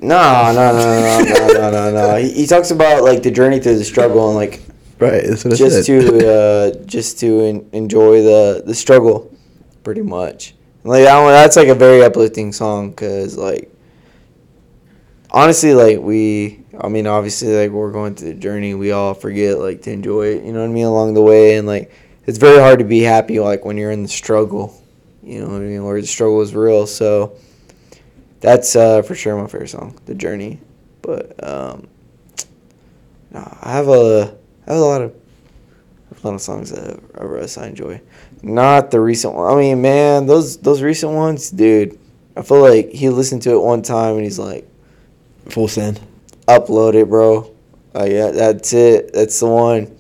No, 0.04 0.52
no, 0.54 0.74
no, 0.74 1.00
no, 1.00 1.24
no, 1.24 1.48
no, 1.54 1.72
no, 1.72 1.92
no. 1.94 2.16
He, 2.18 2.34
he 2.34 2.46
talks 2.46 2.72
about 2.72 3.04
like 3.04 3.24
the 3.24 3.32
journey 3.32 3.62
through 3.62 3.78
the 3.78 3.86
struggle 3.86 4.28
and 4.28 4.36
like. 4.36 4.62
Right. 5.00 5.24
That's 5.26 5.46
what 5.46 5.56
just 5.56 5.86
to 5.86 6.30
uh, 6.30 6.84
just 6.84 7.22
to 7.22 7.40
en- 7.40 7.70
enjoy 7.72 8.22
the 8.22 8.64
the 8.66 8.76
struggle, 8.76 9.34
pretty 9.82 10.02
much. 10.02 10.56
Like 10.84 11.06
that 11.06 11.22
one, 11.22 11.32
that's 11.32 11.56
like 11.56 11.70
a 11.70 11.76
very 11.76 12.04
uplifting 12.04 12.52
song 12.52 12.90
because 12.90 13.38
like 13.38 13.73
honestly 15.34 15.74
like 15.74 16.00
we 16.00 16.64
i 16.80 16.88
mean 16.88 17.08
obviously 17.08 17.56
like 17.56 17.72
we're 17.72 17.92
going 17.92 18.14
through 18.14 18.34
the 18.34 18.40
journey 18.40 18.74
we 18.74 18.92
all 18.92 19.14
forget 19.14 19.58
like 19.58 19.82
to 19.82 19.92
enjoy 19.92 20.28
it 20.28 20.44
you 20.44 20.54
know 20.54 20.60
what 20.60 20.70
i 20.70 20.72
mean 20.72 20.86
along 20.86 21.14
the 21.14 21.22
way 21.22 21.58
and 21.58 21.68
like 21.68 21.92
it's 22.26 22.38
very 22.38 22.60
hard 22.60 22.80
to 22.80 22.86
be 22.86 23.00
happy 23.00 23.40
like 23.40 23.66
when 23.66 23.76
you're 23.78 23.92
in 23.92 24.04
the 24.04 24.10
struggle 24.10 24.80
you 25.24 25.40
know 25.40 25.48
what 25.48 25.56
i 25.56 25.66
mean 25.66 25.84
where 25.84 26.00
the 26.00 26.08
struggle 26.08 26.42
is 26.42 26.54
real 26.54 26.86
so 26.86 27.36
that's 28.42 28.76
uh 28.76 29.02
for 29.02 29.16
sure 29.16 29.36
my 29.36 29.48
favorite 29.48 29.70
song 29.70 29.98
the 30.06 30.14
journey 30.14 30.60
but 31.02 31.44
um 31.44 31.88
no, 33.32 33.58
i 33.62 33.72
have 33.72 33.88
a 33.88 34.38
i 34.68 34.72
have 34.72 34.82
a 34.82 34.86
lot 34.86 35.02
of 35.02 35.16
a 36.24 36.28
lot 36.28 36.36
of 36.36 36.42
songs 36.42 36.70
that 36.70 37.00
Russ 37.16 37.58
I 37.58 37.68
enjoy. 37.68 38.02
Not 38.42 38.92
the 38.92 39.00
recent 39.02 39.34
one. 39.34 39.52
I 39.52 39.60
mean, 39.60 39.82
man, 39.82 40.26
those 40.26 40.58
those 40.58 40.82
recent 40.82 41.12
ones, 41.12 41.50
dude. 41.50 42.00
I 42.36 42.42
feel 42.42 42.62
like 42.62 42.90
he 42.90 43.10
listened 43.10 43.42
to 43.44 43.52
it 43.52 43.62
one 43.62 43.82
time 43.82 44.16
and 44.16 44.24
he's 44.24 44.40
like, 44.40 44.68
Full 45.50 45.68
send. 45.68 46.00
upload 46.48 46.96
it, 46.96 47.10
bro. 47.10 47.52
Uh, 47.96 48.06
yeah, 48.06 48.32
that's 48.32 48.74
it. 48.74 49.14
That's 49.14 49.40
the 49.40 49.48
one. 49.48 49.96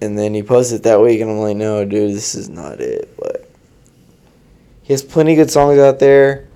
And 0.00 0.18
then 0.18 0.34
he 0.34 0.42
posted 0.42 0.80
it 0.80 0.82
that 0.84 1.00
week, 1.00 1.20
and 1.20 1.30
I'm 1.30 1.38
like, 1.38 1.56
no, 1.56 1.84
dude, 1.84 2.14
this 2.14 2.34
is 2.34 2.48
not 2.48 2.80
it. 2.80 3.14
But 3.18 3.48
he 4.82 4.92
has 4.92 5.02
plenty 5.02 5.32
of 5.32 5.36
good 5.38 5.50
songs 5.50 5.78
out 5.78 5.98
there. 5.98 6.46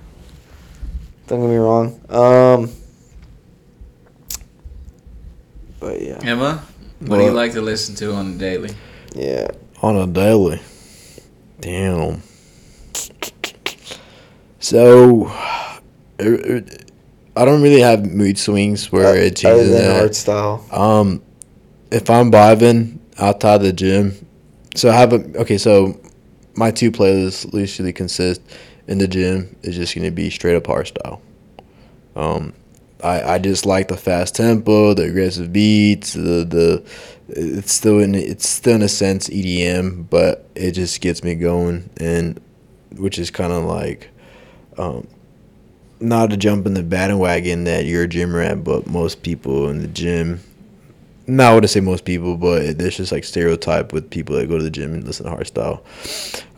Don't 1.26 1.40
get 1.40 1.48
me 1.48 1.56
wrong. 1.56 2.00
Um, 2.08 2.70
but 5.78 6.00
yeah, 6.00 6.18
Emma, 6.22 6.62
what 7.00 7.18
do 7.18 7.24
you 7.24 7.30
like 7.32 7.52
to 7.52 7.62
listen 7.62 7.94
to 7.96 8.12
on 8.14 8.32
the 8.32 8.38
daily? 8.38 8.70
yeah. 9.14 9.48
On 9.82 9.96
a 9.96 10.06
daily. 10.06 10.60
Damn. 11.60 12.22
So, 14.62 15.32
er- 16.20 16.58
er, 16.58 16.64
I 17.40 17.44
don't 17.46 17.62
really 17.62 17.80
have 17.80 18.04
mood 18.04 18.38
swings 18.38 18.92
where 18.92 19.16
it 19.16 19.42
Other 19.44 19.58
changes. 19.62 19.70
than 19.70 19.82
that. 19.82 20.02
art 20.02 20.14
style. 20.14 20.66
Um, 20.70 21.22
if 21.90 22.10
I'm 22.10 22.30
vibing 22.30 22.98
outside 23.18 23.62
the 23.62 23.72
gym, 23.72 24.26
so 24.74 24.90
I 24.90 24.92
have 24.94 25.12
a 25.12 25.38
okay. 25.40 25.56
So 25.58 25.98
my 26.54 26.70
two 26.70 26.92
playlists 26.92 27.52
usually 27.54 27.92
consist 27.94 28.42
in 28.86 28.98
the 28.98 29.08
gym 29.08 29.56
is 29.62 29.74
just 29.76 29.94
gonna 29.94 30.10
be 30.10 30.28
straight 30.28 30.54
up 30.56 30.66
hard 30.66 30.88
style. 30.88 31.22
Um, 32.14 32.52
I 33.02 33.22
I 33.34 33.38
just 33.38 33.64
like 33.64 33.88
the 33.88 33.96
fast 33.96 34.34
tempo, 34.36 34.92
the 34.94 35.04
aggressive 35.04 35.52
beats, 35.52 36.12
the 36.12 36.44
the 36.44 36.84
it's 37.28 37.72
still 37.72 38.00
in 38.00 38.14
it's 38.14 38.48
still 38.48 38.74
in 38.74 38.82
a 38.82 38.88
sense 38.88 39.28
EDM, 39.30 40.10
but 40.10 40.46
it 40.54 40.72
just 40.72 41.00
gets 41.00 41.24
me 41.24 41.34
going 41.34 41.88
and 41.96 42.38
which 42.96 43.18
is 43.18 43.30
kind 43.30 43.52
of 43.52 43.64
like 43.64 44.08
um, 44.76 45.06
not 46.00 46.30
to 46.30 46.36
jump 46.36 46.66
in 46.66 46.74
the 46.74 46.82
bandwagon 46.82 47.64
that 47.64 47.84
you're 47.84 48.04
a 48.04 48.08
gym 48.08 48.34
rat, 48.34 48.64
but 48.64 48.86
most 48.86 49.22
people 49.22 49.68
in 49.68 49.82
the 49.82 49.88
gym. 49.88 50.40
Not 51.26 51.50
I 51.50 51.54
wouldn't 51.54 51.70
say 51.70 51.80
most 51.80 52.04
people, 52.04 52.36
but 52.36 52.78
there's 52.78 52.96
just 52.96 53.12
like 53.12 53.22
stereotype 53.22 53.92
with 53.92 54.10
people 54.10 54.34
that 54.36 54.48
go 54.48 54.58
to 54.58 54.64
the 54.64 54.70
gym 54.70 54.94
and 54.94 55.04
listen 55.04 55.26
to 55.26 55.32
hardstyle. 55.32 55.82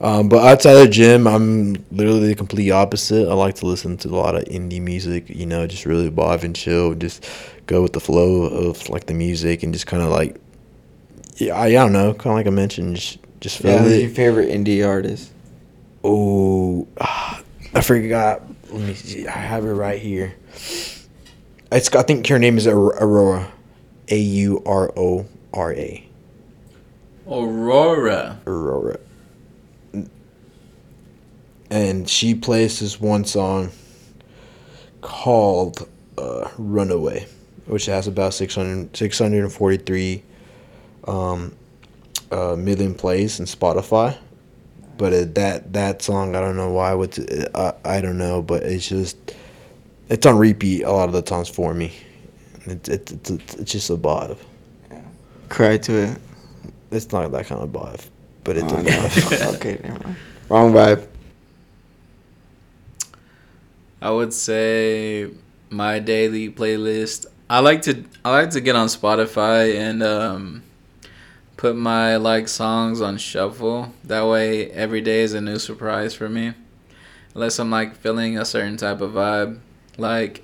Um, 0.00 0.28
but 0.28 0.42
outside 0.46 0.74
the 0.74 0.88
gym, 0.88 1.26
I'm 1.26 1.74
literally 1.90 2.28
the 2.28 2.34
complete 2.34 2.70
opposite. 2.70 3.28
I 3.28 3.34
like 3.34 3.56
to 3.56 3.66
listen 3.66 3.98
to 3.98 4.08
a 4.08 4.16
lot 4.16 4.34
of 4.34 4.44
indie 4.44 4.80
music. 4.80 5.28
You 5.28 5.44
know, 5.44 5.66
just 5.66 5.84
really 5.84 6.10
vibe 6.10 6.44
and 6.44 6.56
chill. 6.56 6.94
Just 6.94 7.26
go 7.66 7.82
with 7.82 7.92
the 7.92 8.00
flow 8.00 8.44
of 8.44 8.88
like 8.88 9.06
the 9.06 9.14
music 9.14 9.62
and 9.62 9.74
just 9.74 9.86
kind 9.86 10.02
of 10.02 10.08
like, 10.08 10.36
yeah, 11.36 11.54
I, 11.54 11.66
I 11.66 11.72
don't 11.72 11.92
know, 11.92 12.14
kind 12.14 12.32
of 12.32 12.34
like 12.34 12.46
I 12.46 12.50
mentioned, 12.50 12.96
just 12.96 13.18
just 13.40 13.58
feel 13.58 13.72
Yeah, 13.72 13.78
who's 13.82 14.00
your 14.02 14.10
favorite 14.10 14.48
indie 14.48 14.86
artist? 14.86 15.32
Oh, 16.04 16.86
I 17.00 17.80
forgot. 17.82 18.42
Let 18.72 18.80
me 18.80 18.94
see. 18.94 19.26
I 19.26 19.32
have 19.32 19.66
it 19.66 19.72
right 19.72 20.00
here. 20.00 20.34
It's. 21.70 21.94
I 21.94 22.02
think 22.02 22.26
her 22.28 22.38
name 22.38 22.56
is 22.56 22.66
Aurora, 22.66 23.52
A 24.08 24.16
U 24.18 24.62
R 24.64 24.90
O 24.96 25.26
R 25.52 25.74
A. 25.74 26.08
Aurora. 27.26 28.40
Aurora. 28.46 28.98
And 31.70 32.08
she 32.08 32.34
plays 32.34 32.80
this 32.80 32.98
one 33.00 33.24
song 33.24 33.70
called 35.02 35.86
uh, 36.16 36.48
"Runaway," 36.56 37.26
which 37.66 37.86
has 37.86 38.06
about 38.06 38.32
600, 38.32 38.96
643 38.96 40.22
um, 41.08 41.54
uh, 42.30 42.56
million 42.56 42.94
plays 42.94 43.38
in 43.38 43.44
Spotify. 43.44 44.16
But 45.02 45.12
it, 45.12 45.34
that 45.34 45.72
that 45.72 46.00
song, 46.00 46.36
I 46.36 46.40
don't 46.40 46.54
know 46.56 46.70
why. 46.70 46.94
What's 46.94 47.18
I 47.56 47.74
I 47.84 48.00
don't 48.00 48.18
know, 48.18 48.40
but 48.40 48.62
it's 48.62 48.86
just 48.88 49.16
it's 50.08 50.24
on 50.26 50.38
repeat 50.38 50.84
a 50.84 50.92
lot 50.92 51.08
of 51.08 51.12
the 51.12 51.22
times 51.22 51.48
for 51.48 51.74
me. 51.74 51.92
It's 52.66 52.88
it's 52.88 53.10
it's, 53.10 53.30
it's 53.56 53.72
just 53.72 53.90
a 53.90 53.96
vibe. 53.96 54.38
Cry 55.48 55.76
to 55.78 55.92
it. 56.04 56.18
It's 56.92 57.10
not 57.10 57.32
that 57.32 57.46
kind 57.46 57.60
of 57.60 57.70
vibe, 57.70 58.06
but 58.44 58.56
it's 58.56 58.72
Oh, 58.72 58.76
a 58.76 58.82
no. 58.84 58.90
vibe. 58.90 59.54
okay, 59.56 59.80
never 59.82 59.98
mind. 60.04 60.16
Wrong 60.48 60.72
vibe. 60.72 61.08
I 64.00 64.12
would 64.12 64.32
say 64.32 65.30
my 65.68 65.98
daily 65.98 66.48
playlist. 66.48 67.26
I 67.50 67.58
like 67.58 67.82
to 67.82 68.04
I 68.24 68.30
like 68.30 68.50
to 68.50 68.60
get 68.60 68.76
on 68.76 68.86
Spotify 68.86 69.76
and 69.76 70.00
um, 70.04 70.62
put 71.62 71.76
my 71.76 72.16
like 72.16 72.48
songs 72.48 73.00
on 73.00 73.16
shuffle. 73.16 73.92
That 74.02 74.26
way, 74.26 74.68
every 74.72 75.00
day 75.00 75.20
is 75.20 75.32
a 75.32 75.40
new 75.40 75.60
surprise 75.60 76.12
for 76.12 76.28
me. 76.28 76.54
Unless 77.36 77.60
I'm 77.60 77.70
like 77.70 77.94
feeling 77.94 78.36
a 78.36 78.44
certain 78.44 78.76
type 78.76 79.00
of 79.00 79.12
vibe. 79.12 79.60
Like 79.96 80.42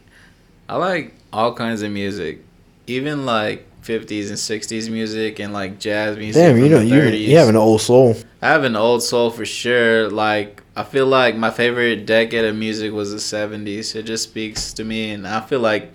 I 0.69 0.77
like 0.77 1.17
all 1.33 1.53
kinds 1.55 1.83
of 1.83 1.91
music, 1.91 2.45
even 2.87 3.27
like 3.27 3.67
50s 3.83 4.29
and 4.29 4.39
60s 4.39 4.89
music 4.93 5.41
and 5.41 5.53
like 5.53 5.81
jazz 5.81 6.17
music. 6.17 6.41
Damn, 6.41 6.57
you 6.57 6.69
know 6.69 6.81
you 6.81 7.03
you 7.09 7.37
have 7.37 7.49
an 7.49 7.57
old 7.57 7.81
soul. 7.81 8.15
I 8.41 8.51
have 8.51 8.63
an 8.63 8.77
old 8.77 9.03
soul 9.03 9.33
for 9.33 9.45
sure. 9.45 10.09
Like 10.09 10.63
I 10.77 10.85
feel 10.85 11.07
like 11.07 11.35
my 11.35 11.51
favorite 11.51 12.07
decade 12.07 12.45
of 12.45 12.55
music 12.55 12.93
was 12.93 13.11
the 13.11 13.19
seventies. 13.19 13.93
It 13.97 14.05
just 14.05 14.23
speaks 14.23 14.73
to 14.75 14.85
me, 14.85 15.11
and 15.11 15.27
I 15.27 15.41
feel 15.41 15.61
like 15.61 15.93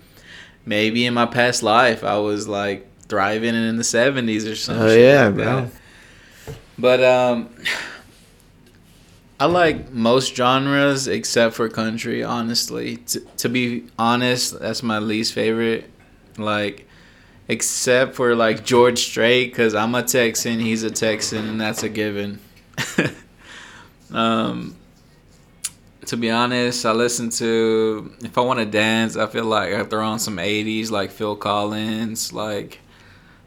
maybe 0.66 1.06
in 1.06 1.14
my 1.14 1.24
past 1.24 1.62
life 1.62 2.04
I 2.04 2.18
was 2.18 2.46
like 2.46 2.86
thriving 3.08 3.54
in 3.54 3.76
the 3.76 3.84
seventies 3.84 4.46
or 4.46 4.56
something. 4.56 4.84
Oh, 4.84 4.94
yeah, 4.94 5.30
bro. 5.30 5.70
But 6.78 7.04
um, 7.04 7.48
I 9.38 9.46
like 9.46 9.92
most 9.92 10.34
genres 10.34 11.06
except 11.08 11.54
for 11.54 11.68
country. 11.68 12.22
Honestly, 12.22 12.96
T- 12.98 13.20
to 13.38 13.48
be 13.48 13.84
honest, 13.98 14.58
that's 14.58 14.82
my 14.82 14.98
least 14.98 15.32
favorite. 15.32 15.90
Like, 16.36 16.88
except 17.48 18.14
for 18.14 18.34
like 18.34 18.64
George 18.64 18.98
Strait, 18.98 19.50
because 19.50 19.74
I'm 19.74 19.94
a 19.94 20.02
Texan, 20.02 20.58
he's 20.60 20.82
a 20.82 20.90
Texan, 20.90 21.48
and 21.48 21.60
that's 21.60 21.82
a 21.82 21.88
given. 21.88 22.40
um, 24.12 24.76
to 26.06 26.16
be 26.16 26.30
honest, 26.30 26.84
I 26.84 26.92
listen 26.92 27.30
to 27.30 28.12
if 28.22 28.36
I 28.36 28.40
want 28.40 28.60
to 28.60 28.66
dance, 28.66 29.16
I 29.16 29.26
feel 29.26 29.44
like 29.44 29.72
I 29.72 29.84
throw 29.84 30.06
on 30.06 30.18
some 30.18 30.36
'80s 30.38 30.90
like 30.90 31.10
Phil 31.10 31.36
Collins, 31.36 32.32
like 32.32 32.80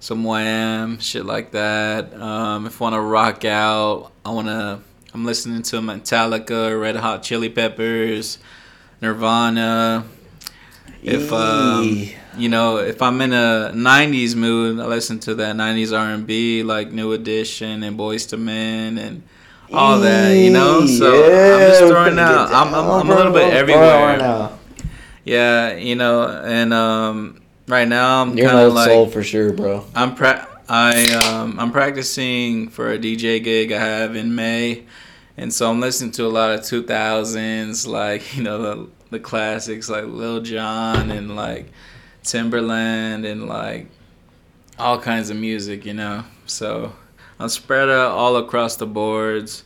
some 0.08 0.24
Wham, 0.24 1.00
shit 1.00 1.26
like 1.26 1.52
that. 1.52 2.14
Um, 2.14 2.66
if 2.66 2.82
I 2.82 2.86
want 2.86 2.96
to 2.96 3.02
rock 3.02 3.44
out, 3.44 4.14
I 4.24 4.32
want 4.32 4.48
to. 4.48 4.80
I'm 5.14 5.26
listening 5.26 5.64
to 5.64 5.82
Metallica, 5.82 6.80
Red 6.80 6.96
Hot 6.96 7.24
Chili 7.24 7.50
Peppers, 7.50 8.38
Nirvana. 9.02 10.06
If 11.04 11.34
um, 11.34 12.08
you 12.38 12.48
know, 12.48 12.78
if 12.78 13.02
I'm 13.02 13.20
in 13.20 13.34
a 13.34 13.74
'90s 13.76 14.34
mood, 14.34 14.80
I 14.80 14.86
listen 14.86 15.20
to 15.20 15.36
that 15.36 15.58
'90s 15.58 15.92
R&B 15.92 16.64
like 16.64 16.94
New 16.94 17.12
Edition 17.12 17.84
and 17.84 18.00
Boyz 18.00 18.32
II 18.32 18.40
Men 18.40 18.98
and 18.98 19.24
all 19.74 20.00
that. 20.00 20.32
You 20.32 20.52
know, 20.52 20.86
so 20.86 21.12
I'm 21.16 21.60
just 21.60 21.80
throwing 21.82 22.18
out. 22.18 22.54
I'm, 22.54 22.74
I'm, 22.74 22.90
I'm 22.90 23.10
a 23.10 23.14
little 23.14 23.34
bit 23.34 23.54
everywhere. 23.54 24.52
Yeah, 25.26 25.76
you 25.76 25.96
know, 25.96 26.30
and 26.30 26.74
um, 26.74 27.42
right 27.68 27.88
now 27.88 28.22
I'm 28.22 28.38
You're 28.38 28.50
an 28.50 28.56
old 28.56 28.74
like 28.74 28.90
soul 28.90 29.08
for 29.08 29.24
sure, 29.24 29.54
bro. 29.54 29.86
I'm 29.96 30.16
pra- 30.16 30.48
I 30.70 31.06
um 31.14 31.60
I'm 31.60 31.72
practicing 31.72 32.70
for 32.70 32.92
a 32.92 32.98
DJ 32.98 33.44
gig 33.44 33.72
I 33.72 33.80
have 33.80 34.16
in 34.16 34.36
May, 34.36 34.86
and 35.38 35.54
so 35.54 35.70
I'm 35.70 35.80
listening 35.80 36.12
to 36.14 36.26
a 36.26 36.30
lot 36.30 36.52
of 36.52 36.62
2000s, 36.62 37.88
like 37.88 38.36
you 38.36 38.44
know 38.44 38.62
the 38.62 38.90
the 39.10 39.20
classics 39.20 39.90
like 39.90 40.06
Lil 40.06 40.42
Jon 40.42 41.12
and 41.12 41.36
like 41.36 41.72
Timbaland 42.24 43.30
and 43.30 43.48
like 43.48 43.88
all 44.78 45.00
kinds 45.00 45.30
of 45.30 45.38
music, 45.38 45.86
you 45.86 45.94
know. 45.94 46.24
So 46.46 46.94
I'm 47.40 47.50
spread 47.50 47.90
out 47.90 48.12
all 48.12 48.36
across 48.38 48.76
the 48.76 48.88
boards. 48.88 49.64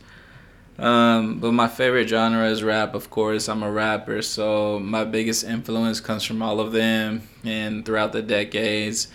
Um, 0.78 1.38
but 1.38 1.52
my 1.52 1.68
favorite 1.68 2.08
genre 2.08 2.46
is 2.46 2.62
rap, 2.62 2.94
of 2.94 3.10
course. 3.10 3.48
I'm 3.48 3.62
a 3.62 3.70
rapper, 3.70 4.22
so 4.22 4.78
my 4.78 5.04
biggest 5.04 5.44
influence 5.44 6.00
comes 6.00 6.24
from 6.24 6.42
all 6.42 6.60
of 6.60 6.72
them. 6.72 7.28
And 7.44 7.84
throughout 7.84 8.12
the 8.12 8.22
decades, 8.22 9.08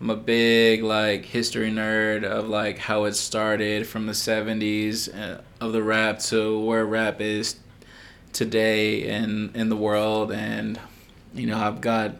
I'm 0.00 0.10
a 0.10 0.16
big 0.16 0.82
like 0.82 1.24
history 1.24 1.70
nerd 1.70 2.24
of 2.24 2.48
like 2.48 2.78
how 2.78 3.04
it 3.04 3.14
started 3.14 3.86
from 3.86 4.06
the 4.06 4.12
70s 4.12 5.08
uh, 5.14 5.40
of 5.60 5.72
the 5.72 5.82
rap 5.82 6.20
to 6.20 6.58
where 6.60 6.84
rap 6.84 7.20
is 7.20 7.56
today 8.32 9.02
in 9.02 9.50
in 9.54 9.68
the 9.68 9.76
world. 9.76 10.32
And 10.32 10.78
you 11.34 11.46
know, 11.46 11.58
I've 11.58 11.80
got 11.80 12.16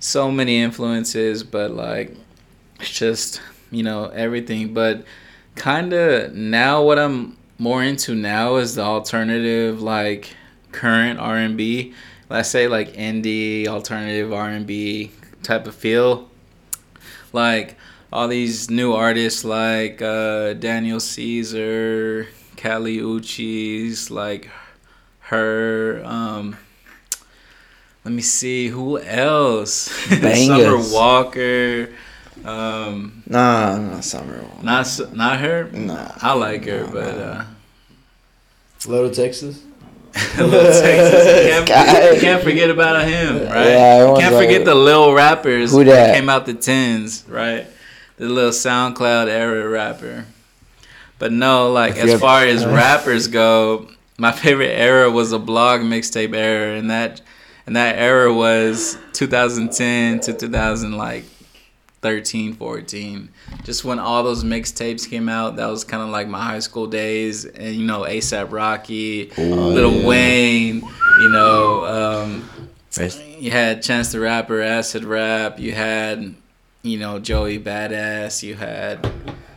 so 0.00 0.30
many 0.30 0.60
influences, 0.60 1.44
but 1.44 1.70
like 1.70 2.16
it's 2.80 2.90
just 2.90 3.40
you 3.70 3.82
know 3.82 4.06
everything. 4.06 4.74
But 4.74 5.04
kind 5.54 5.92
of 5.92 6.34
now 6.34 6.82
what 6.82 6.98
I'm 6.98 7.36
more 7.58 7.82
into 7.82 8.14
now 8.14 8.56
is 8.56 8.74
the 8.74 8.82
alternative 8.82 9.82
like 9.82 10.34
current 10.72 11.20
R&B. 11.20 11.94
Let's 12.32 12.48
say 12.48 12.66
like 12.66 12.94
indie 12.94 13.66
alternative 13.66 14.32
R&B 14.32 15.10
type 15.42 15.66
of 15.66 15.74
feel. 15.74 16.30
Like 17.34 17.76
all 18.10 18.26
these 18.26 18.70
new 18.70 18.94
artists 18.94 19.44
like 19.44 20.00
uh, 20.00 20.54
Daniel 20.54 20.98
Caesar, 20.98 22.28
Kali 22.56 23.00
Uchis, 23.00 24.10
like 24.10 24.48
her 25.18 26.02
um 26.06 26.56
let 28.02 28.14
me 28.14 28.22
see 28.22 28.68
who 28.68 28.98
else. 28.98 29.90
Summer 30.46 30.78
Walker. 30.90 31.90
Um 32.46 33.22
Nah, 33.26 33.76
nah, 33.76 34.00
Summer. 34.00 34.42
not 34.62 34.88
not 35.12 35.38
her. 35.40 35.68
Nah. 35.70 36.12
I 36.22 36.32
like 36.32 36.64
her, 36.64 36.86
but 36.90 37.14
uh, 37.18 37.44
Little 38.86 39.10
Texas. 39.10 39.62
Little 40.36 40.50
Texas. 40.82 41.46
You 41.58 41.64
can't, 41.64 42.14
you 42.14 42.20
can't 42.26 42.42
forget 42.42 42.68
about 42.70 43.06
him, 43.06 43.36
right? 43.48 43.66
Yeah, 43.66 43.96
everyone's 43.96 44.20
can't 44.20 44.34
like- 44.34 44.46
forget 44.46 44.64
the 44.64 44.74
little 44.74 45.14
rappers 45.14 45.72
Who 45.72 45.84
that? 45.84 46.14
came 46.14 46.28
out 46.28 46.46
the 46.46 46.54
tens, 46.54 47.24
right? 47.28 47.66
The 48.18 48.28
little 48.28 48.50
SoundCloud 48.50 49.28
era 49.28 49.68
rapper. 49.68 50.26
But 51.18 51.32
no, 51.32 51.70
like 51.72 51.96
as 51.96 52.20
far 52.20 52.44
as 52.44 52.66
rappers 52.66 53.28
go, 53.28 53.88
my 54.18 54.32
favorite 54.32 54.72
era 54.72 55.10
was 55.10 55.32
a 55.32 55.38
blog 55.38 55.80
mixtape 55.80 56.34
era, 56.36 56.76
and 56.76 56.90
that 56.90 57.20
and 57.66 57.76
that 57.76 57.96
era 57.96 58.32
was 58.34 58.98
2010 59.12 60.20
to 60.20 60.32
2000 60.32 60.92
like 60.92 61.24
13 62.02 62.54
14 62.54 63.28
just 63.64 63.84
when 63.84 63.98
all 64.00 64.22
those 64.24 64.42
mixtapes 64.42 65.08
came 65.08 65.28
out 65.28 65.54
that 65.56 65.66
was 65.66 65.84
kind 65.84 66.02
of 66.02 66.08
like 66.08 66.26
my 66.26 66.42
high 66.42 66.58
school 66.58 66.86
days 66.88 67.44
and 67.44 67.74
you 67.76 67.84
know 67.86 68.00
asap 68.02 68.50
rocky 68.52 69.30
little 69.38 70.04
wayne 70.06 70.82
you 71.20 71.28
know 71.30 71.84
um, 71.86 72.50
you 73.38 73.50
had 73.52 73.82
chance 73.82 74.10
the 74.12 74.18
rapper 74.20 74.60
acid 74.60 75.04
rap 75.04 75.60
you 75.60 75.72
had 75.72 76.34
you 76.82 76.98
know 76.98 77.20
joey 77.20 77.58
badass 77.58 78.42
you 78.42 78.56
had 78.56 79.08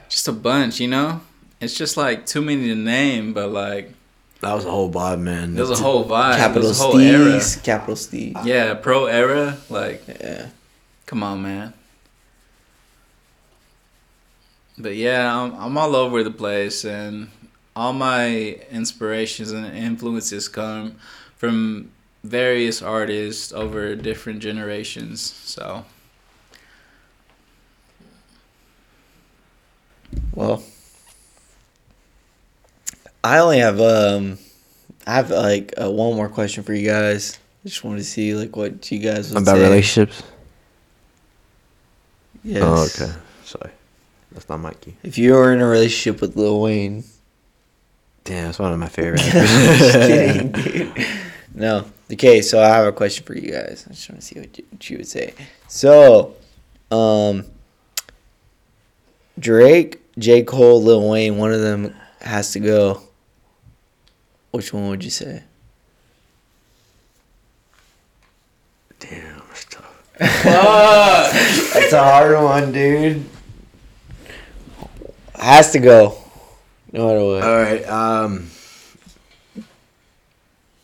just 0.08 0.28
a 0.28 0.32
bunch 0.32 0.80
you 0.80 0.88
know 0.88 1.20
it's 1.60 1.76
just 1.76 1.98
like 1.98 2.28
too 2.28 2.42
many 2.44 2.68
to 2.68 2.76
name 2.76 3.34
but 3.34 3.50
like 3.52 3.92
That 4.42 4.54
was 4.54 4.66
a 4.66 4.70
whole 4.70 4.92
vibe, 4.92 5.20
man. 5.22 5.56
there's 5.56 5.72
a 5.72 5.76
whole 5.76 6.06
vibe 6.06 6.38
Capital 6.38 6.62
there's 6.62 6.80
a 6.80 6.84
whole 6.84 7.00
era 7.00 7.40
Steez. 7.40 7.64
Capital 7.64 7.96
Steez. 7.96 8.46
yeah 8.46 8.76
pro 8.76 9.06
era 9.08 9.58
like 9.70 10.04
Yeah. 10.08 10.50
Come 11.08 11.22
on, 11.24 11.42
man. 11.44 11.74
But 14.78 14.96
yeah, 14.96 15.34
I'm, 15.36 15.54
I'm 15.56 15.78
all 15.78 15.96
over 15.96 16.24
the 16.24 16.32
place, 16.32 16.84
and 16.84 17.30
all 17.76 17.94
my 17.94 18.60
inspirations 18.72 19.52
and 19.52 19.66
influences 19.76 20.48
come 20.48 20.96
from 21.38 21.92
various 22.24 22.82
artists 22.82 23.54
over 23.54 23.96
different 23.96 24.40
generations. 24.40 25.22
So 25.22 25.86
Well, 30.34 30.64
I 33.24 33.40
only 33.40 33.60
have 33.60 33.80
um, 33.80 34.38
I 35.08 35.16
have 35.16 35.32
like 35.32 35.74
uh, 35.82 35.90
one 35.90 36.16
more 36.16 36.30
question 36.30 36.64
for 36.64 36.74
you 36.74 36.86
guys. 36.86 37.40
I 37.64 37.70
just 37.70 37.84
want 37.84 37.98
to 37.98 38.04
see 38.04 38.36
like 38.36 38.56
what 38.56 38.92
you 38.92 39.00
guys 39.00 39.34
would 39.34 39.42
About 39.42 39.56
say. 39.56 39.64
relationships? 39.64 40.24
Yes. 42.44 42.64
Oh, 42.64 43.06
okay. 43.06 43.14
Sorry. 43.44 43.72
That's 44.36 44.48
not 44.48 44.60
Mikey. 44.60 44.96
If 45.02 45.18
you 45.18 45.34
were 45.34 45.52
in 45.52 45.62
a 45.62 45.66
relationship 45.66 46.22
with 46.22 46.36
Lil 46.36 46.62
Wayne, 46.62 47.06
Damn, 48.26 48.46
that's 48.46 48.58
one 48.58 48.74
of 48.74 48.80
my 48.80 48.88
favorite 48.88 49.22
kidding, 49.22 50.52
dude. 50.52 51.08
No. 51.54 51.86
Okay, 52.12 52.42
so 52.42 52.62
I 52.62 52.68
have 52.68 52.88
a 52.88 52.92
question 52.92 53.24
for 53.24 53.36
you 53.36 53.52
guys. 53.52 53.86
I 53.88 53.94
just 53.94 54.10
want 54.10 54.20
to 54.20 54.26
see 54.26 54.40
what 54.40 54.58
you, 54.58 54.66
what 54.72 54.90
you 54.90 54.98
would 54.98 55.08
say. 55.08 55.34
So, 55.68 56.36
um, 56.90 57.46
Drake, 59.38 60.02
J. 60.18 60.44
Cole, 60.44 60.82
Lil 60.82 61.08
Wayne, 61.08 61.38
one 61.38 61.54
of 61.54 61.62
them 61.62 61.96
has 62.22 62.52
to 62.54 62.60
go. 62.60 63.04
Which 64.52 64.74
one 64.74 64.90
would 64.90 65.04
you 65.04 65.12
say? 65.12 65.44
Damn, 69.00 69.44
that's 69.50 69.66
tough. 69.66 70.12
Fuck! 70.18 71.32
That's 71.74 71.94
a 71.94 72.02
hard 72.02 72.42
one, 72.42 72.72
dude. 72.72 73.26
Has 75.46 75.72
to 75.74 75.80
go. 75.80 76.18
No 76.92 77.06
matter 77.08 77.24
what. 77.24 77.44
All 77.44 77.56
right. 77.56 77.88
Um. 77.88 78.50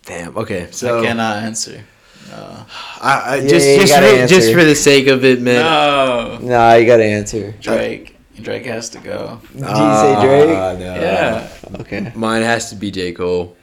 Damn. 0.03 0.37
Okay. 0.37 0.67
So 0.69 0.99
I 0.99 1.05
cannot 1.05 1.37
answer. 1.43 1.83
No. 2.29 2.65
I, 3.01 3.21
I 3.25 3.35
Yeah, 3.37 3.47
just 3.49 3.67
you 3.67 3.79
just 3.79 3.93
gotta 3.93 4.21
for, 4.21 4.27
just 4.27 4.53
for 4.53 4.63
the 4.63 4.75
sake 4.75 5.07
of 5.07 5.25
it, 5.25 5.41
man. 5.41 5.65
No. 5.65 6.37
nah, 6.47 6.73
you 6.75 6.85
gotta 6.85 7.05
answer. 7.05 7.53
Drake. 7.59 8.15
Drake 8.39 8.65
has 8.65 8.89
to 8.91 8.99
go. 8.99 9.41
Did 9.51 9.61
you 9.61 9.67
say 9.67 10.21
Drake? 10.21 10.57
Ah, 10.57 10.75
no. 10.77 10.95
Yeah. 10.95 11.51
Okay. 11.79 12.11
Mine 12.15 12.43
has 12.43 12.69
to 12.69 12.75
be 12.75 12.91
J 12.91 13.13
Cole. 13.13 13.57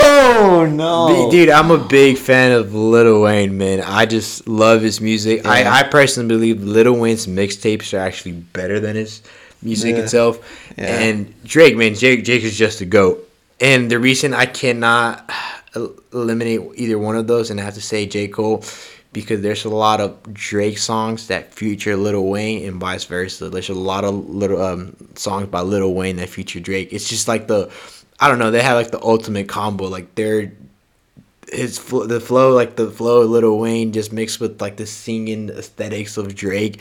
Oh 0.00 0.64
no, 0.70 1.28
Dude, 1.30 1.50
I'm 1.50 1.72
a 1.72 1.78
big 1.78 2.16
fan 2.16 2.52
of 2.52 2.72
Lil 2.72 3.22
Wayne, 3.22 3.58
man. 3.58 3.80
I 3.80 4.06
just 4.06 4.46
love 4.46 4.82
his 4.82 5.00
music. 5.00 5.42
Yeah. 5.42 5.50
I, 5.50 5.80
I 5.80 5.82
personally 5.82 6.28
believe 6.28 6.62
Lil 6.62 6.94
Wayne's 6.94 7.26
mixtapes 7.26 7.92
are 7.92 8.00
actually 8.00 8.32
better 8.32 8.78
than 8.78 8.94
his 8.94 9.22
music 9.62 9.96
Yeah. 9.96 10.02
itself. 10.02 10.38
Yeah. 10.76 10.98
And 11.00 11.34
Drake, 11.44 11.76
man, 11.76 11.94
Jake, 11.94 12.24
Jake 12.24 12.42
is 12.44 12.56
just 12.56 12.80
a 12.80 12.84
goat. 12.84 13.24
And 13.60 13.90
the 13.90 13.98
reason 13.98 14.34
I 14.34 14.46
cannot 14.46 15.28
eliminate 16.12 16.60
either 16.76 16.98
one 16.98 17.16
of 17.16 17.26
those, 17.26 17.50
and 17.50 17.60
I 17.60 17.64
have 17.64 17.74
to 17.74 17.80
say 17.80 18.06
J 18.06 18.28
Cole, 18.28 18.64
because 19.12 19.40
there's 19.40 19.64
a 19.64 19.68
lot 19.70 20.00
of 20.00 20.32
Drake 20.32 20.78
songs 20.78 21.26
that 21.28 21.52
feature 21.52 21.96
Lil 21.96 22.24
Wayne 22.26 22.66
and 22.68 22.78
vice 22.80 23.04
versa. 23.04 23.48
There's 23.48 23.68
a 23.68 23.74
lot 23.74 24.04
of 24.04 24.28
little 24.28 24.62
um, 24.62 24.96
songs 25.14 25.48
by 25.48 25.60
Lil 25.62 25.92
Wayne 25.94 26.16
that 26.16 26.28
feature 26.28 26.60
Drake. 26.60 26.92
It's 26.92 27.08
just 27.08 27.26
like 27.26 27.48
the, 27.48 27.70
I 28.20 28.28
don't 28.28 28.38
know, 28.38 28.50
they 28.50 28.62
have 28.62 28.76
like 28.76 28.90
the 28.90 29.02
ultimate 29.02 29.48
combo. 29.48 29.88
Like 29.88 30.14
they're 30.14 30.52
his 31.50 31.78
fl- 31.78 32.04
the 32.04 32.20
flow, 32.20 32.52
like 32.54 32.76
the 32.76 32.90
flow 32.90 33.22
of 33.22 33.30
Lil 33.30 33.58
Wayne, 33.58 33.92
just 33.92 34.12
mixed 34.12 34.38
with 34.40 34.60
like 34.60 34.76
the 34.76 34.86
singing 34.86 35.48
aesthetics 35.50 36.16
of 36.16 36.34
Drake. 36.34 36.78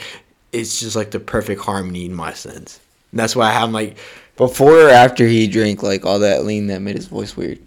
It's 0.58 0.80
just 0.80 0.96
like 0.96 1.12
the 1.12 1.20
perfect 1.20 1.62
harmony 1.62 2.06
in 2.06 2.14
my 2.14 2.34
sense. 2.34 2.80
And 3.12 3.20
that's 3.20 3.36
why 3.36 3.54
I'm 3.54 3.72
like, 3.72 3.98
Before 4.36 4.88
or 4.88 4.90
after 4.90 5.28
he 5.28 5.48
drank 5.48 5.84
like 5.84 6.06
all 6.06 6.20
that 6.20 6.44
lean 6.46 6.68
that 6.68 6.82
made 6.82 6.96
his 6.96 7.08
voice 7.08 7.38
weird? 7.38 7.60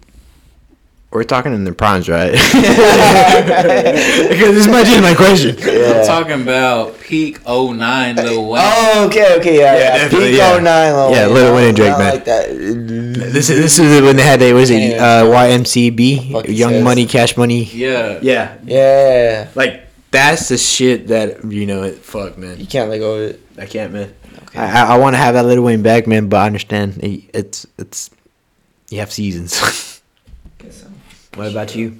we're 1.11 1.25
talking 1.25 1.53
in 1.53 1.65
the 1.65 1.73
primes, 1.73 2.07
right? 2.07 2.31
because 4.31 4.55
this 4.55 4.67
might 4.67 4.85
be 4.85 5.01
my 5.01 5.13
question. 5.13 5.57
I'm 5.59 6.05
talking 6.05 6.41
about 6.41 6.97
peak 7.01 7.45
09 7.45 8.15
Lil 8.15 8.47
Wayne. 8.49 8.61
Oh, 8.63 9.05
okay, 9.07 9.35
okay, 9.39 9.59
yeah, 9.59 9.75
Yeah, 9.75 9.95
yeah. 10.03 10.09
Peak 10.09 10.35
yeah. 10.37 10.57
09, 10.57 10.93
Lil 10.93 11.11
Yeah, 11.11 11.25
Wayne. 11.27 11.33
Lil 11.35 11.55
Wayne 11.55 11.67
and 11.67 11.75
Drake, 11.75 11.97
man. 11.97 12.13
Like 12.15 12.25
that. 12.25 12.47
This 12.49 13.49
is 13.49 13.59
this 13.61 13.77
is 13.77 14.01
when 14.01 14.15
they 14.15 14.23
had 14.23 14.39
they 14.39 14.53
was 14.53 14.69
it 14.69 14.97
uh, 14.97 15.25
YMCB 15.25 16.47
Young 16.47 16.71
says. 16.71 16.83
Money 16.83 17.05
Cash 17.05 17.35
Money. 17.35 17.65
Yeah. 17.65 18.19
Yeah, 18.21 18.55
Yeah, 18.63 19.49
like 19.53 19.87
that's 20.11 20.49
the 20.49 20.57
shit 20.57 21.07
that 21.07 21.43
you 21.45 21.65
know. 21.65 21.83
It, 21.83 21.97
fuck, 21.99 22.37
man. 22.37 22.59
you 22.59 22.67
can't 22.67 22.89
let 22.89 22.99
go 22.99 23.15
of 23.15 23.21
it. 23.31 23.41
I 23.57 23.65
can't, 23.65 23.93
man. 23.93 24.13
I, 24.53 24.81
I, 24.81 24.95
I 24.95 24.97
want 24.97 25.13
to 25.13 25.17
have 25.17 25.33
that 25.35 25.45
Little 25.45 25.63
Wayne 25.63 25.81
back, 25.81 26.07
man, 26.07 26.27
but 26.27 26.37
I 26.37 26.45
understand 26.45 26.97
it, 27.03 27.23
it's 27.33 27.65
it's 27.77 28.09
you 28.89 28.99
have 28.99 29.11
seasons. 29.11 29.53
so. 30.69 30.87
what 31.35 31.49
about 31.49 31.75
you, 31.75 31.97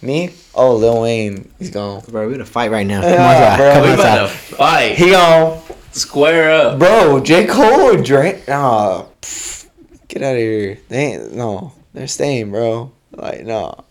Me? 0.00 0.30
Oh, 0.54 0.76
Lil 0.76 1.02
Wayne, 1.02 1.50
he's 1.58 1.70
gone. 1.70 2.02
bro? 2.08 2.26
We're 2.26 2.32
gonna 2.32 2.44
fight 2.46 2.70
right 2.70 2.86
now. 2.86 3.02
Come 3.02 3.12
on, 3.12 3.18
outside. 3.18 3.56
bro. 3.58 3.72
Come 3.74 3.82
We 3.82 3.88
on, 3.88 3.94
about 3.94 4.20
to 4.22 4.28
fight. 4.28 4.94
He 4.96 5.10
gone. 5.10 5.60
Square 5.92 6.50
up. 6.50 6.78
Bro, 6.80 7.20
J. 7.20 7.46
Cole 7.46 7.94
or 7.94 8.02
Drake? 8.02 8.48
Nah, 8.48 9.04
pff, 9.22 9.68
get 10.08 10.22
out 10.22 10.32
of 10.32 10.38
here. 10.38 10.78
They 10.88 10.96
ain't, 11.14 11.34
no, 11.34 11.72
they're 11.92 12.08
staying, 12.08 12.50
bro. 12.50 12.90
Like, 13.12 13.44
no. 13.44 13.84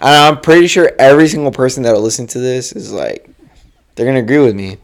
And 0.00 0.08
I'm 0.08 0.40
pretty 0.40 0.66
sure 0.66 0.90
every 0.98 1.28
single 1.28 1.52
person 1.52 1.82
that'll 1.82 2.00
listen 2.00 2.26
to 2.28 2.38
this 2.38 2.72
is 2.72 2.90
like, 2.92 3.28
they're 3.94 4.06
gonna 4.06 4.20
agree 4.20 4.38
with 4.38 4.54
me. 4.54 4.78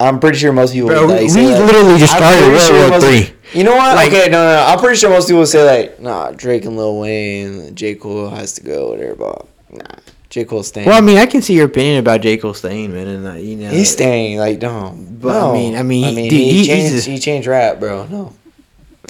I'm 0.00 0.20
pretty 0.20 0.38
sure 0.38 0.52
most 0.52 0.72
people. 0.74 0.88
Bro, 0.90 1.06
we, 1.08 1.12
like, 1.14 1.34
we 1.34 1.46
literally 1.46 1.98
just 1.98 2.14
started 2.14 2.46
World 2.46 2.60
sure 2.60 2.90
War 2.90 3.00
Three. 3.00 3.34
You 3.52 3.64
know 3.64 3.74
what? 3.76 3.96
Like- 3.96 4.08
okay, 4.08 4.28
no, 4.30 4.44
no, 4.44 4.56
no. 4.56 4.64
I'm 4.66 4.78
pretty 4.78 4.96
sure 4.96 5.10
most 5.10 5.28
people 5.28 5.44
say 5.46 5.64
like, 5.64 6.00
nah, 6.00 6.30
Drake 6.32 6.64
and 6.66 6.76
Lil 6.76 7.00
Wayne, 7.00 7.74
J. 7.74 7.94
Cole 7.96 8.28
has 8.28 8.52
to 8.54 8.62
go, 8.62 8.90
whatever. 8.90 9.14
But 9.16 9.46
nah, 9.70 9.96
J. 10.30 10.44
Cole's 10.44 10.68
staying. 10.68 10.86
Well, 10.86 10.96
I 10.96 11.00
mean, 11.00 11.18
I 11.18 11.26
can 11.26 11.42
see 11.42 11.54
your 11.54 11.64
opinion 11.66 11.98
about 11.98 12.20
J 12.20 12.36
Cole 12.36 12.54
staying, 12.54 12.92
man, 12.92 13.08
and 13.08 13.26
uh, 13.26 13.32
you 13.34 13.56
know 13.56 13.70
he's 13.70 13.90
staying. 13.90 14.38
Like, 14.38 14.60
no, 14.62 14.94
But, 15.10 15.30
I 15.36 15.40
no. 15.40 15.52
mean- 15.54 15.76
I 15.76 15.82
mean, 15.82 16.04
I 16.04 16.08
he- 16.10 16.14
mean, 16.16 16.30
dude, 16.30 16.38
he, 16.40 16.52
he- 16.60 16.66
changed. 16.66 16.92
just- 16.94 17.06
he 17.08 17.18
changed 17.18 17.48
rap, 17.48 17.80
bro. 17.80 18.06
No, 18.06 18.34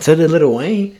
So 0.00 0.14
did 0.14 0.30
Little 0.30 0.54
Wayne. 0.54 0.97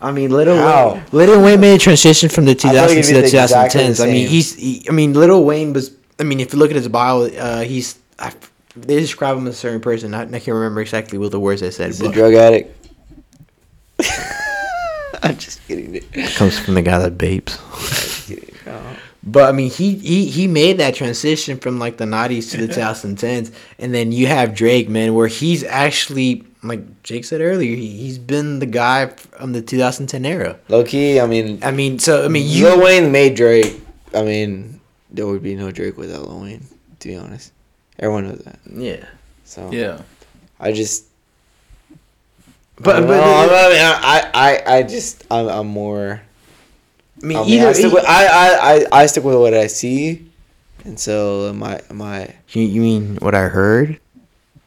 I 0.00 0.12
mean, 0.12 0.30
Little 0.30 0.56
How? 0.56 0.94
Wayne. 0.94 1.04
Little 1.12 1.42
Wayne 1.42 1.60
made 1.60 1.74
a 1.74 1.78
transition 1.78 2.28
from 2.28 2.44
the 2.44 2.54
2000s 2.54 3.08
to 3.08 3.14
the 3.14 3.24
exactly 3.24 3.68
the 3.68 3.88
2010s. 3.88 4.04
I 4.04 4.06
mean, 4.10 4.28
he's. 4.28 4.54
He, 4.54 4.86
I 4.88 4.92
mean, 4.92 5.12
Little 5.12 5.44
Wayne 5.44 5.72
was. 5.72 5.92
I 6.20 6.24
mean, 6.24 6.40
if 6.40 6.52
you 6.52 6.58
look 6.58 6.70
at 6.70 6.76
his 6.76 6.88
bio, 6.88 7.26
uh, 7.26 7.60
he's. 7.62 7.98
I, 8.18 8.32
they 8.76 9.00
describe 9.00 9.36
him 9.36 9.46
as 9.48 9.54
a 9.54 9.58
certain 9.58 9.80
person. 9.80 10.14
I, 10.14 10.22
I 10.22 10.26
can't 10.26 10.48
remember 10.48 10.80
exactly 10.80 11.18
what 11.18 11.32
the 11.32 11.40
words 11.40 11.60
they 11.60 11.70
said, 11.70 11.88
he's 11.88 12.00
a 12.00 12.12
drug 12.12 12.34
addict. 12.34 12.74
I'm 15.22 15.36
just 15.36 15.66
kidding. 15.66 15.96
it 15.96 16.34
comes 16.36 16.58
from 16.58 16.74
the 16.74 16.82
guy 16.82 16.98
that. 16.98 17.18
Just 17.18 18.32
But 19.24 19.48
I 19.48 19.52
mean, 19.52 19.70
he, 19.70 19.96
he 19.96 20.26
he 20.30 20.46
made 20.46 20.78
that 20.78 20.94
transition 20.94 21.58
from 21.58 21.78
like 21.78 21.96
the 21.96 22.04
90s 22.04 22.50
to 22.52 22.66
the 22.66 22.72
2010s, 22.74 23.52
and 23.78 23.92
then 23.92 24.12
you 24.12 24.26
have 24.26 24.54
Drake, 24.54 24.88
man, 24.88 25.14
where 25.14 25.26
he's 25.26 25.64
actually 25.64 26.44
like 26.62 27.02
Jake 27.02 27.24
said 27.24 27.40
earlier, 27.40 27.74
he, 27.76 27.96
he's 27.98 28.18
been 28.18 28.58
the 28.58 28.66
guy 28.66 29.06
from 29.06 29.52
the 29.52 29.62
2010 29.62 30.24
era. 30.26 30.58
Low 30.68 30.84
key, 30.84 31.20
I 31.20 31.26
mean, 31.26 31.60
I 31.62 31.70
mean, 31.70 31.98
so 31.98 32.24
I 32.24 32.28
mean, 32.28 32.46
you 32.48 32.64
Lil 32.64 32.80
Wayne 32.82 33.12
made 33.12 33.36
Drake. 33.36 33.80
I 34.14 34.22
mean, 34.22 34.80
there 35.10 35.26
would 35.26 35.42
be 35.42 35.54
no 35.54 35.70
Drake 35.70 35.96
without 35.96 36.28
Lil 36.28 36.40
Wayne. 36.40 36.66
To 37.00 37.08
be 37.08 37.16
honest, 37.16 37.52
everyone 37.98 38.28
knows 38.28 38.40
that. 38.40 38.58
yeah. 38.66 39.04
So 39.44 39.70
Yeah. 39.70 40.02
I 40.58 40.72
just. 40.72 41.04
But- 42.76 43.00
But, 43.02 43.06
but- 43.06 43.22
I, 43.22 43.68
mean, 43.70 43.80
I, 43.82 44.30
I, 44.66 44.76
I 44.78 44.82
just, 44.82 45.24
I'm, 45.30 45.48
I'm 45.48 45.66
more. 45.66 46.20
I 47.22 47.26
mean, 47.26 47.36
I, 47.36 47.40
mean, 47.42 47.50
either 47.54 47.68
I, 47.68 47.72
stick 47.72 47.92
with, 47.92 48.04
I, 48.06 48.26
I, 48.26 48.74
I, 48.74 49.02
I 49.02 49.06
stick 49.06 49.24
with 49.24 49.34
what 49.36 49.52
I 49.54 49.66
see, 49.66 50.30
and 50.84 50.98
so 50.98 51.52
my, 51.52 51.80
my. 51.92 52.32
you, 52.50 52.62
you 52.62 52.80
mean 52.80 53.16
what 53.16 53.34
I 53.34 53.48
heard? 53.48 53.98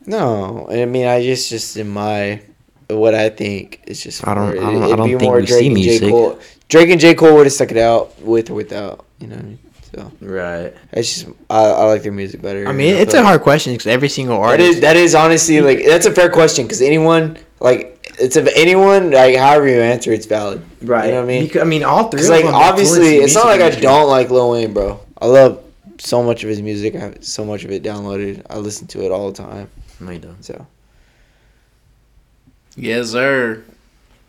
No, 0.05 0.67
I 0.69 0.85
mean, 0.85 1.05
I 1.07 1.21
just, 1.23 1.49
just 1.49 1.77
in 1.77 1.89
my, 1.89 2.41
what 2.89 3.13
I 3.15 3.29
think 3.29 3.81
is 3.87 4.01
just. 4.03 4.27
I 4.27 4.33
don't- 4.33 4.55
more- 4.55 4.63
I 4.63 4.71
don't- 4.71 4.81
I 4.83 4.85
it'd 4.87 4.97
don't 4.97 5.07
be 5.07 5.15
think 5.15 5.21
more 5.23 5.35
we 5.39 5.45
Drake 5.45 5.59
see 5.59 5.67
and 5.67 5.77
J 5.77 5.83
music. 5.89 6.09
Cole. 6.09 6.39
Drake 6.69 6.89
and 6.89 6.99
J 7.01 7.13
Cole 7.15 7.35
would 7.35 7.45
have 7.45 7.53
stuck 7.53 7.71
it 7.71 7.77
out 7.77 8.19
with 8.21 8.49
or 8.49 8.53
without. 8.55 9.05
You 9.19 9.27
know 9.27 9.35
what 9.35 9.43
I 9.45 9.47
mean? 9.47 9.59
So 9.93 10.11
Right. 10.21 10.73
it's 10.93 11.13
just 11.13 11.27
I, 11.49 11.63
I 11.65 11.83
like 11.85 12.01
their 12.03 12.13
music 12.13 12.41
better. 12.41 12.65
I 12.67 12.71
mean, 12.71 12.95
it's 12.95 13.13
a 13.13 13.17
like- 13.17 13.25
hard 13.25 13.41
question 13.41 13.73
because 13.73 13.87
every 13.87 14.07
single 14.09 14.37
artist. 14.37 14.75
is 14.75 14.79
that 14.81 14.95
is 14.95 15.13
honestly 15.13 15.59
like 15.61 15.83
that's 15.85 16.05
a 16.05 16.11
fair 16.11 16.29
question 16.29 16.65
because 16.65 16.81
anyone 16.81 17.37
like 17.59 17.99
it's 18.17 18.37
of 18.37 18.47
anyone 18.55 19.11
like 19.11 19.35
however 19.35 19.67
you 19.67 19.81
answer 19.81 20.11
it's 20.13 20.25
valid. 20.25 20.61
right. 20.81 21.07
You 21.07 21.11
know 21.11 21.17
what 21.17 21.23
I 21.25 21.27
mean? 21.27 21.43
Because, 21.43 21.61
I 21.61 21.65
mean, 21.65 21.83
all 21.83 22.05
three. 22.09 22.19
Because 22.21 22.29
of 22.29 22.35
like 22.37 22.45
them 22.45 22.55
obviously 22.55 23.17
it's 23.17 23.35
not 23.35 23.45
like 23.47 23.59
I 23.61 23.69
don't 23.71 24.07
like 24.09 24.31
Lil 24.31 24.51
Wayne, 24.51 24.71
bro. 24.73 24.99
I 25.21 25.25
love 25.27 25.61
so 25.99 26.23
much 26.23 26.43
of 26.43 26.49
his 26.49 26.61
music. 26.61 26.95
I 26.95 26.99
have 26.99 27.17
so 27.23 27.43
much 27.43 27.65
of 27.65 27.71
it 27.71 27.83
downloaded. 27.83 28.43
I 28.49 28.57
listen 28.59 28.87
to 28.87 29.03
it 29.05 29.11
all 29.11 29.29
the 29.29 29.37
time. 29.43 29.69
No, 30.01 30.11
you 30.11 30.19
don't. 30.19 30.43
So 30.43 30.65
Yes, 32.75 33.11
sir. 33.11 33.63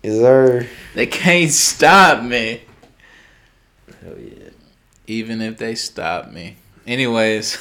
is 0.03 0.21
there? 0.21 0.67
They 0.95 1.07
can't 1.07 1.51
stop 1.51 2.23
me. 2.23 2.63
Hell 4.03 4.19
yeah. 4.19 4.51
Even 5.07 5.41
if 5.41 5.59
they 5.59 5.75
stop 5.75 6.31
me. 6.31 6.57
Anyways, 6.87 7.59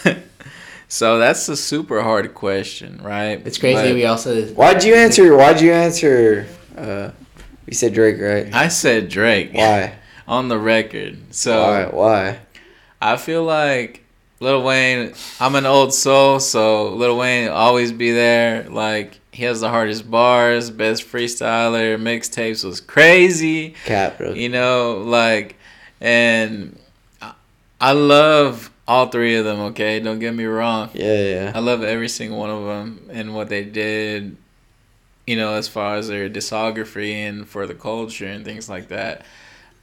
so 0.88 1.20
that's 1.20 1.48
a 1.50 1.56
super 1.56 2.02
hard 2.02 2.34
question, 2.34 3.00
right? 3.04 3.42
It's 3.46 3.58
crazy. 3.58 3.82
But 3.84 3.94
we 3.94 4.06
also. 4.06 4.44
Why'd 4.48 4.84
you 4.84 4.96
answer? 4.96 5.36
Why'd 5.36 5.62
you 5.62 5.72
answer? 5.72 6.48
Uh, 6.76 7.12
you 7.68 7.74
said 7.74 7.94
Drake, 7.94 8.20
right? 8.20 8.54
I 8.54 8.68
said 8.68 9.10
Drake. 9.10 9.52
Why? 9.54 9.96
On 10.28 10.48
the 10.48 10.58
record. 10.58 11.18
So 11.34 11.62
Why? 11.62 11.86
Why? 11.86 12.40
I 13.02 13.18
feel 13.18 13.44
like 13.44 14.01
Lil 14.42 14.64
Wayne, 14.64 15.14
I'm 15.40 15.56
an 15.56 15.66
old 15.66 15.94
soul, 15.94 16.40
so 16.40 16.90
Lil 16.96 17.16
Wayne 17.18 17.48
always 17.50 17.92
be 17.92 18.12
there. 18.12 18.64
Like 18.70 19.20
he 19.32 19.44
has 19.46 19.62
the 19.62 19.70
hardest 19.70 20.10
bars, 20.10 20.70
best 20.72 21.04
freestyler, 21.10 21.98
mixtapes 22.02 22.66
was 22.66 22.82
crazy. 22.82 23.76
Cap, 23.86 24.18
bro. 24.18 24.34
You 24.34 24.50
know, 24.50 24.98
like 25.06 25.56
and 26.02 26.78
I- 27.22 27.34
I 27.80 27.92
love 27.94 28.72
all 28.88 29.08
three 29.08 29.36
of 29.36 29.46
them, 29.46 29.60
okay? 29.60 30.00
Don't 30.00 30.20
get 30.20 30.34
me 30.34 30.46
wrong. 30.46 30.90
Yeah, 30.94 31.22
yeah. 31.24 31.52
I 31.56 31.60
love 31.60 31.84
every 31.84 32.10
single 32.10 32.40
one 32.40 32.50
of 32.50 32.66
them 32.66 33.08
and 33.12 33.36
what 33.36 33.48
they 33.50 33.64
did, 33.64 34.36
you 35.28 35.36
know, 35.38 35.54
as 35.54 35.68
far 35.68 35.96
as 35.98 36.08
their 36.08 36.30
discography 36.30 37.14
and 37.14 37.48
for 37.48 37.68
the 37.68 37.76
culture 37.76 38.26
and 38.26 38.44
things 38.44 38.68
like 38.68 38.88
that. 38.90 39.24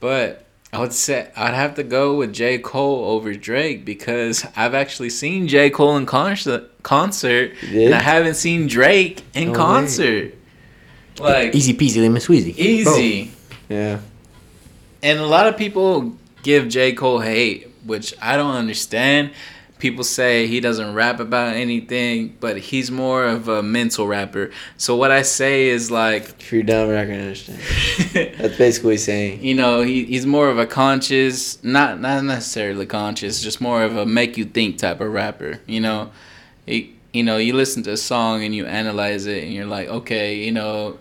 But 0.01 0.45
I 0.71 0.79
would 0.79 0.93
say 0.93 1.31
I'd 1.35 1.55
have 1.55 1.75
to 1.75 1.83
go 1.83 2.15
with 2.15 2.31
J. 2.33 2.59
Cole 2.59 3.05
over 3.05 3.33
Drake 3.33 3.85
because 3.85 4.45
I've 4.55 4.75
actually 4.75 5.09
seen 5.09 5.47
J. 5.47 5.69
Cole 5.71 5.97
in 5.97 6.05
concert, 6.05 6.71
concert 6.83 7.53
and 7.71 7.93
I 7.95 7.99
haven't 8.01 8.35
seen 8.35 8.67
Drake 8.67 9.23
in 9.33 9.45
No 9.45 9.51
way. 9.51 9.57
concert. 9.57 10.33
Like 11.19 11.55
Easy 11.55 11.73
peasy 11.73 12.01
lemon 12.01 12.21
squeezy. 12.21 12.55
easy. 12.55 13.31
Yeah. 13.67 13.99
And 15.01 15.19
a 15.19 15.25
lot 15.25 15.47
of 15.47 15.57
people 15.57 16.15
give 16.43 16.67
J. 16.69 16.93
Cole 16.93 17.19
hate, 17.19 17.67
which 17.85 18.13
I 18.21 18.37
don't 18.37 18.55
understand. 18.55 19.31
People 19.79 20.03
say 20.03 20.45
he 20.45 20.59
doesn't 20.59 20.93
rap 20.93 21.19
about 21.19 21.55
anything, 21.55 22.35
but 22.39 22.57
he's 22.57 22.91
more 22.91 23.23
of 23.25 23.47
a 23.47 23.63
mental 23.63 24.07
rapper. 24.07 24.51
So 24.77 24.95
what 24.95 25.09
I 25.09 25.23
say 25.23 25.69
is 25.69 25.89
like, 25.89 26.41
If 26.41 26.51
you're 26.51 26.63
dumb, 26.63 26.91
not 26.91 27.07
gonna 27.07 27.21
understand. 27.21 27.59
That's 28.37 28.57
basically 28.57 28.97
saying. 28.97 29.43
you 29.43 29.55
know, 29.55 29.81
he, 29.81 30.03
he's 30.03 30.25
more 30.25 30.49
of 30.49 30.59
a 30.59 30.67
conscious, 30.67 31.63
not 31.63 31.99
not 31.99 32.23
necessarily 32.23 32.85
conscious, 32.85 33.41
just 33.41 33.61
more 33.61 33.83
of 33.83 33.97
a 33.97 34.05
make 34.05 34.37
you 34.37 34.45
think 34.45 34.77
type 34.77 35.01
of 35.01 35.11
rapper. 35.11 35.61
You 35.65 35.79
know, 35.79 36.11
he, 36.65 36.95
you 37.13 37.23
know, 37.23 37.37
you 37.37 37.53
listen 37.53 37.81
to 37.83 37.93
a 37.93 37.97
song 37.97 38.43
and 38.43 38.53
you 38.53 38.65
analyze 38.65 39.25
it, 39.25 39.43
and 39.43 39.53
you're 39.53 39.65
like, 39.65 39.87
okay, 39.87 40.35
you 40.35 40.51
know, 40.51 40.99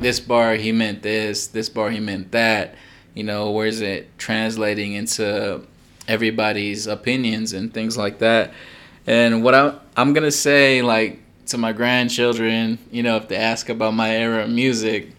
this 0.00 0.20
bar 0.20 0.54
he 0.54 0.72
meant 0.72 1.02
this, 1.02 1.46
this 1.48 1.68
bar 1.68 1.90
he 1.90 2.00
meant 2.00 2.32
that. 2.32 2.74
You 3.14 3.24
know, 3.24 3.50
where's 3.50 3.80
it 3.80 4.16
translating 4.18 4.92
into 4.92 5.66
everybody's 6.10 6.86
opinions 6.88 7.52
and 7.52 7.72
things 7.72 7.96
like 7.96 8.18
that. 8.18 8.52
And 9.06 9.42
what 9.44 9.54
I, 9.54 9.74
I'm 9.96 10.12
gonna 10.12 10.32
say, 10.32 10.82
like 10.82 11.20
to 11.46 11.56
my 11.56 11.72
grandchildren, 11.72 12.78
you 12.90 13.02
know, 13.02 13.16
if 13.16 13.28
they 13.28 13.36
ask 13.36 13.68
about 13.68 13.94
my 13.94 14.10
era 14.14 14.42
of 14.44 14.50
music, 14.50 15.12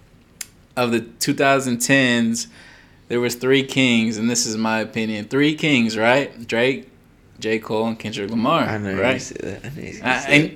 of 0.76 0.92
the 0.92 1.00
2010s, 1.02 2.48
there 3.08 3.20
was 3.20 3.36
three 3.36 3.64
kings, 3.64 4.18
and 4.18 4.30
this 4.30 4.46
is 4.46 4.58
my 4.58 4.80
opinion. 4.80 5.26
Three 5.26 5.56
kings, 5.56 5.98
right? 5.98 6.48
Drake, 6.48 6.90
J. 7.40 7.60
Cole, 7.60 7.88
and 7.88 8.00
Kendrick 8.00 8.30
Lamar. 8.30 8.64
I 8.64 8.78
know 8.78 8.92
you're 8.92 9.20
say 9.20 9.36
that. 9.42 9.66
I 9.66 9.70
knew 9.70 9.82
you 9.84 9.94
say 9.94 10.02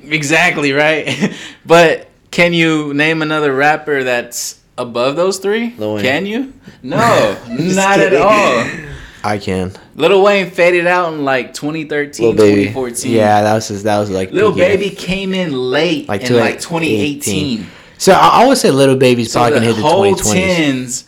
and- 0.03 0.13
exactly 0.13 0.71
right. 0.73 1.33
but 1.65 2.09
can 2.31 2.53
you 2.53 2.93
name 2.93 3.21
another 3.21 3.53
rapper 3.53 4.03
that's 4.03 4.59
above 4.77 5.15
those 5.15 5.39
three? 5.39 5.71
Can 5.71 6.25
you? 6.25 6.53
No, 6.83 7.35
not 7.49 7.99
at 7.99 8.13
all. 8.13 8.69
I 9.25 9.39
can. 9.39 9.71
Lil 9.95 10.21
Wayne 10.21 10.51
faded 10.51 10.85
out 10.85 11.11
in 11.11 11.25
like 11.25 11.51
2013, 11.55 12.35
2014. 12.35 13.11
Yeah, 13.11 13.41
that 13.41 13.55
was 13.55 13.67
just, 13.69 13.83
that 13.85 13.97
was 13.97 14.11
like 14.11 14.29
Lil 14.29 14.53
peaking. 14.53 14.67
Baby 14.67 14.95
came 14.95 15.33
in 15.33 15.51
late, 15.51 16.07
Like 16.07 16.21
in 16.21 16.27
to, 16.27 16.33
like 16.35 16.43
like, 16.55 16.61
2018. 16.61 17.65
So 17.97 18.11
I, 18.13 18.43
I 18.43 18.47
would 18.47 18.59
say 18.59 18.69
Little 18.69 18.95
Baby's 18.95 19.31
So 19.31 19.39
probably 19.39 19.59
gonna 19.59 19.65
hit 19.65 19.75
the 19.77 19.81
whole 19.81 20.13
2020s. 20.13 20.33
tens, 20.33 21.05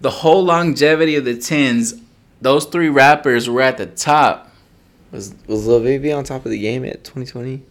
the 0.00 0.08
whole 0.10 0.42
longevity 0.42 1.16
of 1.16 1.26
the 1.26 1.36
tens, 1.36 1.94
those 2.40 2.64
three 2.64 2.88
rappers 2.88 3.50
were 3.50 3.60
at 3.60 3.76
the 3.76 3.86
top. 3.86 4.50
Was 5.12 5.34
was 5.46 5.66
Lil 5.66 5.80
Baby 5.80 6.10
on 6.10 6.24
top 6.24 6.46
of 6.46 6.50
the 6.50 6.58
game 6.58 6.86
at 6.86 7.04
2020? 7.04 7.62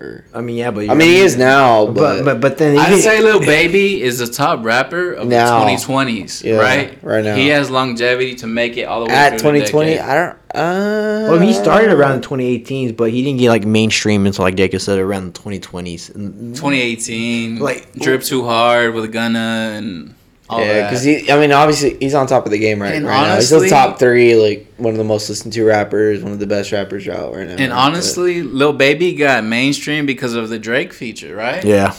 Or 0.00 0.24
I 0.32 0.40
mean, 0.40 0.56
yeah, 0.56 0.70
but 0.70 0.88
I 0.88 0.94
mean, 0.94 1.08
he 1.08 1.18
is 1.18 1.36
now, 1.36 1.86
But 1.86 1.94
but, 1.94 2.24
but 2.24 2.40
but 2.40 2.58
then 2.58 2.78
I'd 2.78 3.00
say 3.00 3.20
Lil 3.28 3.40
Baby 3.40 4.00
is 4.00 4.18
the 4.20 4.28
top 4.28 4.64
rapper 4.64 5.12
of 5.12 5.26
Now. 5.26 5.64
the 5.64 5.72
2020s, 5.72 6.44
Yeah, 6.44 6.56
right? 6.58 6.96
right 7.02 7.24
now. 7.24 7.34
He 7.34 7.48
has 7.48 7.68
longevity 7.68 8.36
to 8.36 8.46
make 8.46 8.76
it 8.76 8.84
all 8.84 9.00
the 9.00 9.06
way 9.06 9.12
at 9.12 9.30
through 9.40 9.52
the 9.52 9.66
2020, 9.66 9.90
decade. 9.94 10.04
I 10.08 10.14
don't. 10.14 10.38
Uh, 10.54 11.30
Well, 11.32 11.40
he 11.40 11.52
started 11.52 11.90
around 11.90 12.22
the 12.22 12.28
2018s, 12.28 12.96
but 12.96 13.10
he 13.10 13.22
didn't 13.24 13.38
get 13.40 13.48
like 13.50 13.66
mainstream 13.66 14.24
until 14.26 14.44
like 14.44 14.54
Jacob 14.54 14.80
said 14.80 14.98
around 15.00 15.34
the 15.34 15.40
2020s. 15.40 16.12
2018, 16.54 17.58
Like- 17.58 17.76
like 17.76 17.92
drip 17.94 18.22
too 18.22 18.44
hard 18.44 18.94
with 18.94 19.04
a 19.04 19.08
Gunna 19.08 19.72
and 19.76 20.08
all 20.10 20.14
yeah, 20.50 20.88
because 20.88 21.02
he. 21.04 21.30
I 21.30 21.38
mean, 21.38 21.52
obviously, 21.52 21.96
he's 22.00 22.14
on 22.14 22.26
top 22.26 22.44
of 22.46 22.52
the 22.52 22.58
game 22.58 22.80
right, 22.80 22.94
And 22.94 23.06
right 23.06 23.26
now. 23.28 23.34
He's 23.36 23.46
still 23.46 23.68
top 23.68 23.98
three, 23.98 24.34
like 24.34 24.72
one 24.78 24.92
of 24.92 24.98
the 24.98 25.04
most 25.04 25.28
listened 25.28 25.52
to 25.54 25.64
rappers, 25.64 26.22
one 26.22 26.32
of 26.32 26.38
the 26.38 26.46
best 26.46 26.72
rappers 26.72 27.06
out 27.08 27.34
right 27.34 27.46
now. 27.46 27.54
and 27.56 27.70
But- 27.70 27.76
honestly, 27.76 28.42
Lil 28.42 28.72
Baby 28.72 29.12
got 29.14 29.44
mainstream 29.44 30.06
because 30.06 30.34
of 30.34 30.48
the 30.48 30.58
Drake 30.58 30.92
feature, 30.92 31.34
right? 31.36 31.62
yeah, 31.64 31.94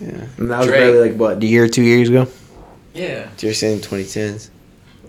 yeah, 0.00 0.08
and 0.38 0.50
that 0.50 0.58
was 0.58 0.66
Drake. 0.66 0.80
barely 0.80 1.10
like 1.10 1.18
what 1.18 1.42
a 1.42 1.46
year, 1.46 1.68
two 1.68 1.82
years 1.82 2.08
ago. 2.08 2.28
Yeah. 2.94 3.28
you're 3.38 3.54
saying 3.54 3.80
2010s. 3.80 4.50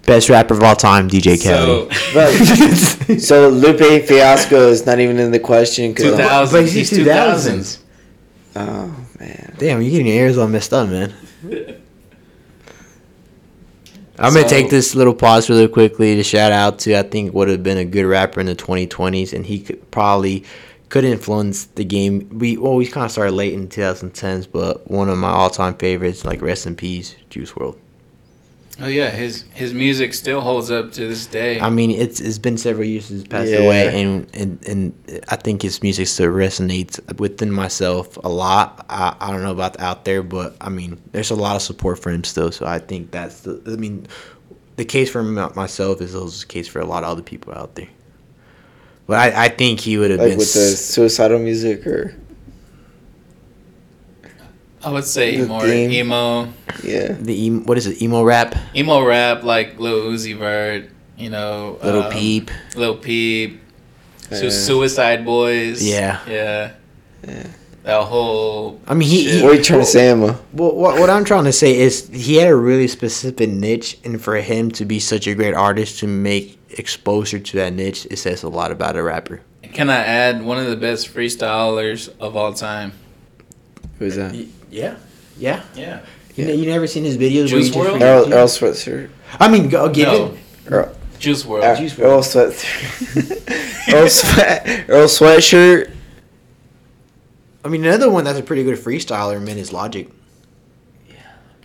Best 0.05 0.29
rapper 0.29 0.53
of 0.53 0.63
all 0.63 0.75
time, 0.75 1.09
DJ 1.09 1.37
So, 1.37 1.87
Khaled. 1.87 1.93
But, 3.09 3.19
so 3.21 3.47
Lupe 3.49 4.05
Fiasco 4.05 4.67
is 4.69 4.85
not 4.85 4.99
even 4.99 5.17
in 5.17 5.31
the 5.31 5.39
question. 5.39 5.93
Cause 5.93 6.05
2000s. 6.05 6.51
But 6.51 6.61
he's 6.63 6.89
He's 6.89 6.91
2000s. 6.91 7.79
oh 8.57 8.95
man, 9.19 9.55
Damn, 9.57 9.81
you're 9.81 9.91
getting 9.91 10.07
your 10.07 10.15
ears 10.15 10.37
all 10.37 10.47
messed 10.47 10.73
up, 10.73 10.87
man. 10.89 11.13
I'm 14.19 14.33
gonna 14.33 14.47
take 14.47 14.69
this 14.69 14.93
little 14.93 15.13
pause 15.15 15.49
really 15.49 15.67
quickly 15.67 16.15
to 16.15 16.23
shout 16.23 16.51
out 16.51 16.79
to 16.79 16.97
I 16.97 17.03
think 17.03 17.33
would 17.33 17.49
have 17.49 17.63
been 17.63 17.79
a 17.79 17.85
good 17.85 18.05
rapper 18.05 18.39
in 18.39 18.45
the 18.45 18.55
2020s, 18.55 19.33
and 19.33 19.45
he 19.45 19.59
could 19.59 19.89
probably 19.89 20.43
could 20.89 21.03
influence 21.03 21.65
the 21.65 21.83
game. 21.83 22.29
We 22.37 22.57
well, 22.57 22.75
we 22.75 22.85
kind 22.85 23.05
of 23.05 23.11
started 23.11 23.31
late 23.31 23.53
in 23.53 23.67
2010s, 23.67 24.47
but 24.51 24.89
one 24.89 25.09
of 25.09 25.17
my 25.17 25.29
all-time 25.29 25.73
favorites, 25.75 26.25
like 26.25 26.41
rest 26.41 26.67
in 26.67 26.75
peace, 26.75 27.15
Juice 27.29 27.51
WRLD. 27.53 27.77
Oh 28.81 28.87
yeah, 28.87 29.11
his 29.11 29.43
his 29.53 29.71
music 29.71 30.15
still 30.15 30.41
holds 30.41 30.71
up 30.71 30.91
to 30.93 31.07
this 31.07 31.27
day. 31.27 31.59
I 31.59 31.69
mean, 31.69 31.91
it's 31.91 32.19
it's 32.19 32.39
been 32.39 32.57
several 32.57 32.87
years 32.87 33.05
since 33.05 33.21
he 33.21 33.27
passed 33.27 33.51
Yeah. 33.51 33.59
away, 33.59 34.01
and, 34.01 34.27
and 34.33 34.67
and 34.67 35.21
I 35.29 35.35
think 35.35 35.61
his 35.61 35.83
music 35.83 36.07
still 36.07 36.31
resonates 36.31 36.99
within 37.19 37.51
myself 37.51 38.17
a 38.23 38.29
lot. 38.29 38.83
I, 38.89 39.15
I 39.19 39.31
don't 39.31 39.43
know 39.43 39.51
about 39.51 39.79
out 39.79 40.05
there, 40.05 40.23
but 40.23 40.55
I 40.59 40.69
mean, 40.69 40.99
there's 41.11 41.29
a 41.29 41.35
lot 41.35 41.55
of 41.55 41.61
support 41.61 41.99
for 41.99 42.09
him 42.09 42.23
still. 42.23 42.51
So 42.51 42.65
I 42.65 42.79
think 42.79 43.11
that's 43.11 43.41
the. 43.41 43.61
I 43.67 43.75
mean, 43.75 44.07
the 44.77 44.85
case 44.85 45.11
for 45.11 45.21
my- 45.21 45.53
myself 45.53 46.01
is 46.01 46.15
also 46.15 46.39
the 46.39 46.45
case 46.47 46.67
for 46.67 46.79
a 46.79 46.85
lot 46.85 47.03
of 47.03 47.09
other 47.09 47.21
people 47.21 47.53
out 47.53 47.75
there. 47.75 47.89
But 49.05 49.19
I, 49.35 49.45
I 49.45 49.49
think 49.49 49.81
he 49.81 49.97
would 49.99 50.09
have 50.09 50.19
like 50.19 50.29
been. 50.29 50.37
with 50.39 50.51
the 50.53 50.75
suicidal 50.75 51.37
music 51.37 51.85
or 51.85 52.15
I 54.85 54.91
would 54.91 55.05
say 55.05 55.37
the 55.37 55.47
more 55.47 55.61
theme. 55.61 55.91
emo, 55.91 56.49
yeah. 56.83 57.13
the 57.13 57.47
em- 57.47 57.65
what 57.65 57.77
is 57.77 57.87
it 57.87 58.01
emo 58.01 58.23
rap 58.23 58.55
emo 58.75 59.03
rap 59.05 59.43
like 59.43 59.79
Lil 59.79 60.01
Uzi 60.11 60.37
Vert, 60.37 60.89
you 61.17 61.29
know, 61.29 61.77
little 61.83 62.03
um, 62.03 62.11
peep 62.11 62.51
Little 62.75 62.95
Peep, 62.97 63.61
Su- 64.31 64.45
Yeah. 64.45 64.49
Suicide 64.51 65.25
Boys. 65.25 65.81
Yeah. 65.87 66.19
yeah, 66.27 66.71
Yeah. 67.27 67.47
That 67.83 68.03
whole. 68.03 68.79
I 68.87 68.93
mean, 68.93 69.09
he- 69.09 69.23
shit. 69.25 69.35
he- 69.35 69.41
What 69.43 69.51
are 69.51 69.55
you 69.55 69.63
trying 69.63 69.81
to 69.81 69.85
say, 69.85 70.07
Emma? 70.09 70.39
Well, 70.53 70.73
what, 70.73 70.99
what 70.99 71.09
I'm 71.09 71.25
trying 71.25 71.43
to 71.43 71.51
say 71.51 71.77
is 71.77 72.07
he 72.13 72.35
had 72.35 72.47
a 72.47 72.55
really 72.55 72.87
specific 72.87 73.49
niche, 73.49 73.97
and 74.05 74.21
for 74.21 74.37
him 74.37 74.71
to 74.71 74.85
be 74.85 74.99
such 74.99 75.27
a 75.27 75.35
great 75.35 75.53
artist 75.53 75.99
to 75.99 76.07
make 76.07 76.57
exposure 76.77 77.39
to 77.39 77.57
that 77.57 77.73
niche, 77.73 78.07
it 78.09 78.17
says 78.19 78.41
a 78.43 78.47
lot 78.49 78.71
about 78.71 78.95
a 78.95 79.03
rapper. 79.03 79.41
Can 79.73 79.89
I 79.89 79.97
add 79.97 80.43
one 80.43 80.59
of 80.59 80.67
the 80.67 80.77
best 80.77 81.13
freestylers 81.13 82.09
of 82.21 82.37
all 82.37 82.53
time? 82.53 82.93
Who's 83.99 84.15
that? 84.15 84.33
Yeah, 84.73 84.95
yeah. 85.37 85.63
Yeah. 85.75 86.01
You, 86.35 86.45
ne- 86.45 86.55
you 86.55 86.65
never 86.65 86.87
seen 86.87 87.03
his 87.03 87.15
videos? 87.17 87.47
Juice 87.47 87.73
where 87.75 87.93
he 87.93 87.99
just 87.99 88.01
Earl, 88.01 88.25
freestyle? 88.25 88.31
Earl 88.33 88.47
Sweatshirt. 88.47 89.09
I 89.39 89.47
mean, 89.49 89.69
go 89.69 89.85
uh, 89.85 89.87
give 89.89 90.07
No. 90.07 90.25
it. 90.25 90.39
Earl, 90.67 90.95
Juice 91.19 91.43
WRLD. 91.43 91.63
Earl, 91.63 91.75
Juice 91.77 91.99
Earl 91.99 92.23
Sweat. 92.23 92.65
Earl 93.93 94.09
Sweat. 94.09 94.85
Earl 94.89 95.07
Sweatshirt. 95.07 95.91
I 97.63 97.67
mean, 97.69 97.85
another 97.85 98.09
one 98.09 98.23
that's 98.23 98.39
a 98.39 98.43
pretty 98.43 98.63
good 98.63 98.77
freestyler, 98.79 99.41
man, 99.41 99.57
is 99.59 99.71
Logic. 99.71 100.09
Yeah. 101.07 101.13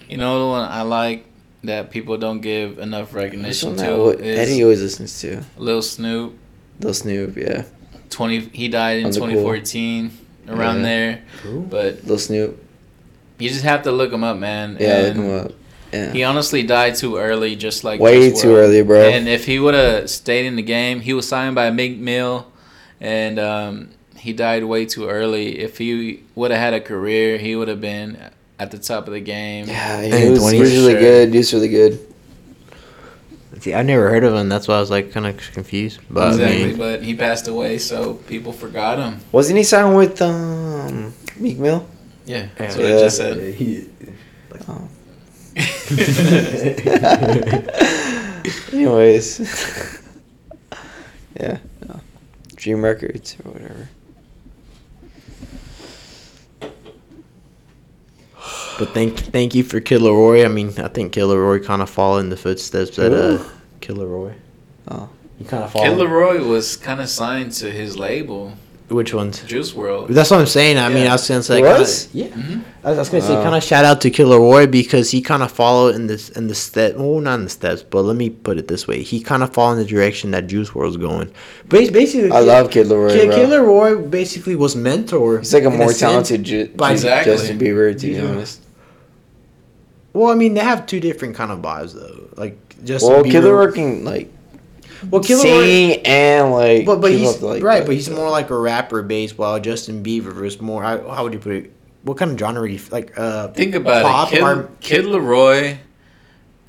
You 0.08 0.16
know 0.18 0.38
the 0.40 0.46
one 0.46 0.68
I 0.70 0.82
like 0.82 1.24
that 1.64 1.90
people 1.90 2.18
don't 2.18 2.40
give 2.40 2.78
enough 2.78 3.14
recognition 3.14 3.74
to 3.76 3.96
what 3.96 4.20
is 4.20 4.38
Eddie 4.38 4.62
always 4.62 4.80
listens 4.82 5.18
to. 5.22 5.42
Lil 5.56 5.80
Snupe. 5.80 6.36
Lil 6.80 6.92
Snupe, 6.92 7.36
yeah. 7.36 7.64
Twenty. 8.10 8.40
He 8.40 8.68
died 8.68 8.98
in 8.98 9.06
On 9.06 9.10
the 9.12 9.18
cool. 9.18 9.26
2014, 9.28 10.12
around 10.48 10.76
Yeah. 10.76 10.82
there. 10.82 11.22
But 11.44 12.04
Lil 12.04 12.18
Snupe. 12.18 12.56
You 13.38 13.48
just 13.48 13.64
have 13.64 13.82
to 13.84 13.92
look 13.92 14.12
him 14.12 14.24
up, 14.24 14.36
man. 14.36 14.76
Yeah, 14.80 14.98
look 15.00 15.14
him 15.16 15.30
up. 15.46 15.52
Yeah. 15.92 16.12
He 16.12 16.22
honestly 16.22 16.62
died 16.64 16.96
too 16.96 17.16
early, 17.16 17.56
just 17.56 17.82
like 17.82 17.98
Way 18.00 18.28
Juice 18.30 18.42
too 18.42 18.54
early, 18.54 18.82
bro. 18.82 19.08
And 19.08 19.26
if 19.26 19.46
he 19.46 19.58
would 19.58 19.74
have 19.74 20.10
stayed 20.10 20.44
in 20.46 20.56
the 20.56 20.62
game, 20.62 21.00
he 21.00 21.14
was 21.14 21.26
signed 21.26 21.54
by 21.54 21.70
Meek 21.70 21.96
Mill, 21.98 22.46
and 23.00 23.38
um, 23.38 23.88
he 24.16 24.32
died 24.34 24.64
way 24.64 24.84
too 24.84 25.08
early. 25.08 25.58
If 25.58 25.78
he 25.78 26.24
would 26.34 26.50
have 26.50 26.60
had 26.60 26.74
a 26.74 26.80
career, 26.80 27.38
he 27.38 27.56
would 27.56 27.68
have 27.68 27.80
been 27.80 28.18
at 28.58 28.70
the 28.70 28.78
top 28.78 29.06
of 29.06 29.14
the 29.14 29.20
game. 29.20 29.66
yeah, 29.66 30.02
he 30.02 30.10
And 30.10 30.32
was, 30.32 30.50
he 30.50 30.60
was 30.60 30.72
really 30.72 30.92
sure. 30.92 31.00
good. 31.00 31.32
He 31.32 31.38
was 31.38 31.54
really 31.54 31.68
good. 31.68 32.00
See, 33.60 33.74
I 33.74 33.82
never 33.82 34.08
heard 34.10 34.24
of 34.24 34.34
him. 34.34 34.48
That's 34.48 34.68
why 34.68 34.76
I 34.76 34.80
was 34.80 34.90
like 34.90 35.10
kind 35.10 35.26
of 35.26 35.36
confused. 35.52 36.00
But 36.10 36.34
exactly. 36.34 36.62
I 36.62 36.66
mean, 36.66 36.76
but 36.76 37.02
he 37.02 37.14
passed 37.14 37.48
away, 37.48 37.78
so 37.78 38.14
people 38.14 38.52
forgot 38.52 38.98
him. 38.98 39.20
Wasn't 39.32 39.56
he 39.56 39.64
signed 39.64 39.96
with 39.96 40.20
um 40.22 41.12
Meek 41.38 41.58
Mill? 41.58 41.88
Yeah, 42.28 42.46
that's 42.56 42.76
Yeah. 42.76 42.82
what 42.82 42.92
I 42.92 42.98
just 43.00 43.16
said. 43.16 43.38
Oh. 44.68 44.88
Anyways. 48.72 49.40
yeah. 51.40 51.58
No. 51.88 52.00
Dream 52.54 52.84
Records 52.84 53.36
or 53.44 53.50
whatever. 53.52 53.88
but 58.78 58.90
thank 58.94 59.18
thank 59.18 59.54
you 59.54 59.64
for 59.64 59.80
Kid 59.80 60.00
LAROI. 60.02 60.44
I 60.44 60.48
mean, 60.48 60.68
I 60.78 60.88
think 60.88 61.12
Kid 61.12 61.22
LAROI 61.22 61.64
kind 61.64 61.80
of 61.82 61.88
followed 61.90 62.18
in 62.20 62.28
the 62.28 62.36
footsteps 62.36 62.96
that 62.96 63.12
uh, 63.12 63.42
Kid 63.80 63.96
LAROI. 63.96 64.34
Oh. 64.88 65.08
You 65.40 65.46
kind 65.46 65.64
of 65.64 65.72
Kid 65.72 65.78
followed. 65.80 65.98
Leroy 65.98 66.44
was 66.44 66.76
kind 66.76 67.00
of 67.00 67.08
signed 67.08 67.52
to 67.52 67.70
his 67.70 67.96
label, 67.96 68.52
Which 68.88 69.12
ones? 69.12 69.42
Juice 69.46 69.72
WRLD. 69.72 70.08
That's 70.08 70.30
what 70.30 70.40
I'm 70.40 70.46
saying. 70.46 70.78
I 70.78 70.88
mean, 70.88 71.04
Yeah. 71.04 71.10
I 71.10 71.12
was 71.12 71.28
gonna 71.28 71.42
say, 71.42 71.56
kinda- 71.60 71.78
was? 71.78 72.08
yeah. 72.14 72.28
Mhm. 72.28 72.62
I 72.82 72.88
was, 72.90 72.96
I 72.98 73.00
was 73.02 73.08
gonna 73.10 73.22
say, 73.22 73.34
Wow. 73.34 73.42
kind 73.42 73.54
of 73.54 73.62
shout 73.62 73.84
out 73.84 74.00
to 74.00 74.08
Kid 74.10 74.26
LAROI 74.26 74.70
because 74.70 75.10
he 75.10 75.20
kind 75.20 75.42
of 75.42 75.52
followed 75.52 75.94
in 75.94 76.06
this 76.06 76.30
in 76.30 76.48
the 76.48 76.54
step. 76.54 76.96
Well, 76.96 77.20
not 77.20 77.34
in 77.34 77.44
the 77.44 77.50
steps, 77.50 77.82
but 77.82 78.02
let 78.02 78.16
me 78.16 78.30
put 78.30 78.56
it 78.56 78.66
this 78.68 78.88
way: 78.88 79.02
he 79.02 79.20
kind 79.20 79.42
of 79.42 79.52
followed 79.52 79.72
in 79.72 79.78
the 79.80 79.84
direction 79.84 80.30
that 80.30 80.46
Juice 80.46 80.70
WRLD's 80.70 80.96
going. 80.96 81.30
But 81.68 81.92
basically, 81.92 82.30
I 82.32 82.40
love 82.40 82.70
Kid 82.70 82.86
LAROI. 82.86 83.12
Kid. 83.12 83.30
Killer 83.32 83.62
Roy 83.62 83.96
basically 83.98 84.56
was 84.56 84.74
mentor. 84.74 85.40
He's 85.40 85.52
like 85.52 85.64
a 85.64 85.70
more 85.70 85.88
sense. 85.88 85.98
talented 86.00 86.44
Ju- 86.44 86.70
By- 86.74 86.92
Exactly. 86.92 87.32
Justin 87.34 87.58
Bieber, 87.58 87.92
to 87.98 88.06
be 88.06 88.12
Yeah. 88.14 88.24
honest. 88.24 88.60
Well, 90.14 90.30
I 90.32 90.34
mean, 90.34 90.54
they 90.54 90.60
have 90.60 90.86
two 90.86 91.00
different 91.00 91.34
kind 91.34 91.52
of 91.52 91.58
vibes 91.60 91.92
though. 91.94 92.28
Like 92.36 92.56
Justin 92.84 93.10
Well, 93.12 93.22
Bieber. 93.22 93.30
Kid 93.32 93.44
LAROI 93.44 93.74
can 93.74 94.04
like 94.06 94.30
well, 95.10 95.22
Kid 95.22 95.38
LAROI. 95.38 96.00
and 96.06 96.50
like. 96.52 96.86
But 96.86 97.00
but 97.00 97.12
he's 97.12 97.40
like, 97.42 97.62
right, 97.62 97.80
the- 97.80 97.86
but 97.86 97.94
he's 97.94 98.08
more 98.10 98.30
like 98.30 98.50
a 98.50 98.58
rapper 98.58 99.02
based, 99.02 99.38
while 99.38 99.58
Justin 99.60 100.02
Bieber 100.02 100.34
was 100.34 100.60
more. 100.60 100.82
How, 100.82 101.08
how 101.08 101.22
would 101.24 101.32
you 101.32 101.38
put 101.38 101.52
it? 101.52 101.72
What 102.02 102.16
kind 102.16 102.30
of 102.32 102.38
genre? 102.38 102.66
do 102.66 102.72
you- 102.74 102.80
Like 102.90 103.18
uh, 103.18 103.48
Think 103.48 103.74
about 103.74 104.02
pop 104.04 104.28
it. 104.32 104.36
Kid, 104.36 104.42
or- 104.42 104.70
Kid 104.80 105.04
LAROI 105.04 105.78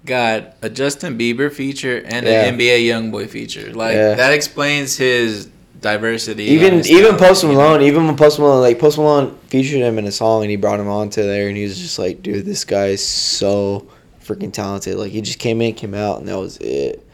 got 0.05 0.55
a 0.61 0.69
Justin 0.69 1.17
Bieber 1.17 1.51
feature 1.51 2.01
and 2.05 2.25
Yeah. 2.25 2.45
an 2.45 2.57
NBA 2.57 2.85
YoungBoy 2.87 3.29
feature. 3.29 3.73
Like 3.73 3.95
Yeah. 3.95 4.15
that 4.15 4.33
explains 4.33 4.97
his 4.97 5.49
diversity. 5.81 6.45
Even 6.45 6.79
even 6.85 7.03
talent, 7.03 7.19
Post 7.19 7.43
you? 7.43 7.49
Malone, 7.49 7.81
even 7.81 8.05
when 8.07 8.15
Post 8.17 8.39
Malone 8.39 8.61
like 8.61 8.79
Post 8.79 8.97
Malone 8.97 9.37
featured 9.47 9.79
him 9.81 9.97
in 9.97 10.05
a 10.05 10.11
song 10.11 10.41
and 10.41 10.49
he 10.51 10.55
brought 10.57 10.79
him 10.79 10.87
onto 10.87 11.21
there 11.21 11.47
and 11.47 11.57
he 11.57 11.63
was 11.63 11.77
just 11.79 11.99
like, 11.99 12.21
dude, 12.23 12.45
this 12.45 12.63
guy 12.65 12.87
is 12.87 13.05
so 13.05 13.87
freaking 14.23 14.51
talented. 14.53 14.95
Like 14.95 15.11
he 15.11 15.21
just 15.21 15.39
came 15.39 15.61
in, 15.61 15.73
came 15.73 15.93
out, 15.93 16.19
and 16.19 16.27
that 16.27 16.37
was 16.39 16.57
it. 16.57 17.05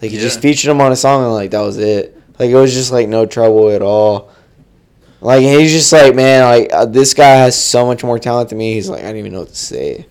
Like 0.00 0.10
he 0.10 0.16
Yeah. 0.16 0.22
just 0.22 0.40
featured 0.40 0.70
him 0.70 0.80
on 0.80 0.92
a 0.92 0.96
song, 0.96 1.24
and 1.24 1.32
like 1.32 1.50
that 1.50 1.60
was 1.60 1.78
it. 1.78 2.16
Like 2.38 2.50
it 2.50 2.54
was 2.54 2.72
just 2.72 2.90
like 2.92 3.08
no 3.08 3.26
trouble 3.26 3.70
at 3.70 3.82
all. 3.82 4.30
Like 5.20 5.42
he's 5.42 5.70
just 5.70 5.92
like 5.92 6.14
man, 6.14 6.44
like 6.44 6.72
uh, 6.72 6.86
this 6.86 7.12
guy 7.14 7.28
has 7.36 7.62
so 7.62 7.86
much 7.86 8.02
more 8.02 8.18
talent 8.18 8.48
than 8.48 8.58
me. 8.58 8.74
He's 8.74 8.88
like 8.88 9.00
I 9.04 9.08
don't 9.08 9.16
even 9.18 9.32
know 9.32 9.40
what 9.40 9.48
to 9.50 9.54
say. 9.56 10.06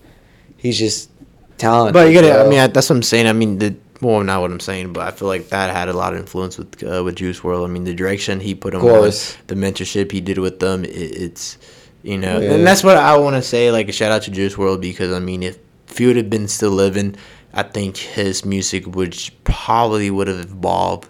He's 0.57 0.77
just 0.77 1.09
talented. 1.57 1.93
But 1.93 2.09
you 2.09 2.13
gotta. 2.21 2.41
I 2.45 2.47
mean, 2.47 2.59
I- 2.59 2.67
that's 2.67 2.89
what 2.89 2.97
I'm 2.97 3.03
saying. 3.03 3.25
I 3.27 3.33
mean, 3.33 3.57
the 3.57 3.75
well, 4.01 4.23
not 4.23 4.39
what 4.41 4.51
I'm 4.51 4.59
saying, 4.59 4.93
but 4.93 5.07
I 5.07 5.11
feel 5.11 5.27
like 5.27 5.49
that 5.49 5.75
had 5.75 5.89
a 5.89 5.93
lot 5.93 6.13
of 6.13 6.19
influence 6.19 6.57
with 6.59 6.83
uh, 6.83 7.03
with 7.03 7.15
Juice 7.15 7.39
WRLD. 7.39 7.65
I 7.65 7.67
mean, 7.67 7.83
the 7.85 7.93
direction 7.95 8.39
he 8.39 8.53
put 8.53 8.73
him 8.75 8.81
on, 8.81 9.01
the 9.47 9.55
mentorship 9.55 10.11
he 10.11 10.21
did 10.21 10.37
with 10.37 10.59
them, 10.59 10.85
it, 10.85 10.89
it's 10.89 11.57
you 12.03 12.17
know, 12.17 12.39
Yeah. 12.39 12.51
and 12.53 12.65
that's 12.67 12.83
what 12.83 12.95
I 12.95 13.17
want 13.17 13.35
to 13.35 13.41
say. 13.41 13.71
Like 13.71 13.89
a 13.89 13.91
shout 13.91 14.11
out 14.11 14.21
to 14.23 14.31
Juice 14.31 14.55
WRLD 14.55 14.81
because 14.81 15.11
I 15.11 15.19
mean, 15.19 15.41
if 15.41 15.57
if 15.89 15.97
he 15.97 16.05
would 16.05 16.17
have 16.17 16.29
been 16.29 16.47
still 16.47 16.69
living, 16.69 17.15
I 17.53 17.63
think 17.63 17.97
his 17.97 18.45
music 18.45 18.85
would 18.95 19.17
probably 19.43 20.11
would 20.11 20.27
have 20.27 20.39
evolved 20.39 21.09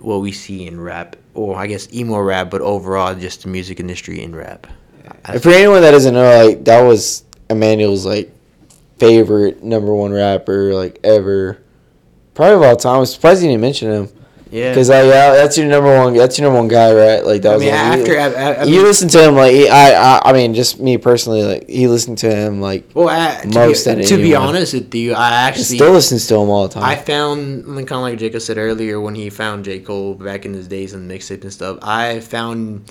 what 0.00 0.18
we 0.18 0.32
see 0.32 0.66
in 0.66 0.80
rap, 0.80 1.16
or 1.34 1.56
I 1.56 1.66
guess 1.66 1.92
emo 1.92 2.18
rap, 2.20 2.50
but 2.50 2.60
overall 2.62 3.14
just 3.14 3.42
the 3.42 3.48
music 3.48 3.78
industry 3.80 4.22
in 4.22 4.34
rap. 4.34 4.66
I- 5.24 5.38
for 5.38 5.50
anyone 5.50 5.82
that 5.82 5.90
doesn't 5.90 6.14
know, 6.14 6.46
like 6.46 6.64
that 6.64 6.80
was 6.82 7.24
Emmanuel's 7.50 8.06
like 8.06 8.30
favorite 8.98 9.62
number 9.62 9.94
one 9.94 10.12
rapper 10.12 10.72
like 10.74 10.98
ever, 11.04 11.58
probably 12.34 12.54
of 12.54 12.62
all 12.62 12.76
time. 12.76 13.00
I'm 13.00 13.06
surprised 13.06 13.42
you 13.42 13.48
didn't 13.48 13.60
mention 13.60 13.90
him 13.90 14.08
yeah, 14.50 14.70
because 14.70 14.88
like 14.88 15.04
yeah, 15.04 15.32
that's 15.34 15.56
your 15.56 15.68
number 15.68 15.96
one. 15.96 16.14
That's 16.14 16.38
your 16.38 16.46
number 16.48 16.60
one 16.60 16.68
guy, 16.68 16.92
right? 16.92 17.24
Like 17.24 17.42
that 17.42 17.52
I 17.52 17.54
was 17.54 17.64
mean, 17.64 17.72
like, 17.72 17.80
after 17.80 18.12
you, 18.12 18.18
I, 18.18 18.52
I, 18.52 18.64
you 18.64 18.76
mean, 18.76 18.82
listen 18.82 19.08
to 19.08 19.28
him 19.28 19.34
like 19.36 19.52
he, 19.52 19.68
I, 19.68 19.90
I 19.92 20.30
I 20.30 20.32
mean 20.32 20.54
just 20.54 20.80
me 20.80 20.98
personally 20.98 21.42
like 21.42 21.68
he 21.68 21.86
listened 21.86 22.18
to 22.18 22.34
him 22.34 22.60
like 22.60 22.88
well, 22.94 23.08
I, 23.08 23.42
to, 23.42 23.48
most 23.48 23.86
be, 23.86 24.04
to 24.04 24.16
be 24.16 24.34
honest 24.34 24.74
with 24.74 24.94
you, 24.94 25.14
I 25.14 25.30
actually 25.46 25.76
still 25.76 25.92
listens 25.92 26.26
to 26.26 26.34
him 26.34 26.50
all 26.50 26.66
the 26.66 26.74
time. 26.74 26.84
I 26.84 26.96
found, 26.96 27.64
kind 27.64 27.92
of 27.92 28.00
like 28.00 28.18
Jacob 28.18 28.42
said 28.42 28.58
earlier, 28.58 29.00
when 29.00 29.14
he 29.14 29.30
found 29.30 29.64
J. 29.64 29.80
Cole 29.80 30.14
back 30.14 30.44
in 30.44 30.52
his 30.52 30.66
days 30.66 30.94
in 30.94 31.06
mixtape 31.08 31.42
and 31.42 31.52
stuff, 31.52 31.78
I 31.82 32.20
found 32.20 32.90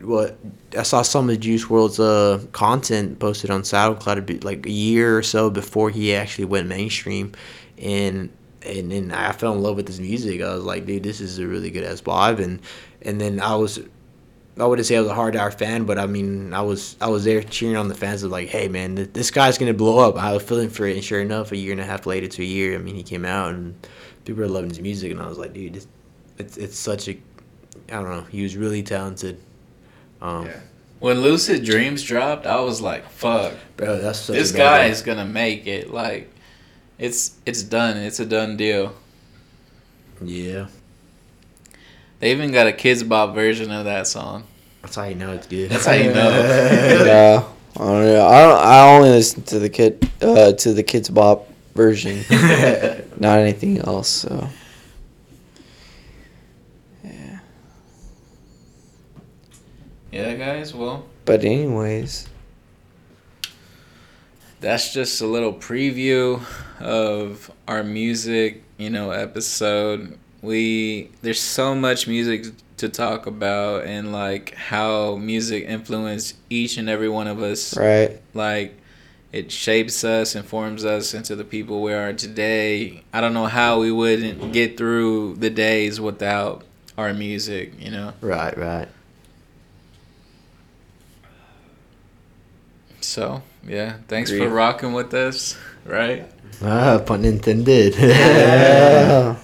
what 0.00 0.38
I 0.76 0.82
saw 0.82 1.02
some 1.02 1.30
of 1.30 1.40
Juice 1.40 1.64
WRLD's 1.64 2.00
uh, 2.00 2.44
content 2.52 3.18
posted 3.18 3.50
on 3.50 3.62
SoundCloud 3.62 4.18
a 4.18 4.22
bit, 4.22 4.44
like 4.44 4.66
a 4.66 4.70
year 4.70 5.16
or 5.16 5.22
so 5.22 5.50
before 5.50 5.90
he 5.90 6.14
actually 6.14 6.46
went 6.46 6.66
mainstream, 6.68 7.32
and 7.78 8.30
and 8.66 8.90
then 8.90 9.12
I 9.12 9.32
fell 9.32 9.52
in 9.52 9.62
love 9.62 9.76
with 9.76 9.86
his 9.86 10.00
music. 10.00 10.40
I 10.42 10.54
was 10.54 10.64
like, 10.64 10.86
dude, 10.86 11.02
this 11.02 11.20
is 11.20 11.38
a 11.38 11.46
really 11.46 11.70
good 11.70 11.84
ass 11.84 12.00
vibe, 12.00 12.38
and 12.40 12.60
and 13.02 13.20
then 13.20 13.40
I 13.40 13.54
was. 13.56 13.80
I 14.58 14.64
wouldn't 14.64 14.86
say 14.86 14.96
I 14.96 15.00
was 15.00 15.10
a 15.10 15.14
hard 15.14 15.36
hour 15.36 15.50
fan, 15.50 15.84
but 15.84 15.98
I 15.98 16.06
mean, 16.06 16.54
I 16.54 16.62
was 16.62 16.96
I 16.98 17.08
was 17.08 17.24
there 17.24 17.42
cheering 17.42 17.76
on 17.76 17.88
the 17.88 17.94
fans 17.94 18.22
of 18.22 18.30
like, 18.30 18.48
hey 18.48 18.68
man, 18.68 18.96
th- 18.96 19.10
this 19.12 19.30
guy's 19.30 19.58
gonna 19.58 19.74
blow 19.74 19.98
up. 19.98 20.16
I 20.16 20.32
was 20.32 20.42
feeling 20.42 20.70
for 20.70 20.86
it, 20.86 20.94
and 20.94 21.04
sure 21.04 21.20
enough, 21.20 21.52
a 21.52 21.56
year 21.58 21.72
and 21.72 21.80
a 21.80 21.84
half 21.84 22.06
later 22.06 22.26
to 22.26 22.42
a 22.42 22.46
year, 22.46 22.74
I 22.74 22.78
mean, 22.78 22.94
he 22.94 23.02
came 23.02 23.26
out 23.26 23.52
and 23.52 23.74
people 24.24 24.40
were 24.42 24.48
loving 24.48 24.70
his 24.70 24.80
music, 24.80 25.10
and 25.12 25.20
I 25.20 25.28
was 25.28 25.36
like, 25.36 25.52
dude, 25.52 25.74
this, 25.74 25.86
it's 26.38 26.56
it's 26.56 26.78
such 26.78 27.06
a, 27.08 27.10
I 27.90 27.96
don't 28.00 28.08
know, 28.08 28.22
he 28.30 28.42
was 28.44 28.56
really 28.56 28.82
talented. 28.82 29.38
Um, 30.22 30.46
Yeah. 30.46 30.60
When 31.00 31.20
Lucid 31.20 31.62
Dreams 31.62 32.02
dropped, 32.02 32.46
I 32.46 32.58
was 32.60 32.80
like, 32.80 33.10
"Fuck, 33.10 33.52
bro, 33.76 33.98
that's 34.00 34.26
this 34.26 34.52
guy 34.52 34.86
is 34.86 35.02
gonna 35.02 35.26
make 35.26 35.66
it." 35.66 35.92
Like, 35.92 36.30
it's 36.98 37.36
it's 37.44 37.62
done. 37.62 37.96
It's 37.96 38.20
a 38.20 38.26
done 38.26 38.56
deal. 38.56 38.94
Yeah, 40.22 40.68
They 42.20 42.32
even 42.32 42.50
got 42.52 42.66
a 42.66 42.72
Kidz 42.72 43.06
Bop 43.06 43.34
version 43.34 43.70
of 43.70 43.84
that 43.84 44.06
song. 44.06 44.44
that's 44.80 44.96
how 44.96 45.04
you 45.04 45.14
know 45.14 45.32
it's 45.32 45.46
good. 45.46 45.70
That's 45.70 45.84
how 45.84 45.92
you 45.92 46.12
know. 46.12 46.30
yeah, 47.06 47.44
I 47.76 47.78
don't 47.78 48.02
know. 48.04 48.26
I 48.26 48.42
don't. 48.42 48.64
I 48.64 48.94
only 48.96 49.10
listen 49.10 49.42
to 49.42 49.58
the 49.58 49.68
kid 49.68 50.10
uh, 50.22 50.52
to 50.52 50.72
the 50.72 50.82
Kidz 50.82 51.12
Bop 51.12 51.48
version, 51.74 52.24
not 53.20 53.38
anything 53.40 53.78
else. 53.78 54.08
So 54.08 54.48
Yeah, 60.10 60.34
guys. 60.34 60.74
Well, 60.74 61.04
but 61.26 61.44
anyways, 61.44 62.26
that's 64.60 64.94
just 64.94 65.20
a 65.20 65.26
little 65.26 65.52
preview 65.52 66.40
of 66.80 67.50
our 67.66 67.82
music, 67.82 68.62
you 68.78 68.90
know, 68.90 69.10
episode. 69.10 70.18
We 70.42 71.10
there's 71.22 71.40
so 71.40 71.74
much 71.74 72.06
music 72.06 72.46
to 72.76 72.88
talk 72.88 73.26
about 73.26 73.84
and 73.84 74.12
like 74.12 74.54
how 74.54 75.16
music 75.16 75.64
influenced 75.64 76.36
each 76.50 76.76
and 76.76 76.88
every 76.88 77.08
one 77.08 77.26
of 77.26 77.42
us. 77.42 77.76
right? 77.76 78.20
Like 78.34 78.76
it 79.32 79.50
shapes 79.50 80.04
us 80.04 80.34
informs 80.34 80.84
us 80.84 81.12
into 81.12 81.34
the 81.34 81.44
people 81.44 81.82
we 81.82 81.92
are 81.92 82.12
today. 82.12 83.02
I 83.12 83.20
don't 83.20 83.34
know 83.34 83.46
how 83.46 83.80
we 83.80 83.90
wouldn't 83.90 84.52
get 84.52 84.76
through 84.76 85.36
the 85.36 85.50
days 85.50 86.00
without 86.00 86.64
our 86.96 87.12
music, 87.12 87.72
you 87.78 87.90
know. 87.90 88.12
right, 88.20 88.56
right. 88.56 88.88
So, 93.00 93.42
yeah, 93.66 93.98
thanks 94.08 94.30
for 94.30 94.48
rocking 94.48 94.92
with 94.92 95.14
us, 95.14 95.56
right? 95.84 96.28
Ah, 96.62 96.98
pun 97.04 97.24
intended. 97.24 97.94
Yeah. 98.00 99.36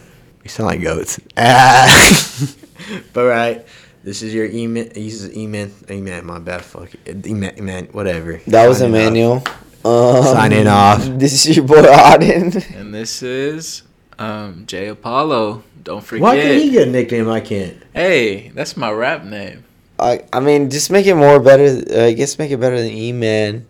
We 0.42 0.48
sound 0.48 0.66
like 0.66 0.82
goats. 0.82 1.20
Ah. 1.36 1.86
but 3.12 3.24
right, 3.26 3.66
this 4.02 4.22
is 4.22 4.34
your 4.34 4.46
email. 4.46 4.90
This 4.90 5.22
is 5.22 5.36
email. 5.36 5.70
Email. 5.88 6.22
My 6.24 6.38
bad. 6.40 6.62
Fuck 6.62 6.90
it. 7.06 7.24
Email. 7.26 7.52
Email. 7.56 7.84
Whatever. 7.94 8.40
That 8.48 8.66
was 8.66 8.78
Signing 8.78 8.94
off. 8.94 9.00
Emmanuel. 9.06 9.42
Um, 9.84 10.22
Signing 10.24 10.66
off. 10.66 11.06
This 11.22 11.46
is 11.46 11.56
your 11.56 11.66
boy 11.66 11.82
Auden. 11.86 12.58
And 12.74 12.92
this 12.92 13.22
is 13.22 13.82
um 14.18 14.66
Jay 14.66 14.88
Apollo. 14.88 15.62
Don't 15.82 16.02
forget. 16.02 16.22
Why 16.22 16.34
can 16.40 16.58
he 16.58 16.70
get 16.70 16.88
a 16.88 16.90
nickname? 16.90 17.28
I 17.30 17.40
can't. 17.40 17.78
Hey, 17.94 18.48
that's 18.50 18.76
my 18.76 18.90
rap 18.90 19.22
name. 19.22 19.62
I 19.98 20.24
I 20.32 20.40
mean, 20.40 20.70
just 20.70 20.90
make 20.90 21.06
it 21.06 21.14
more 21.14 21.38
better. 21.38 21.86
Uh, 21.86 22.10
I 22.10 22.12
guess 22.14 22.38
make 22.38 22.50
it 22.50 22.58
better 22.58 22.78
than 22.82 22.90
E 22.90 23.12
Man. 23.12 23.66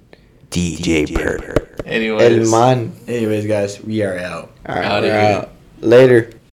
DJ 0.49 1.05
Perp. 1.09 1.72
Anyways. 1.85 2.47
El 2.47 2.51
Man. 2.51 2.93
Anyways, 3.07 3.47
guys, 3.47 3.83
we 3.83 4.03
are 4.03 4.19
out. 4.19 4.51
All 4.67 4.77
right, 4.77 5.03
we're 5.03 5.19
out. 5.19 5.51
Later. 5.81 6.31